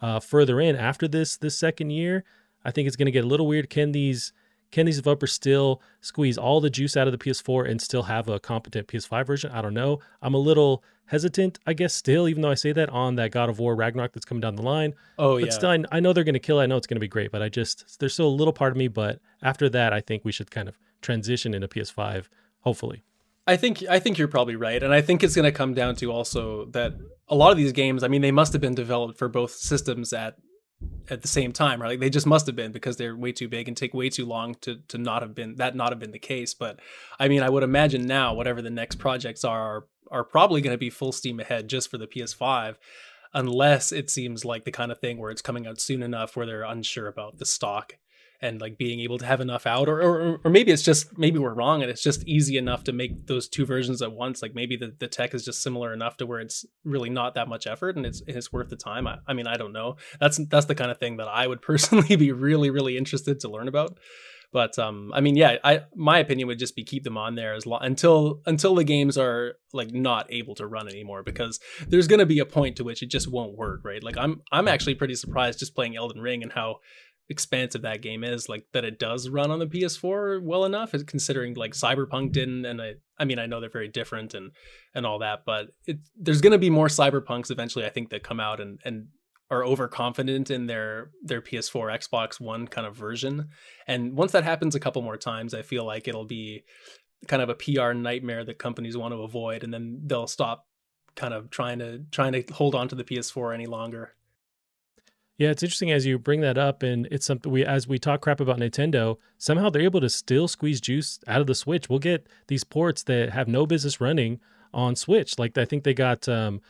[0.00, 2.24] uh, further in after this this second year,
[2.64, 3.70] I think it's going to get a little weird.
[3.70, 4.32] Can these
[4.72, 8.28] can these developers still squeeze all the juice out of the PS4 and still have
[8.28, 9.50] a competent PS5 version?
[9.52, 10.00] I don't know.
[10.20, 13.48] I'm a little hesitant, I guess, still, even though I say that on that God
[13.48, 14.94] of War Ragnarok that's coming down the line.
[15.18, 15.52] Oh, but yeah.
[15.52, 16.64] still, I, I know they're going to kill it.
[16.64, 18.72] I know it's going to be great, but I just, there's still a little part
[18.72, 18.88] of me.
[18.88, 22.26] But after that, I think we should kind of transition into PS5,
[22.60, 23.04] hopefully.
[23.46, 25.94] I think I think you're probably right, and I think it's going to come down
[25.96, 26.94] to also that
[27.28, 28.02] a lot of these games.
[28.02, 30.36] I mean, they must have been developed for both systems at
[31.08, 31.90] at the same time, right?
[31.90, 34.26] Like they just must have been because they're way too big and take way too
[34.26, 36.54] long to to not have been that not have been the case.
[36.54, 36.80] But
[37.18, 40.74] I mean, I would imagine now whatever the next projects are are, are probably going
[40.74, 42.76] to be full steam ahead just for the PS5
[43.32, 46.46] unless it seems like the kind of thing where it's coming out soon enough where
[46.46, 47.96] they're unsure about the stock
[48.40, 51.38] and like being able to have enough out or, or or maybe it's just maybe
[51.38, 54.54] we're wrong and it's just easy enough to make those two versions at once like
[54.54, 57.66] maybe the, the tech is just similar enough to where it's really not that much
[57.66, 59.06] effort and it's it's worth the time.
[59.06, 59.96] I, I mean i don't know.
[60.20, 63.48] That's that's the kind of thing that i would personally be really really interested to
[63.48, 63.98] learn about.
[64.52, 67.54] But um i mean yeah i my opinion would just be keep them on there
[67.54, 71.58] as long until until the games are like not able to run anymore because
[71.88, 74.02] there's going to be a point to which it just won't work right?
[74.02, 76.76] Like i'm i'm actually pretty surprised just playing elden ring and how
[77.28, 81.54] expansive that game is like that it does run on the ps4 well enough considering
[81.54, 84.52] like cyberpunk didn't and i i mean i know they're very different and
[84.94, 88.22] and all that but it, there's going to be more cyberpunks eventually i think that
[88.22, 89.08] come out and and
[89.50, 93.48] are overconfident in their their ps4 xbox one kind of version.
[93.86, 96.64] And once that happens a couple more times i feel like it'll be
[97.28, 100.66] kind of a pr nightmare that companies want to avoid and then they'll stop
[101.14, 104.14] kind of trying to trying to hold on to the ps4 any longer
[105.38, 108.22] yeah, it's interesting as you bring that up, and it's something we as we talk
[108.22, 111.88] crap about Nintendo, somehow they're able to still squeeze juice out of the Switch.
[111.88, 114.40] We'll get these ports that have no business running
[114.72, 115.38] on Switch.
[115.38, 116.62] Like I think they got um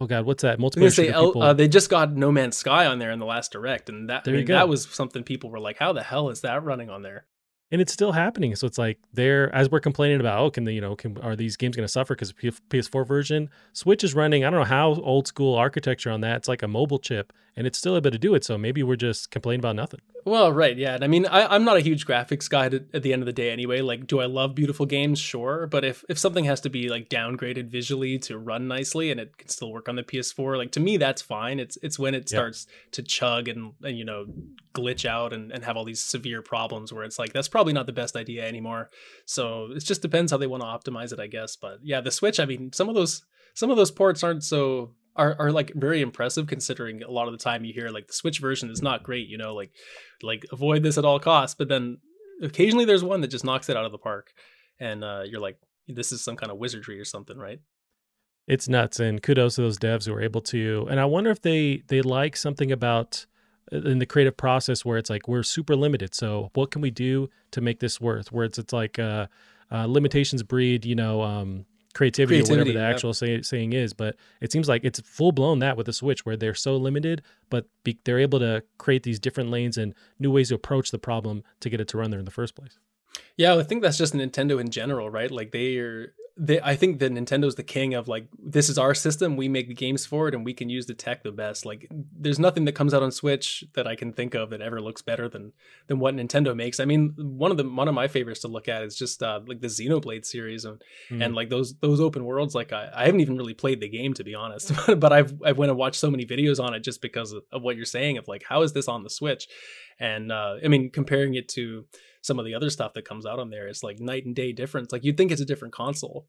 [0.00, 0.60] oh god, what's that?
[0.60, 3.88] Multiple say, uh, they just got No Man's Sky on there in the last direct,
[3.88, 6.62] and that I mean, that was something people were like, "How the hell is that
[6.62, 7.26] running on there?"
[7.70, 8.54] and it's still happening.
[8.54, 11.34] So it's like there, as we're complaining about, oh, can the you know, can are
[11.34, 13.50] these games going to suffer because PS4 version?
[13.72, 14.44] Switch is running.
[14.44, 16.36] I don't know how old school architecture on that.
[16.36, 18.44] It's like a mobile chip, and it's still able to do it.
[18.44, 20.00] So maybe we're just complaining about nothing.
[20.26, 20.98] Well, right, yeah.
[21.00, 23.32] I mean, I, am not a huge graphics guy to, at the end of the
[23.32, 23.80] day, anyway.
[23.80, 25.20] Like, do I love beautiful games?
[25.20, 29.20] Sure, but if if something has to be like downgraded visually to run nicely and
[29.20, 31.60] it can still work on the PS4, like to me, that's fine.
[31.60, 32.92] It's it's when it starts yep.
[32.92, 34.26] to chug and, and you know
[34.74, 37.86] glitch out and, and have all these severe problems where it's like that's probably not
[37.86, 38.90] the best idea anymore.
[39.24, 41.56] So it just depends how they want to optimize it, I guess.
[41.56, 42.40] But yeah, the Switch.
[42.40, 46.00] I mean, some of those some of those ports aren't so are, are like very
[46.00, 49.02] impressive considering a lot of the time you hear like the switch version is not
[49.02, 49.70] great you know like
[50.22, 51.98] like avoid this at all costs but then
[52.42, 54.32] occasionally there's one that just knocks it out of the park
[54.78, 55.58] and uh, you're like
[55.88, 57.60] this is some kind of wizardry or something right?
[58.46, 61.42] It's nuts and kudos to those devs who are able to and i wonder if
[61.42, 63.26] they they like something about
[63.72, 66.90] uh, in the creative process where it's like we're super limited so what can we
[66.90, 68.30] do to make this worth?
[68.30, 69.26] Where it's it's like uh,
[69.72, 71.66] uh limitations breed you know um
[71.96, 73.94] creativity, creativity or whatever the actual say, saying is.
[73.94, 77.22] But it seems like it's full blown that with the Switch, where they're so limited,
[77.48, 80.98] but be, they're able to create these different lanes and new ways to approach the
[80.98, 82.78] problem to get it to run there in the first place.
[83.36, 85.30] Yeah, I think that's just Nintendo in general, right?
[85.30, 88.94] Like they are they, I think that Nintendo's the king of like this is our
[88.94, 89.36] system.
[89.36, 91.64] We make the games for it, and we can use the tech the best.
[91.64, 94.82] Like, there's nothing that comes out on Switch that I can think of that ever
[94.82, 95.52] looks better than
[95.86, 96.78] than what Nintendo makes.
[96.78, 99.40] I mean, one of the one of my favorites to look at is just uh,
[99.46, 101.24] like the Xenoblade series and mm.
[101.24, 102.54] and like those those open worlds.
[102.54, 105.56] Like, I, I haven't even really played the game to be honest, but I've I've
[105.56, 108.18] went and watched so many videos on it just because of, of what you're saying
[108.18, 109.48] of like how is this on the Switch,
[109.98, 111.86] And uh, I mean, comparing it to
[112.26, 114.52] some of the other stuff that comes out on there, it's like night and day
[114.52, 114.92] difference.
[114.92, 116.26] Like you'd think it's a different console.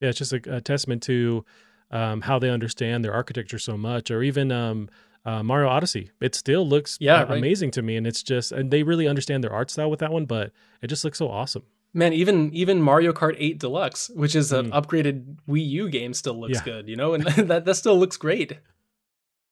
[0.00, 1.44] Yeah, it's just a, a testament to
[1.90, 4.88] um, how they understand their architecture so much, or even um,
[5.24, 6.10] uh, Mario Odyssey.
[6.20, 7.38] It still looks yeah, uh, right.
[7.38, 10.12] amazing to me, and it's just and they really understand their art style with that
[10.12, 10.52] one, but
[10.82, 11.64] it just looks so awesome.
[11.92, 14.82] Man, even even Mario Kart 8 Deluxe, which is an mm.
[14.82, 16.64] upgraded Wii U game, still looks yeah.
[16.64, 18.58] good, you know, and that that still looks great.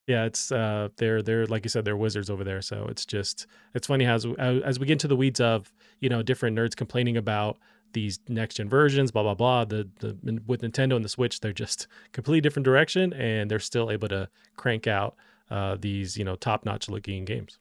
[0.07, 2.61] Yeah, it's uh, they're they're like you said, they're wizards over there.
[2.61, 6.09] So it's just it's funny how as, as we get into the weeds of you
[6.09, 7.57] know different nerds complaining about
[7.93, 9.65] these next gen versions, blah blah blah.
[9.65, 13.89] The the with Nintendo and the Switch, they're just completely different direction, and they're still
[13.89, 15.15] able to crank out
[15.49, 17.57] uh, these you know top notch looking games.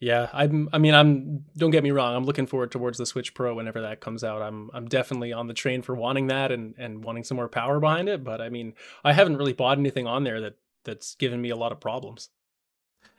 [0.00, 0.68] Yeah, I'm.
[0.72, 1.44] I mean, I'm.
[1.56, 2.14] Don't get me wrong.
[2.14, 4.42] I'm looking forward towards the Switch Pro whenever that comes out.
[4.42, 4.70] I'm.
[4.72, 8.08] I'm definitely on the train for wanting that and and wanting some more power behind
[8.08, 8.22] it.
[8.22, 11.56] But I mean, I haven't really bought anything on there that that's given me a
[11.56, 12.30] lot of problems.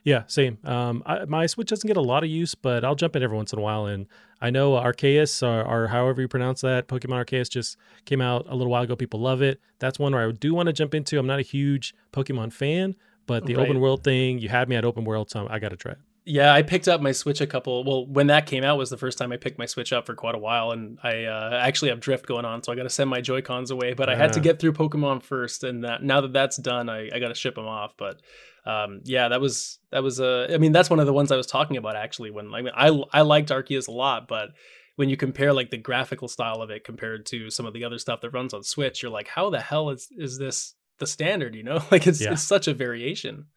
[0.03, 0.57] Yeah, same.
[0.63, 3.35] Um, I, my Switch doesn't get a lot of use, but I'll jump in every
[3.35, 3.85] once in a while.
[3.85, 4.07] And
[4.41, 8.55] I know Arceus, or, or however you pronounce that, Pokemon Arceus just came out a
[8.55, 8.95] little while ago.
[8.95, 9.59] People love it.
[9.79, 11.19] That's one where I do want to jump into.
[11.19, 12.95] I'm not a huge Pokemon fan,
[13.27, 13.63] but the right.
[13.63, 15.99] open world thing, you had me at open world, so I got to try it.
[16.29, 17.83] Yeah, I picked up my Switch a couple.
[17.83, 20.13] Well, when that came out was the first time I picked my Switch up for
[20.13, 22.89] quite a while, and I uh, actually have drift going on, so I got to
[22.89, 23.93] send my Joy Cons away.
[23.93, 27.09] But I had to get through Pokemon first, and that, now that that's done, I,
[27.11, 27.95] I got to ship them off.
[27.97, 28.21] But
[28.63, 30.51] um, yeah, that was that was a.
[30.51, 32.29] Uh, I mean, that's one of the ones I was talking about actually.
[32.29, 34.49] When I mean, I I liked Arceus a lot, but
[34.97, 37.97] when you compare like the graphical style of it compared to some of the other
[37.97, 41.55] stuff that runs on Switch, you're like, how the hell is is this the standard?
[41.55, 42.33] You know, like it's yeah.
[42.33, 43.47] it's such a variation.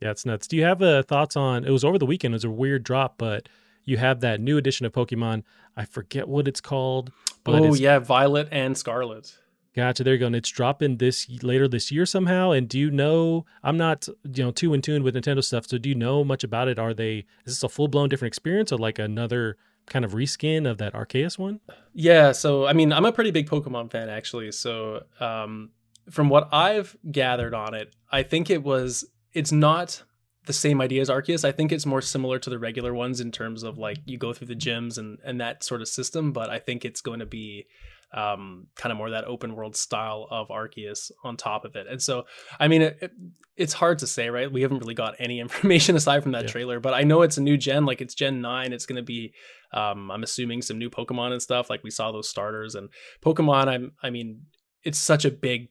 [0.00, 0.46] Yeah, it's nuts.
[0.46, 1.64] Do you have uh, thoughts on?
[1.64, 2.34] It was over the weekend.
[2.34, 3.48] It was a weird drop, but
[3.84, 5.42] you have that new edition of Pokemon.
[5.76, 7.10] I forget what it's called.
[7.42, 9.34] But oh yeah, Violet and Scarlet.
[9.74, 10.02] Gotcha.
[10.02, 10.26] There you go.
[10.26, 12.50] And it's dropping this later this year somehow.
[12.50, 13.46] And do you know?
[13.62, 15.66] I'm not you know too in tune with Nintendo stuff.
[15.68, 16.78] So do you know much about it?
[16.78, 17.26] Are they?
[17.46, 19.56] Is this a full blown different experience or like another
[19.86, 21.60] kind of reskin of that Arceus one?
[21.94, 22.32] Yeah.
[22.32, 24.52] So I mean, I'm a pretty big Pokemon fan actually.
[24.52, 25.70] So um,
[26.10, 29.08] from what I've gathered on it, I think it was.
[29.38, 30.02] It's not
[30.46, 31.44] the same idea as Arceus.
[31.44, 34.32] I think it's more similar to the regular ones in terms of like you go
[34.32, 36.32] through the gyms and and that sort of system.
[36.32, 37.66] But I think it's going to be
[38.12, 41.86] um, kind of more that open world style of Arceus on top of it.
[41.86, 42.24] And so,
[42.58, 43.12] I mean, it, it,
[43.56, 44.50] it's hard to say, right?
[44.50, 46.50] We haven't really got any information aside from that yeah.
[46.50, 48.72] trailer, but I know it's a new gen, like it's Gen 9.
[48.72, 49.34] It's going to be,
[49.72, 51.68] um, I'm assuming some new Pokemon and stuff.
[51.68, 52.88] Like we saw those starters and
[53.22, 53.68] Pokemon.
[53.68, 54.42] I'm, I mean,
[54.84, 55.68] it's such a big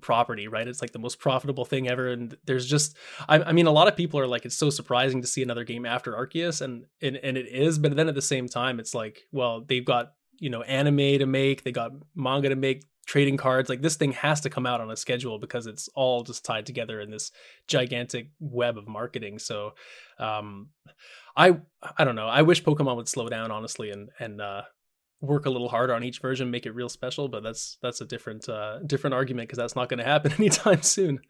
[0.00, 0.66] property, right?
[0.66, 2.08] It's like the most profitable thing ever.
[2.08, 2.96] And there's just,
[3.28, 5.64] I, I, mean, a lot of people are like, it's so surprising to see another
[5.64, 7.78] game after Arceus, and, and and it is.
[7.78, 11.26] But then at the same time, it's like, well, they've got you know anime to
[11.26, 14.80] make they got manga to make trading cards like this thing has to come out
[14.80, 17.30] on a schedule because it's all just tied together in this
[17.68, 19.74] gigantic web of marketing so
[20.18, 20.68] um
[21.36, 21.56] i
[21.98, 24.62] i don't know i wish pokemon would slow down honestly and and uh
[25.20, 28.04] work a little harder on each version make it real special but that's that's a
[28.04, 31.20] different uh different argument because that's not going to happen anytime soon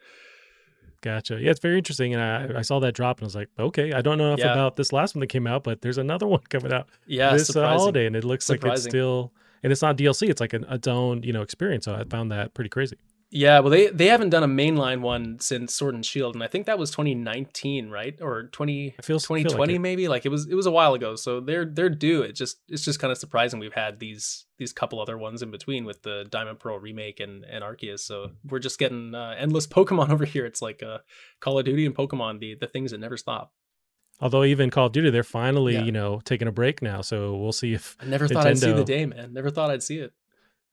[1.03, 1.41] Gotcha.
[1.41, 2.15] Yeah, it's very interesting.
[2.15, 4.41] And I, I saw that drop and I was like, okay, I don't know enough
[4.41, 4.53] yeah.
[4.53, 7.55] about this last one that came out, but there's another one coming out yeah, this
[7.57, 8.07] uh, holiday.
[8.07, 8.69] And it looks surprising.
[8.69, 11.87] like it's still, and it's not DLC, it's like an, its own, you know, experience.
[11.87, 12.99] So I found that pretty crazy.
[13.33, 16.49] Yeah, well, they they haven't done a mainline one since Sword and Shield, and I
[16.49, 20.09] think that was 2019, right, or 20 feels, 2020 like maybe.
[20.09, 22.23] Like it was it was a while ago, so they're they're due.
[22.23, 25.53] It just it's just kind of surprising we've had these these couple other ones in
[25.53, 28.01] between with the Diamond Pearl remake and and Arceus.
[28.01, 30.45] So we're just getting uh, endless Pokemon over here.
[30.45, 30.99] It's like uh,
[31.39, 33.53] Call of Duty and Pokemon, the the things that never stop.
[34.21, 35.85] Although even Call of Duty, they're finally yeah.
[35.85, 38.33] you know taking a break now, so we'll see if I never Nintendo...
[38.33, 39.33] thought I'd see the day, man.
[39.33, 40.13] Never thought I'd see it.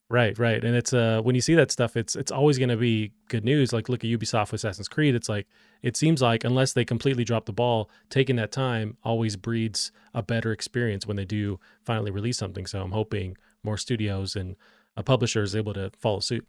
[0.09, 0.63] Right, right.
[0.63, 3.73] And it's uh when you see that stuff, it's it's always gonna be good news.
[3.73, 5.15] Like look at Ubisoft with Assassin's Creed.
[5.15, 5.47] It's like
[5.81, 10.23] it seems like unless they completely drop the ball, taking that time always breeds a
[10.23, 12.65] better experience when they do finally release something.
[12.65, 14.55] So I'm hoping more studios and
[14.95, 16.47] a publisher is able to follow suit.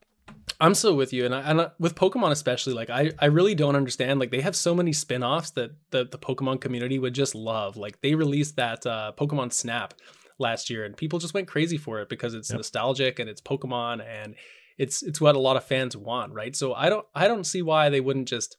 [0.61, 3.55] I'm so with you, and I, and I, with Pokemon especially, like I, I really
[3.55, 4.19] don't understand.
[4.19, 7.77] Like they have so many spin-offs that the the Pokemon community would just love.
[7.77, 9.95] Like they released that uh, Pokemon Snap,
[10.39, 12.59] last year, and people just went crazy for it because it's yep.
[12.59, 14.35] nostalgic and it's Pokemon and
[14.79, 16.55] it's it's what a lot of fans want, right?
[16.55, 18.57] So I don't I don't see why they wouldn't just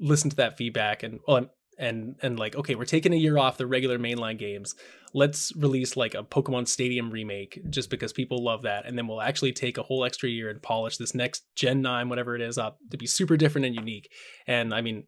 [0.00, 1.48] listen to that feedback and well
[1.78, 4.74] and and like okay, we're taking a year off the regular mainline games.
[5.14, 9.22] Let's release like a Pokemon Stadium remake just because people love that, and then we'll
[9.22, 12.58] actually take a whole extra year and polish this next Gen Nine, whatever it is,
[12.58, 14.10] up to be super different and unique.
[14.46, 15.04] And I mean,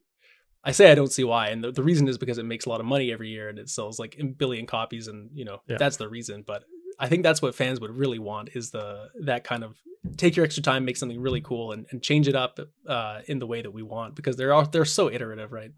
[0.63, 2.69] I say I don't see why, and the, the reason is because it makes a
[2.69, 5.63] lot of money every year and it sells like a billion copies, and you know
[5.67, 5.77] yeah.
[5.79, 6.45] that's the reason.
[6.47, 6.65] But
[6.99, 9.77] I think that's what fans would really want is the that kind of
[10.17, 13.39] take your extra time, make something really cool, and, and change it up uh, in
[13.39, 15.73] the way that we want because they're all, they're so iterative, right?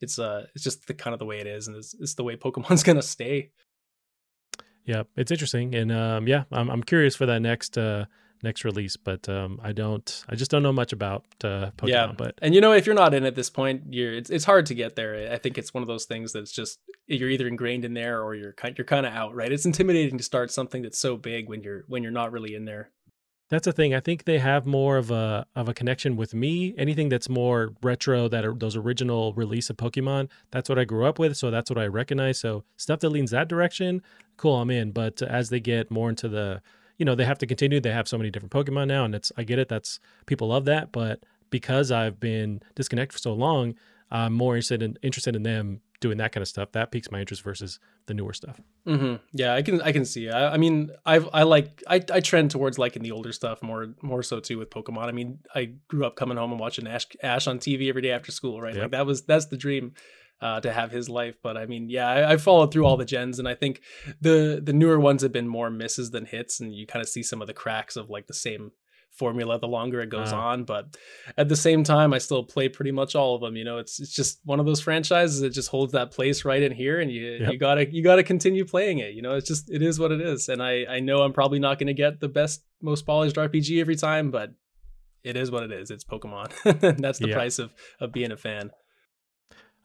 [0.00, 2.24] it's uh it's just the kind of the way it is, and it's, it's the
[2.24, 3.50] way Pokemon's gonna stay.
[4.84, 8.06] Yeah, it's interesting, and um, yeah, I'm I'm curious for that next uh
[8.42, 11.88] next release, but um, I don't, I just don't know much about uh, Pokemon.
[11.88, 14.44] Yeah, but and you know, if you're not in at this point, you're it's it's
[14.44, 15.32] hard to get there.
[15.32, 18.34] I think it's one of those things that's just you're either ingrained in there or
[18.34, 19.34] you're kind you're kind of out.
[19.34, 19.52] Right?
[19.52, 22.64] It's intimidating to start something that's so big when you're when you're not really in
[22.64, 22.90] there.
[23.50, 23.94] That's the thing.
[23.94, 26.74] I think they have more of a of a connection with me.
[26.76, 31.06] Anything that's more retro, that are those original release of Pokemon, that's what I grew
[31.06, 31.36] up with.
[31.36, 32.38] So that's what I recognize.
[32.38, 34.02] So stuff that leans that direction,
[34.36, 34.92] cool, I'm in.
[34.92, 36.60] But as they get more into the
[36.98, 37.80] you know, they have to continue.
[37.80, 39.68] They have so many different Pokemon now, and it's I get it.
[39.68, 43.74] That's people love that, but because I've been disconnected for so long,
[44.10, 46.72] I'm more interested in interested in them doing that kind of stuff.
[46.72, 48.60] That piques my interest versus the newer stuff.
[48.86, 49.16] Mm-hmm.
[49.32, 50.28] Yeah, I can I can see.
[50.28, 53.94] I, I mean, I've I like I, I trend towards liking the older stuff more
[54.02, 55.04] more so too with Pokemon.
[55.04, 58.10] I mean, I grew up coming home and watching Ash Ash on TV every day
[58.10, 58.74] after school, right?
[58.74, 58.82] Yep.
[58.82, 59.94] Like that was that's the dream
[60.40, 61.36] uh, to have his life.
[61.42, 63.82] But I mean, yeah, I, I, followed through all the gens, and I think
[64.20, 67.22] the the newer ones have been more misses than hits, and you kind of see
[67.22, 68.72] some of the cracks of like the same
[69.10, 70.64] formula the longer it goes uh, on.
[70.64, 70.96] But
[71.36, 73.56] at the same time, I still play pretty much all of them.
[73.56, 76.62] You know, it's it's just one of those franchises that just holds that place right
[76.62, 77.52] in here, and you yep.
[77.52, 79.14] you gotta you gotta continue playing it.
[79.14, 81.58] You know, it's just it is what it is, and I I know I'm probably
[81.58, 84.54] not gonna get the best most polished RPG every time, but
[85.24, 85.90] it is what it is.
[85.90, 86.96] It's Pokemon.
[87.00, 88.70] That's the price of of being a fan.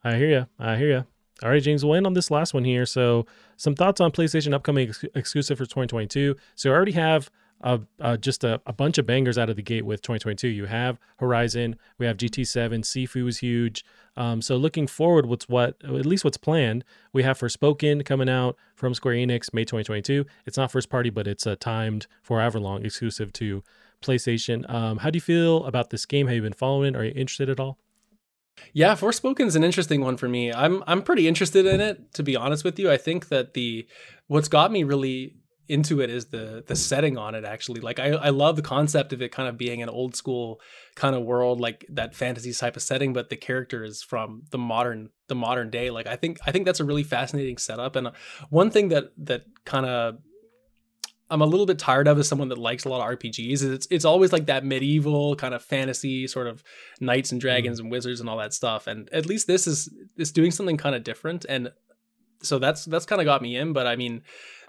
[0.04, 0.48] I hear you.
[0.60, 1.06] I hear you.
[1.42, 2.86] All right, James, we'll end on this last one here.
[2.86, 3.26] So,
[3.58, 6.36] some thoughts on PlayStation upcoming ex- exclusive for 2022.
[6.56, 7.30] So, I already have
[7.62, 10.50] a, just a, a, bunch of bangers out of the gate with 2022.
[10.50, 13.86] You have Horizon, we have GT7, Sifu is huge.
[14.16, 16.84] Um, so, looking forward, what's what at least what's planned?
[17.14, 20.26] We have Forspoken coming out from Square Enix May 2022.
[20.46, 23.64] It's not first party, but it's timed for long exclusive to
[24.02, 24.70] PlayStation.
[24.70, 26.28] Um, how do you feel about this game?
[26.28, 26.96] Have you been following?
[26.96, 27.80] Are you interested at all?
[28.74, 30.52] Yeah, Forspoken is an interesting one for me.
[30.52, 32.92] I'm I'm pretty interested in it to be honest with you.
[32.92, 33.88] I think that the
[34.28, 35.36] what's got me really
[35.68, 37.82] into it is the the setting on it actually.
[37.82, 40.60] Like I I love the concept of it kind of being an old school
[40.96, 44.58] kind of world like that fantasy type of setting but the character is from the
[44.58, 45.90] modern the modern day.
[45.90, 48.12] Like I think I think that's a really fascinating setup and uh,
[48.50, 50.18] one thing that that kind of
[51.34, 53.64] I'm a little bit tired of as someone that likes a lot of RPGs is
[53.64, 56.64] it's it's always like that medieval kind of fantasy sort of
[57.02, 57.84] knights and dragons mm.
[57.84, 58.86] and wizards and all that stuff.
[58.86, 61.46] And at least this is is doing something kind of different.
[61.50, 61.72] And
[62.44, 63.74] so that's that's kind of got me in.
[63.74, 64.22] But I mean,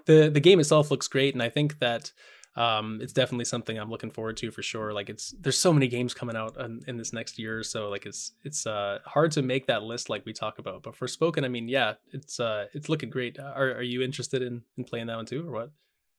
[0.06, 2.12] the the game itself looks great, and I think that
[2.56, 4.94] um, it's definitely something I'm looking forward to for sure.
[4.94, 8.06] Like it's there's so many games coming out in, in this next year, so like
[8.06, 10.82] it's it's uh, hard to make that list like we talk about.
[10.82, 13.38] But Forspoken, I mean, yeah, it's uh, it's looking great.
[13.38, 15.70] Are are you interested in in playing that one too, or what?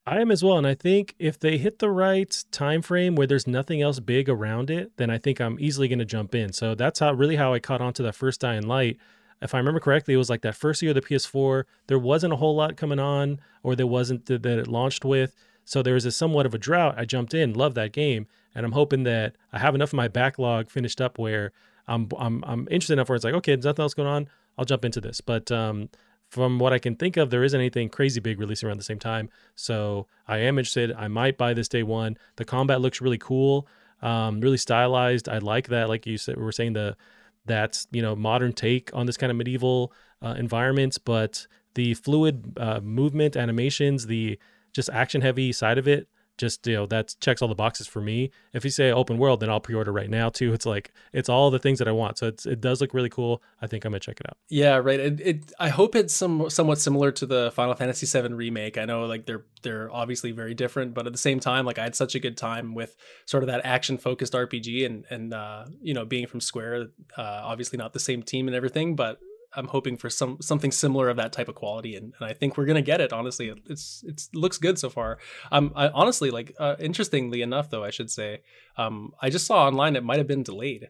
[0.07, 3.25] I am as well, and I think if they hit the right time frame where
[3.25, 6.53] there's nothing else big around it, then I think I'm easily going to jump in.
[6.53, 8.97] So that's how really how I caught on to that first Dying Light.
[9.41, 11.63] If I remember correctly, it was like that first year of the PS4.
[11.87, 15.35] There wasn't a whole lot coming on, or there wasn't that it launched with.
[15.65, 16.95] So there was a somewhat of a drought.
[16.97, 20.07] I jumped in, loved that game, and I'm hoping that I have enough of my
[20.07, 21.51] backlog finished up where
[21.87, 24.29] I'm I'm I'm interested enough where it's like, okay, there's nothing else going on.
[24.57, 25.19] I'll jump into this.
[25.19, 25.89] But um,
[26.35, 28.99] from what I can think of, there isn't anything crazy big releasing around the same
[28.99, 29.29] time.
[29.55, 30.91] So I am interested.
[30.91, 32.17] I might buy this day one.
[32.35, 33.69] The combat looks really cool,
[34.01, 35.29] um, really stylized.
[35.29, 35.87] I like that.
[35.87, 36.97] Like you said, we were saying the
[37.45, 42.53] that's you know modern take on this kind of medieval uh, environments, but the fluid
[42.57, 44.37] uh, movement animations, the
[44.73, 48.01] just action heavy side of it just you know that checks all the boxes for
[48.01, 48.31] me.
[48.53, 50.53] If you say open world then i'll pre-order right now too.
[50.53, 52.17] It's like it's all the things that i want.
[52.17, 53.41] So it's, it does look really cool.
[53.61, 54.37] I think i'm gonna check it out.
[54.49, 54.99] Yeah right.
[54.99, 58.77] It, it i hope it's some somewhat similar to the final fantasy 7 remake.
[58.77, 61.83] I know like they're they're obviously very different but at the same time like i
[61.83, 62.95] had such a good time with
[63.25, 66.87] sort of that action focused rpg and and uh you know being from square
[67.17, 69.19] uh obviously not the same team and everything but
[69.55, 72.57] I'm hoping for some something similar of that type of quality, and, and I think
[72.57, 73.13] we're gonna get it.
[73.13, 75.17] Honestly, it's it's looks good so far.
[75.51, 76.53] Um, I honestly like.
[76.59, 78.41] Uh, interestingly enough, though, I should say,
[78.77, 80.89] um, I just saw online it might have been delayed.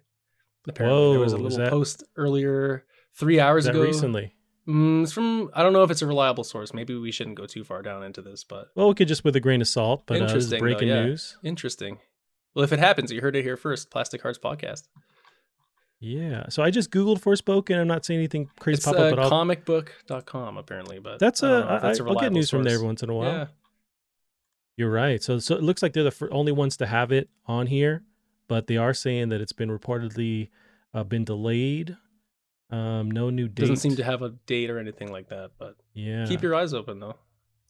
[0.67, 3.81] Apparently, Whoa, there was a little that, post earlier three hours ago.
[3.81, 4.33] Recently,
[4.67, 6.73] mm, it's from I don't know if it's a reliable source.
[6.73, 9.35] Maybe we shouldn't go too far down into this, but well, we could just with
[9.35, 10.03] a grain of salt.
[10.05, 11.05] But uh, interesting, uh, breaking though, yeah.
[11.05, 11.37] news.
[11.43, 11.99] Interesting.
[12.53, 13.91] Well, if it happens, you heard it here first.
[13.91, 14.83] Plastic Hearts podcast.
[15.99, 16.49] Yeah.
[16.49, 17.71] So I just Googled Forspoken.
[17.71, 21.41] And I'm not seeing anything crazy it's, pop up, uh, but comicbook.com apparently, but that's
[21.43, 22.59] a, that's a I'll get news source.
[22.59, 23.31] from there every once in a while.
[23.31, 23.45] Yeah.
[24.77, 25.23] You're right.
[25.23, 28.03] So, so it looks like they're the only ones to have it on here,
[28.47, 30.49] but they are saying that it's been reportedly
[30.93, 31.95] uh, been delayed.
[32.71, 33.61] Um, no new date.
[33.61, 36.25] Doesn't seem to have a date or anything like that, but yeah.
[36.25, 37.15] Keep your eyes open though.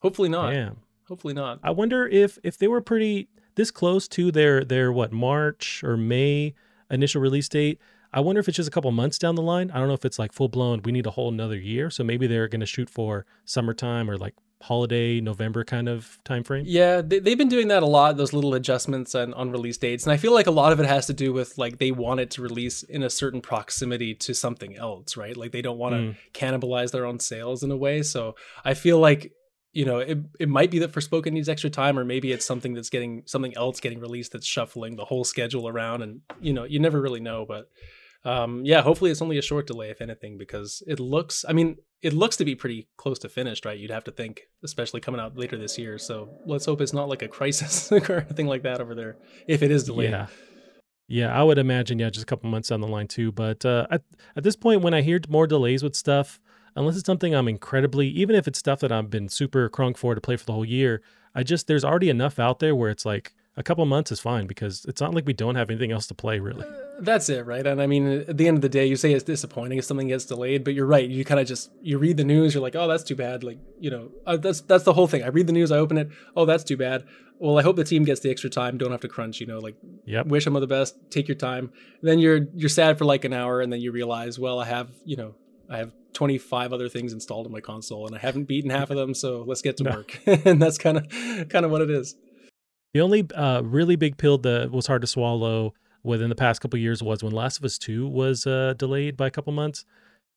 [0.00, 0.52] Hopefully not.
[0.52, 0.70] Yeah.
[1.08, 1.60] Hopefully not.
[1.62, 5.96] I wonder if if they were pretty this close to their their what March or
[5.96, 6.54] May
[6.90, 7.78] initial release date.
[8.12, 9.70] I wonder if it's just a couple months down the line.
[9.70, 10.82] I don't know if it's like full blown.
[10.84, 14.16] We need a whole another year, so maybe they're going to shoot for summertime or
[14.16, 16.64] like holiday November kind of time frame.
[16.66, 18.16] Yeah, they, have been doing that a lot.
[18.16, 20.86] Those little adjustments on, on release dates, and I feel like a lot of it
[20.86, 24.34] has to do with like they want it to release in a certain proximity to
[24.34, 25.36] something else, right?
[25.36, 26.16] Like they don't want to mm.
[26.32, 28.02] cannibalize their own sales in a way.
[28.02, 28.34] So
[28.64, 29.32] I feel like
[29.72, 32.74] you know it, it might be that Forspoken needs extra time, or maybe it's something
[32.74, 36.64] that's getting something else getting released that's shuffling the whole schedule around, and you know
[36.64, 37.68] you never really know, but
[38.26, 41.44] um, yeah, hopefully it's only a short delay, if anything, because it looks.
[41.48, 43.78] I mean, it looks to be pretty close to finished, right?
[43.78, 45.96] You'd have to think, especially coming out later this year.
[45.96, 49.16] So let's hope it's not like a crisis or anything like that over there,
[49.46, 50.10] if it is delayed.
[50.10, 50.26] Yeah.
[51.08, 53.30] Yeah, I would imagine, yeah, just a couple months down the line too.
[53.30, 54.02] But uh, at,
[54.34, 56.40] at this point, when I hear more delays with stuff,
[56.74, 60.16] unless it's something I'm incredibly, even if it's stuff that I've been super crunk for
[60.16, 63.06] to play for the whole year, I just, there's already enough out there where it's
[63.06, 66.06] like a couple months is fine because it's not like we don't have anything else
[66.08, 66.66] to play really.
[66.66, 67.66] Uh, that's it, right?
[67.66, 70.08] And I mean, at the end of the day, you say it's disappointing if something
[70.08, 71.08] gets delayed, but you're right.
[71.08, 73.44] You kind of just you read the news, you're like, oh, that's too bad.
[73.44, 75.22] Like, you know, uh, that's that's the whole thing.
[75.22, 77.04] I read the news, I open it, oh, that's too bad.
[77.38, 79.40] Well, I hope the team gets the extra time, don't have to crunch.
[79.40, 80.26] You know, like, yep.
[80.26, 81.72] wish them all the best, take your time.
[82.02, 84.90] then you're you're sad for like an hour, and then you realize, well, I have
[85.04, 85.34] you know,
[85.70, 88.96] I have 25 other things installed on my console, and I haven't beaten half of
[88.96, 89.90] them, so let's get to no.
[89.92, 90.20] work.
[90.26, 92.16] and that's kind of kind of what it is.
[92.96, 96.78] The only uh, really big pill that was hard to swallow within the past couple
[96.78, 99.84] years was when Last of Us 2 was uh, delayed by a couple months.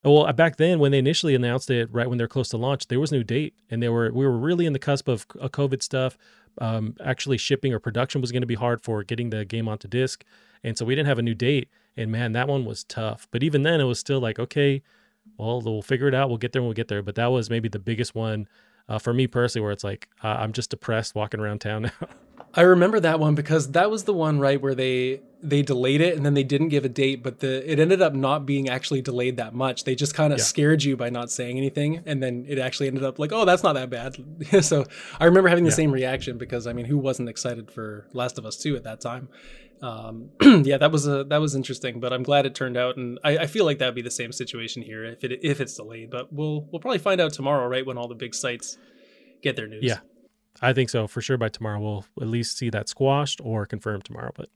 [0.03, 2.89] Well, uh, back then when they initially announced it, right when they're close to launch,
[2.89, 5.81] there was no date, and they were we were really in the cusp of COVID
[5.81, 6.17] stuff.
[6.57, 9.87] Um, actually, shipping or production was going to be hard for getting the game onto
[9.87, 10.25] disc,
[10.61, 11.69] and so we didn't have a new date.
[11.95, 13.29] And man, that one was tough.
[13.31, 14.81] But even then, it was still like, okay,
[15.37, 16.27] well, we'll figure it out.
[16.27, 17.03] We'll get there when we get there.
[17.03, 18.49] But that was maybe the biggest one
[18.89, 22.07] uh, for me personally, where it's like uh, I'm just depressed walking around town now.
[22.53, 26.17] I remember that one because that was the one right where they they delayed it
[26.17, 29.01] and then they didn't give a date, but the it ended up not being actually
[29.01, 29.83] delayed that much.
[29.83, 30.45] They just kind of yeah.
[30.45, 33.63] scared you by not saying anything, and then it actually ended up like, oh, that's
[33.63, 34.17] not that bad.
[34.63, 34.85] so
[35.19, 35.75] I remember having the yeah.
[35.75, 38.99] same reaction because I mean, who wasn't excited for Last of Us Two at that
[38.99, 39.29] time?
[39.81, 43.19] Um, yeah, that was a that was interesting, but I'm glad it turned out, and
[43.23, 46.09] I, I feel like that'd be the same situation here if it if it's delayed.
[46.09, 48.77] But we'll we'll probably find out tomorrow, right, when all the big sites
[49.41, 49.83] get their news.
[49.83, 49.99] Yeah,
[50.61, 51.37] I think so for sure.
[51.37, 54.31] By tomorrow, we'll at least see that squashed or confirmed tomorrow.
[54.35, 54.49] But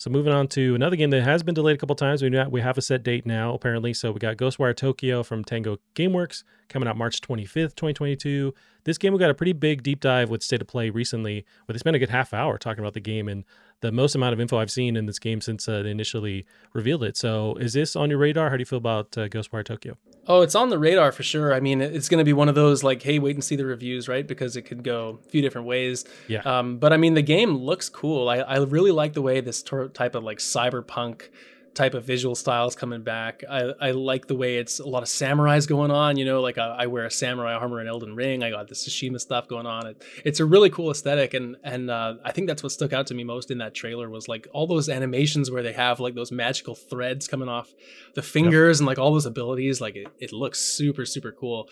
[0.00, 2.22] so moving on to another game that has been delayed a couple times.
[2.22, 3.92] We we have a set date now apparently.
[3.92, 8.54] So we got Ghostwire Tokyo from Tango GameWorks coming out March 25th, 2022.
[8.84, 11.74] This game we got a pretty big deep dive with State of Play recently, where
[11.74, 13.44] they spent a good half hour talking about the game and
[13.80, 17.02] the most amount of info I've seen in this game since uh, they initially revealed
[17.04, 17.16] it.
[17.16, 18.50] So, is this on your radar?
[18.50, 19.96] How do you feel about uh, Ghostwire Tokyo?
[20.26, 21.54] Oh, it's on the radar for sure.
[21.54, 23.64] I mean, it's going to be one of those like, hey, wait and see the
[23.64, 24.26] reviews, right?
[24.26, 26.04] Because it could go a few different ways.
[26.28, 26.40] Yeah.
[26.40, 28.28] Um, but I mean, the game looks cool.
[28.28, 31.30] I, I really like the way this type of like cyberpunk
[31.74, 33.44] type of visual styles coming back.
[33.48, 36.16] I, I like the way it's a lot of samurais going on.
[36.16, 38.42] You know, like I, I wear a samurai armor in Elden Ring.
[38.42, 39.86] I got the Tsushima stuff going on.
[39.86, 43.06] It, it's a really cool aesthetic, and and uh, I think that's what stuck out
[43.08, 46.14] to me most in that trailer was like all those animations where they have like
[46.14, 47.72] those magical threads coming off
[48.14, 48.80] the fingers yep.
[48.80, 49.80] and like all those abilities.
[49.80, 51.68] Like it, it looks super super cool.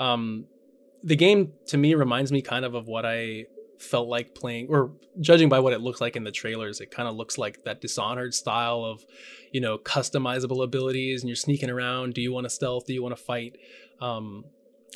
[0.00, 0.46] Um,
[1.04, 3.46] the game to me reminds me kind of of what I
[3.82, 7.08] felt like playing or judging by what it looks like in the trailers it kind
[7.08, 9.04] of looks like that dishonored style of
[9.52, 13.02] you know customizable abilities and you're sneaking around do you want to stealth do you
[13.02, 13.56] want to fight
[14.00, 14.44] um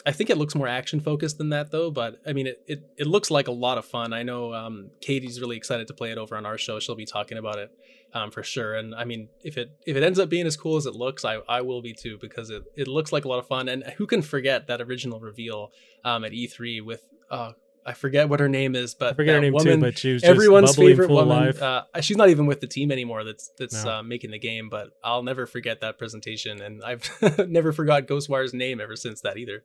[0.05, 2.91] I think it looks more action focused than that though, but I mean it, it,
[2.99, 4.13] it looks like a lot of fun.
[4.13, 6.79] I know um, Katie's really excited to play it over on our show.
[6.79, 7.71] She'll be talking about it
[8.13, 8.75] um, for sure.
[8.75, 11.25] And I mean if it if it ends up being as cool as it looks,
[11.25, 13.69] I, I will be too because it, it looks like a lot of fun.
[13.69, 15.73] And who can forget that original reveal
[16.05, 17.53] um, at E3 with uh,
[17.87, 19.81] I forget what her name is, but I forget her name woman, too.
[19.81, 21.57] But she was everyone's favorite woman.
[21.57, 23.23] Uh, she's not even with the team anymore.
[23.23, 23.99] That's that's no.
[23.99, 24.69] uh, making the game.
[24.69, 27.09] But I'll never forget that presentation, and I've
[27.49, 29.63] never forgot Ghostwire's name ever since that either.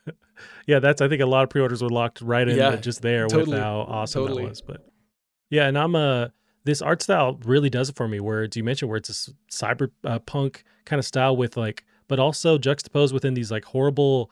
[0.66, 1.02] yeah, that's.
[1.02, 3.60] I think a lot of pre-orders were locked right in yeah, just there totally, with
[3.60, 4.44] how awesome totally.
[4.44, 4.62] that was.
[4.62, 4.86] But
[5.50, 6.28] yeah, and I'm a uh,
[6.64, 8.20] this art style really does it for me.
[8.20, 12.20] Where do you mentioned where it's a cyberpunk uh, kind of style with like, but
[12.20, 14.30] also juxtaposed within these like horrible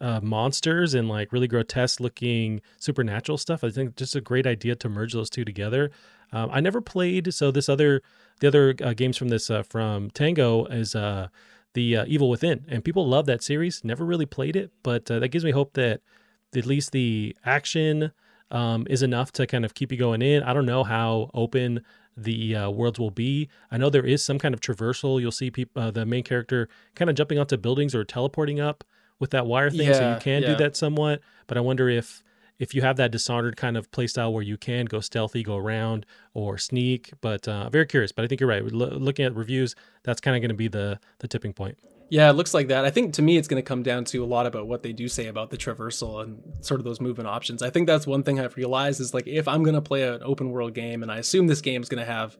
[0.00, 3.64] uh, monsters and like really grotesque looking supernatural stuff.
[3.64, 5.90] I think just a great idea to merge those two together.
[6.32, 8.02] Um, I never played so this other
[8.40, 11.28] the other uh, games from this uh, from Tango is uh,
[11.74, 13.82] the uh, Evil Within, and people love that series.
[13.84, 16.00] Never really played it, but uh, that gives me hope that
[16.54, 18.12] at least the action
[18.50, 20.42] um, is enough to kind of keep you going in.
[20.42, 21.84] I don't know how open
[22.16, 23.48] the uh, worlds will be.
[23.70, 25.20] I know there is some kind of traversal.
[25.20, 28.84] You'll see people, uh, the main character kind of jumping onto buildings or teleporting up
[29.18, 30.48] with that wire thing, yeah, so you can yeah.
[30.50, 31.20] do that somewhat.
[31.46, 32.22] But I wonder if
[32.58, 36.04] if you have that dishonored kind of playstyle where you can go stealthy, go around,
[36.34, 37.12] or sneak.
[37.20, 38.12] But uh, very curious.
[38.12, 38.64] But I think you're right.
[38.64, 41.78] looking at reviews, that's kind of going to be the the tipping point.
[42.10, 42.86] Yeah, it looks like that.
[42.86, 44.94] I think to me, it's going to come down to a lot about what they
[44.94, 47.62] do say about the traversal and sort of those movement options.
[47.62, 50.22] I think that's one thing I've realized is like if I'm going to play an
[50.22, 52.38] open world game, and I assume this game is going to have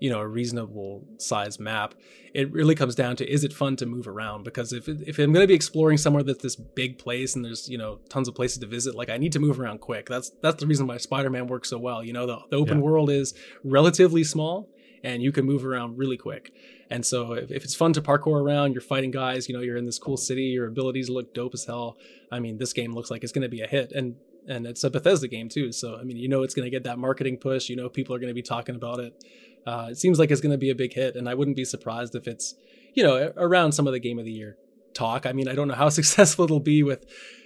[0.00, 1.94] you know a reasonable size map
[2.34, 5.32] it really comes down to is it fun to move around because if if i'm
[5.32, 8.34] going to be exploring somewhere that's this big place and there's you know tons of
[8.34, 10.96] places to visit like i need to move around quick that's that's the reason why
[10.96, 12.84] spider-man works so well you know the, the open yeah.
[12.84, 13.34] world is
[13.64, 14.68] relatively small
[15.04, 16.52] and you can move around really quick
[16.90, 19.76] and so if, if it's fun to parkour around you're fighting guys you know you're
[19.76, 21.96] in this cool city your abilities look dope as hell
[22.32, 24.16] i mean this game looks like it's going to be a hit and
[24.48, 25.70] and it's a Bethesda game too.
[25.72, 27.68] So I mean, you know, it's going to get that marketing push.
[27.68, 29.24] You know, people are going to be talking about it.
[29.66, 31.64] Uh, it seems like it's going to be a big hit, and I wouldn't be
[31.64, 32.54] surprised if it's,
[32.94, 34.56] you know, around some of the game of the year
[34.94, 35.26] talk.
[35.26, 37.04] I mean, I don't know how successful it'll be with,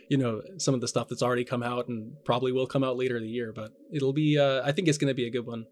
[0.09, 2.97] you know, some of the stuff that's already come out and probably will come out
[2.97, 4.39] later in the year, but it'll be.
[4.39, 5.67] Uh, I think it's going to be a good one.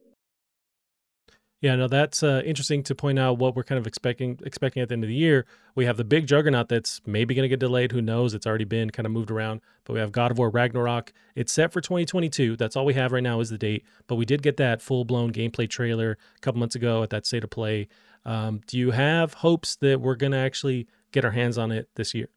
[1.60, 4.88] Yeah, no, that's uh, interesting to point out what we're kind of expecting expecting at
[4.88, 5.44] the end of the year.
[5.74, 7.92] We have the big juggernaut that's maybe going to get delayed.
[7.92, 8.32] Who knows?
[8.32, 9.60] It's already been kind of moved around.
[9.84, 11.12] But we have God of War Ragnarok.
[11.34, 12.56] It's set for 2022.
[12.56, 13.84] That's all we have right now is the date.
[14.06, 17.26] But we did get that full blown gameplay trailer a couple months ago at that
[17.26, 17.88] state of play.
[18.24, 21.90] Um, do you have hopes that we're going to actually get our hands on it
[21.94, 22.28] this year?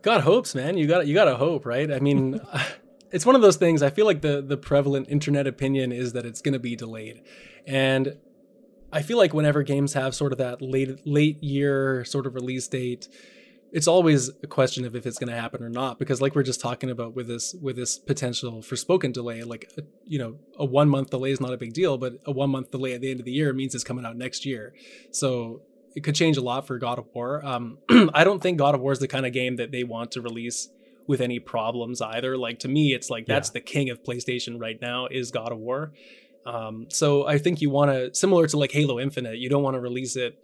[0.00, 0.78] God hopes, man.
[0.78, 1.92] You got you got to hope, right?
[1.92, 2.40] I mean.
[3.12, 3.82] it's one of those things.
[3.82, 7.20] I feel like the the prevalent internet opinion is that it's going to be delayed,
[7.66, 8.16] and
[8.92, 12.68] I feel like whenever games have sort of that late late year sort of release
[12.68, 13.08] date,
[13.72, 15.98] it's always a question of if it's going to happen or not.
[15.98, 19.82] Because like we're just talking about with this with this potential Forspoken delay, like a,
[20.04, 22.70] you know a one month delay is not a big deal, but a one month
[22.70, 24.74] delay at the end of the year means it's coming out next year.
[25.10, 25.62] So
[25.94, 27.44] it could change a lot for God of War.
[27.44, 27.78] Um,
[28.14, 30.20] I don't think God of War is the kind of game that they want to
[30.20, 30.68] release
[31.06, 32.36] with any problems either.
[32.36, 35.58] Like to me, it's like that's the king of PlayStation right now is God of
[35.58, 35.92] War.
[36.44, 39.74] Um, so I think you want to similar to like Halo Infinite, you don't want
[39.74, 40.38] to release it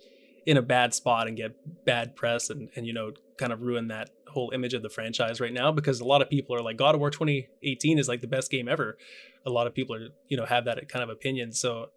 [0.46, 1.54] in a bad spot and get
[1.84, 5.40] bad press and and you know kind of ruin that whole image of the franchise
[5.40, 8.20] right now because a lot of people are like God of War 2018 is like
[8.20, 8.96] the best game ever.
[9.46, 11.52] A lot of people are you know have that kind of opinion.
[11.52, 11.90] So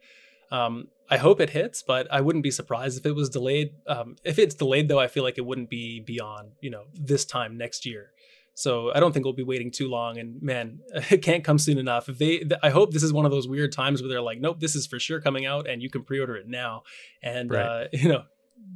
[0.52, 3.72] um, I hope it hits, but I wouldn't be surprised if it was delayed.
[3.88, 7.26] Um, if it's delayed, though, I feel like it wouldn't be beyond you know this
[7.26, 8.12] time next year.
[8.54, 10.18] So I don't think we'll be waiting too long.
[10.18, 10.80] And man,
[11.10, 12.10] it can't come soon enough.
[12.10, 14.60] If they, I hope this is one of those weird times where they're like, nope,
[14.60, 16.84] this is for sure coming out, and you can pre-order it now.
[17.24, 17.66] And right.
[17.66, 18.24] uh, you know,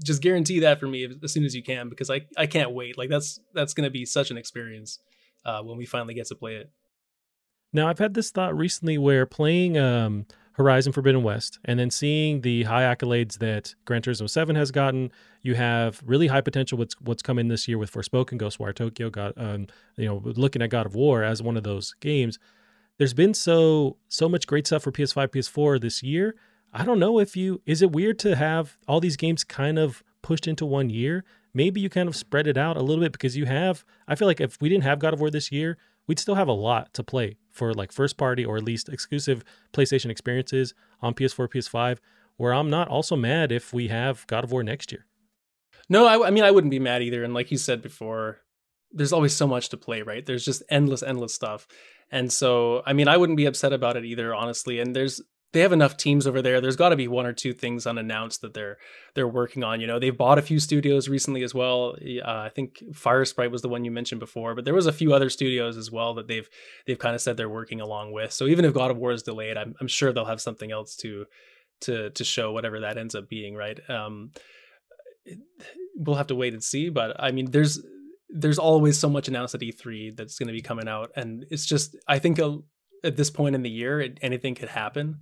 [0.03, 2.97] just guarantee that for me as soon as you can because I I can't wait.
[2.97, 4.99] Like that's that's going to be such an experience
[5.45, 6.71] uh, when we finally get to play it.
[7.71, 10.25] Now I've had this thought recently where playing um,
[10.55, 15.11] Horizon Forbidden West, and then seeing the high accolades that Gran Turismo 7 has gotten.
[15.41, 19.33] You have really high potential what's what's coming this year with Forspoken, Ghostwire Tokyo, got
[19.37, 19.67] um,
[19.97, 22.39] you know, looking at God of War as one of those games.
[22.97, 26.35] There's been so so much great stuff for PS5, PS4 this year.
[26.71, 30.03] I don't know if you is it weird to have all these games kind of
[30.21, 31.25] pushed into one year?
[31.53, 34.27] Maybe you kind of spread it out a little bit because you have I feel
[34.27, 35.77] like if we didn't have God of War this year,
[36.07, 39.43] we'd still have a lot to play for like first party or at least exclusive
[39.73, 41.97] PlayStation experiences on PS4, PS5,
[42.37, 45.05] where I'm not also mad if we have God of War next year.
[45.87, 47.23] No, I, I mean, I wouldn't be mad either.
[47.23, 48.39] And like you said before,
[48.91, 50.25] there's always so much to play, right?
[50.25, 51.67] There's just endless, endless stuff.
[52.11, 54.79] And so, I mean, I wouldn't be upset about it either, honestly.
[54.79, 55.21] And there's
[55.55, 56.59] they have enough teams over there.
[56.59, 58.77] There's got to be one or two things unannounced that they're
[59.13, 59.79] they're working on.
[59.79, 61.95] You know, they've bought a few studios recently as well.
[61.97, 65.13] Uh, I think Firesprite was the one you mentioned before, but there was a few
[65.13, 66.49] other studios as well that they've
[66.85, 68.33] they've kind of said they're working along with.
[68.33, 70.97] So even if God of War is delayed, I'm I'm sure they'll have something else
[70.97, 71.25] to
[71.81, 73.55] to to show whatever that ends up being.
[73.55, 73.79] Right.
[73.89, 74.31] Um,
[75.95, 76.89] we'll have to wait and see.
[76.89, 77.81] But I mean, there's
[78.27, 81.65] there's always so much announced at E3 that's going to be coming out, and it's
[81.65, 82.59] just I think a,
[83.05, 85.19] at this point in the year, anything could happen.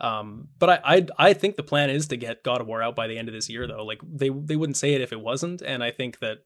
[0.00, 2.96] Um, but I, I I think the plan is to get God of War out
[2.96, 3.84] by the end of this year, though.
[3.84, 6.38] Like they they wouldn't say it if it wasn't, and I think that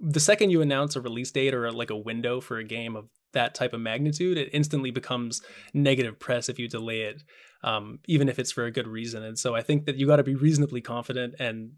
[0.00, 3.08] the second you announce a release date or like a window for a game of
[3.32, 5.42] that type of magnitude, it instantly becomes
[5.74, 7.22] negative press if you delay it,
[7.64, 9.22] um, even if it's for a good reason.
[9.22, 11.72] And so I think that you got to be reasonably confident, and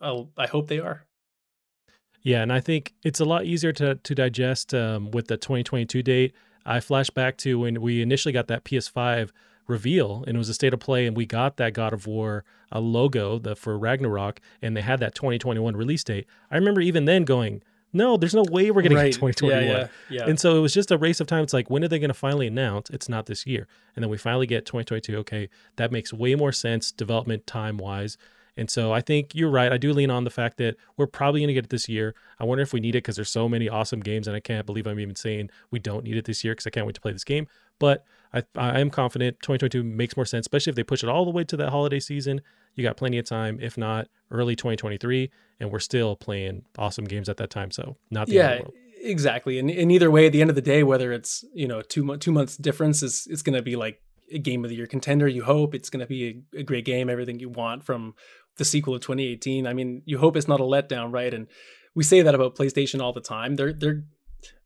[0.00, 1.06] I'll, I hope they are.
[2.22, 6.02] Yeah, and I think it's a lot easier to to digest um, with the 2022
[6.02, 6.34] date
[6.66, 9.30] I flash back to when we initially got that PS5
[9.66, 12.44] reveal and it was a state of play and we got that God of War
[12.70, 16.26] a logo the, for Ragnarok and they had that 2021 release date.
[16.50, 17.62] I remember even then going,
[17.92, 19.12] no, there's no way we're getting right.
[19.12, 19.62] 2021.
[19.62, 20.28] Yeah, yeah, yeah.
[20.28, 21.42] And so it was just a race of time.
[21.42, 23.66] It's like, when are they going to finally announce it's not this year?
[23.94, 25.16] And then we finally get 2022.
[25.18, 28.18] Okay, that makes way more sense development time wise.
[28.56, 29.70] And so I think you're right.
[29.70, 32.14] I do lean on the fact that we're probably going to get it this year.
[32.38, 34.64] I wonder if we need it because there's so many awesome games, and I can't
[34.64, 37.00] believe I'm even saying we don't need it this year because I can't wait to
[37.00, 37.46] play this game.
[37.78, 41.24] But I, I am confident 2022 makes more sense, especially if they push it all
[41.24, 42.40] the way to that holiday season.
[42.74, 45.30] You got plenty of time, if not early 2023,
[45.60, 47.70] and we're still playing awesome games at that time.
[47.70, 49.10] So not the yeah, end of the.
[49.10, 51.82] Exactly, and, and either way, at the end of the day, whether it's you know
[51.82, 54.00] two two months difference is it's going to be like
[54.32, 55.28] a game of the year contender.
[55.28, 58.14] You hope it's going to be a, a, great game, everything you want from
[58.56, 59.66] the sequel of 2018.
[59.66, 61.32] I mean, you hope it's not a letdown, right?
[61.32, 61.46] And
[61.94, 63.56] we say that about PlayStation all the time.
[63.56, 64.04] They're they're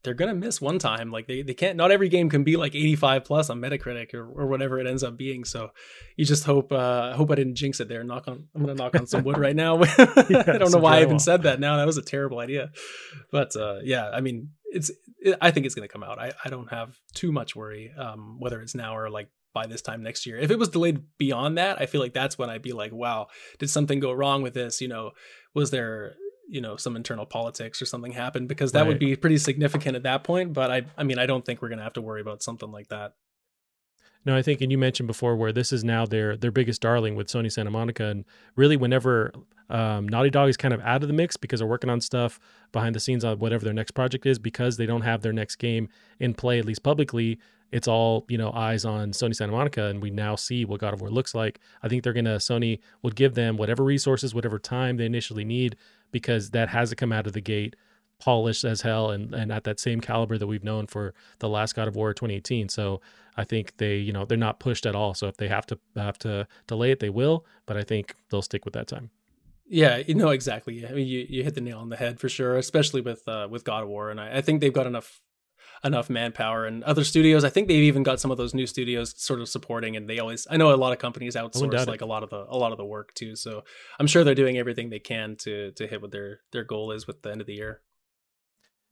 [0.03, 1.11] they're gonna miss one time.
[1.11, 1.77] Like they, they can't.
[1.77, 5.03] Not every game can be like 85 plus on Metacritic or, or whatever it ends
[5.03, 5.45] up being.
[5.45, 5.71] So
[6.17, 6.73] you just hope.
[6.73, 8.03] uh hope I didn't jinx it there.
[8.03, 8.49] Knock on.
[8.55, 9.83] I'm gonna knock on some wood right now.
[10.29, 11.61] yeah, I don't know why I even said that.
[11.61, 12.71] Now that was a terrible idea.
[13.31, 14.91] But uh yeah, I mean, it's.
[15.19, 16.19] It, I think it's gonna come out.
[16.19, 17.93] I I don't have too much worry.
[17.97, 20.39] Um, whether it's now or like by this time next year.
[20.39, 23.29] If it was delayed beyond that, I feel like that's when I'd be like, wow,
[23.59, 24.81] did something go wrong with this?
[24.81, 25.11] You know,
[25.55, 26.15] was there
[26.51, 28.89] you know some internal politics or something happen because that right.
[28.89, 31.69] would be pretty significant at that point but i i mean i don't think we're
[31.69, 33.15] going to have to worry about something like that
[34.27, 37.15] no i think and you mentioned before where this is now their their biggest darling
[37.15, 38.25] with sony santa monica and
[38.57, 39.33] really whenever
[39.71, 42.41] um, naughty dog is kind of out of the mix because they're working on stuff
[42.73, 45.57] behind the scenes on whatever their next project is because they don't have their next
[45.57, 47.39] game in play at least publicly
[47.73, 50.95] it's all you know eyes on Sony Santa Monica, and we now see what God
[50.95, 51.61] of War looks like.
[51.83, 55.77] I think they're gonna Sony will give them whatever resources, whatever time they initially need
[56.13, 57.77] because that has to come out of the gate
[58.21, 61.75] polished as hell and, and at that same caliber that we've known for the last
[61.75, 62.69] God of War 2018.
[62.69, 63.01] So
[63.37, 65.15] I think they, you know, they're not pushed at all.
[65.15, 67.47] So if they have to have to delay it, they will.
[67.67, 69.11] But I think they'll stick with that time.
[69.67, 70.87] Yeah, you know exactly.
[70.87, 73.47] I mean, you, you hit the nail on the head for sure, especially with uh,
[73.49, 75.23] with God of War, and I, I think they've got enough
[75.83, 77.45] enough manpower and other studios.
[77.45, 80.19] I think they've even got some of those new studios sort of supporting, and they
[80.19, 80.47] always.
[80.51, 82.79] I know a lot of companies outsource like a lot of the a lot of
[82.79, 83.37] the work too.
[83.37, 83.65] So
[83.99, 87.07] I'm sure they're doing everything they can to to hit what their their goal is
[87.07, 87.81] with the end of the year.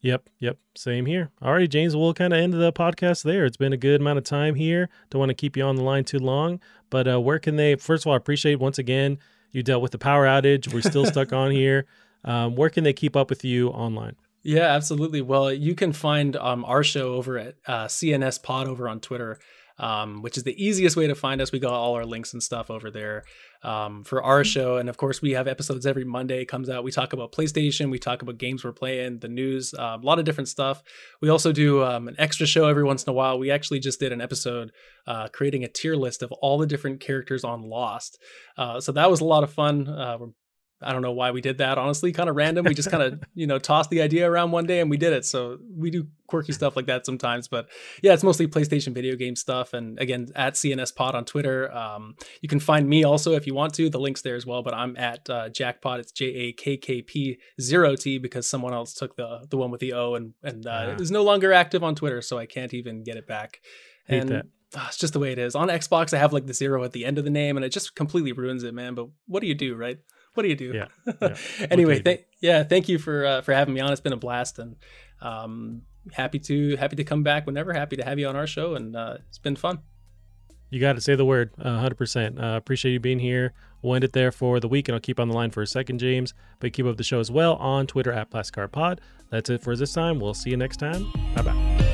[0.00, 1.32] Yep, yep, same here.
[1.42, 3.44] All right, James, we'll kind of end the podcast there.
[3.44, 4.88] It's been a good amount of time here.
[5.10, 7.74] Don't want to keep you on the line too long, but uh, where can they?
[7.74, 9.18] First of all, I appreciate once again
[9.50, 10.72] you dealt with the power outage.
[10.72, 11.86] We're still stuck on here.
[12.24, 14.14] Um, where can they keep up with you online?
[14.42, 15.20] Yeah, absolutely.
[15.20, 19.38] Well, you can find um, our show over at uh, CNS Pod over on Twitter,
[19.78, 21.52] um, which is the easiest way to find us.
[21.52, 23.24] We got all our links and stuff over there
[23.62, 24.76] um, for our show.
[24.76, 26.44] And of course, we have episodes every Monday.
[26.44, 26.84] Comes out.
[26.84, 27.90] We talk about PlayStation.
[27.90, 30.82] We talk about games we're playing, the news, uh, a lot of different stuff.
[31.20, 33.38] We also do um, an extra show every once in a while.
[33.38, 34.72] We actually just did an episode
[35.06, 38.18] uh, creating a tier list of all the different characters on Lost.
[38.56, 39.88] Uh, so that was a lot of fun.
[39.88, 40.28] Uh, we're
[40.80, 41.76] I don't know why we did that.
[41.76, 42.64] Honestly, kind of random.
[42.64, 45.12] We just kind of you know tossed the idea around one day and we did
[45.12, 45.24] it.
[45.24, 47.48] So we do quirky stuff like that sometimes.
[47.48, 47.68] But
[48.02, 49.72] yeah, it's mostly PlayStation video game stuff.
[49.72, 51.74] And again, at CNS Pod on Twitter.
[51.74, 53.90] Um, you can find me also if you want to.
[53.90, 54.62] The link's there as well.
[54.62, 56.00] But I'm at uh, Jackpot.
[56.00, 59.70] It's J A K K P zero T because someone else took the the one
[59.70, 60.96] with the O and and uh, yeah.
[60.96, 63.60] is no longer active on Twitter, so I can't even get it back.
[64.06, 64.46] Hate and that.
[64.76, 65.54] Oh, it's just the way it is.
[65.54, 67.70] On Xbox, I have like the zero at the end of the name, and it
[67.70, 68.94] just completely ruins it, man.
[68.94, 69.98] But what do you do, right?
[70.34, 70.72] What do you do?
[70.74, 70.86] Yeah.
[71.20, 71.36] yeah.
[71.70, 73.92] anyway, th- yeah, thank you for uh, for having me on.
[73.92, 74.76] It's been a blast, and
[75.20, 75.82] um,
[76.12, 77.72] happy to happy to come back whenever.
[77.72, 79.80] Happy to have you on our show, and uh, it's been fun.
[80.70, 82.36] You got to say the word, hundred uh, percent.
[82.38, 83.54] Appreciate you being here.
[83.82, 85.66] We'll end it there for the week, and I'll keep on the line for a
[85.66, 86.34] second, James.
[86.60, 89.00] But keep up the show as well on Twitter at Plastic Pod.
[89.30, 90.20] That's it for this time.
[90.20, 91.10] We'll see you next time.
[91.34, 91.87] Bye bye.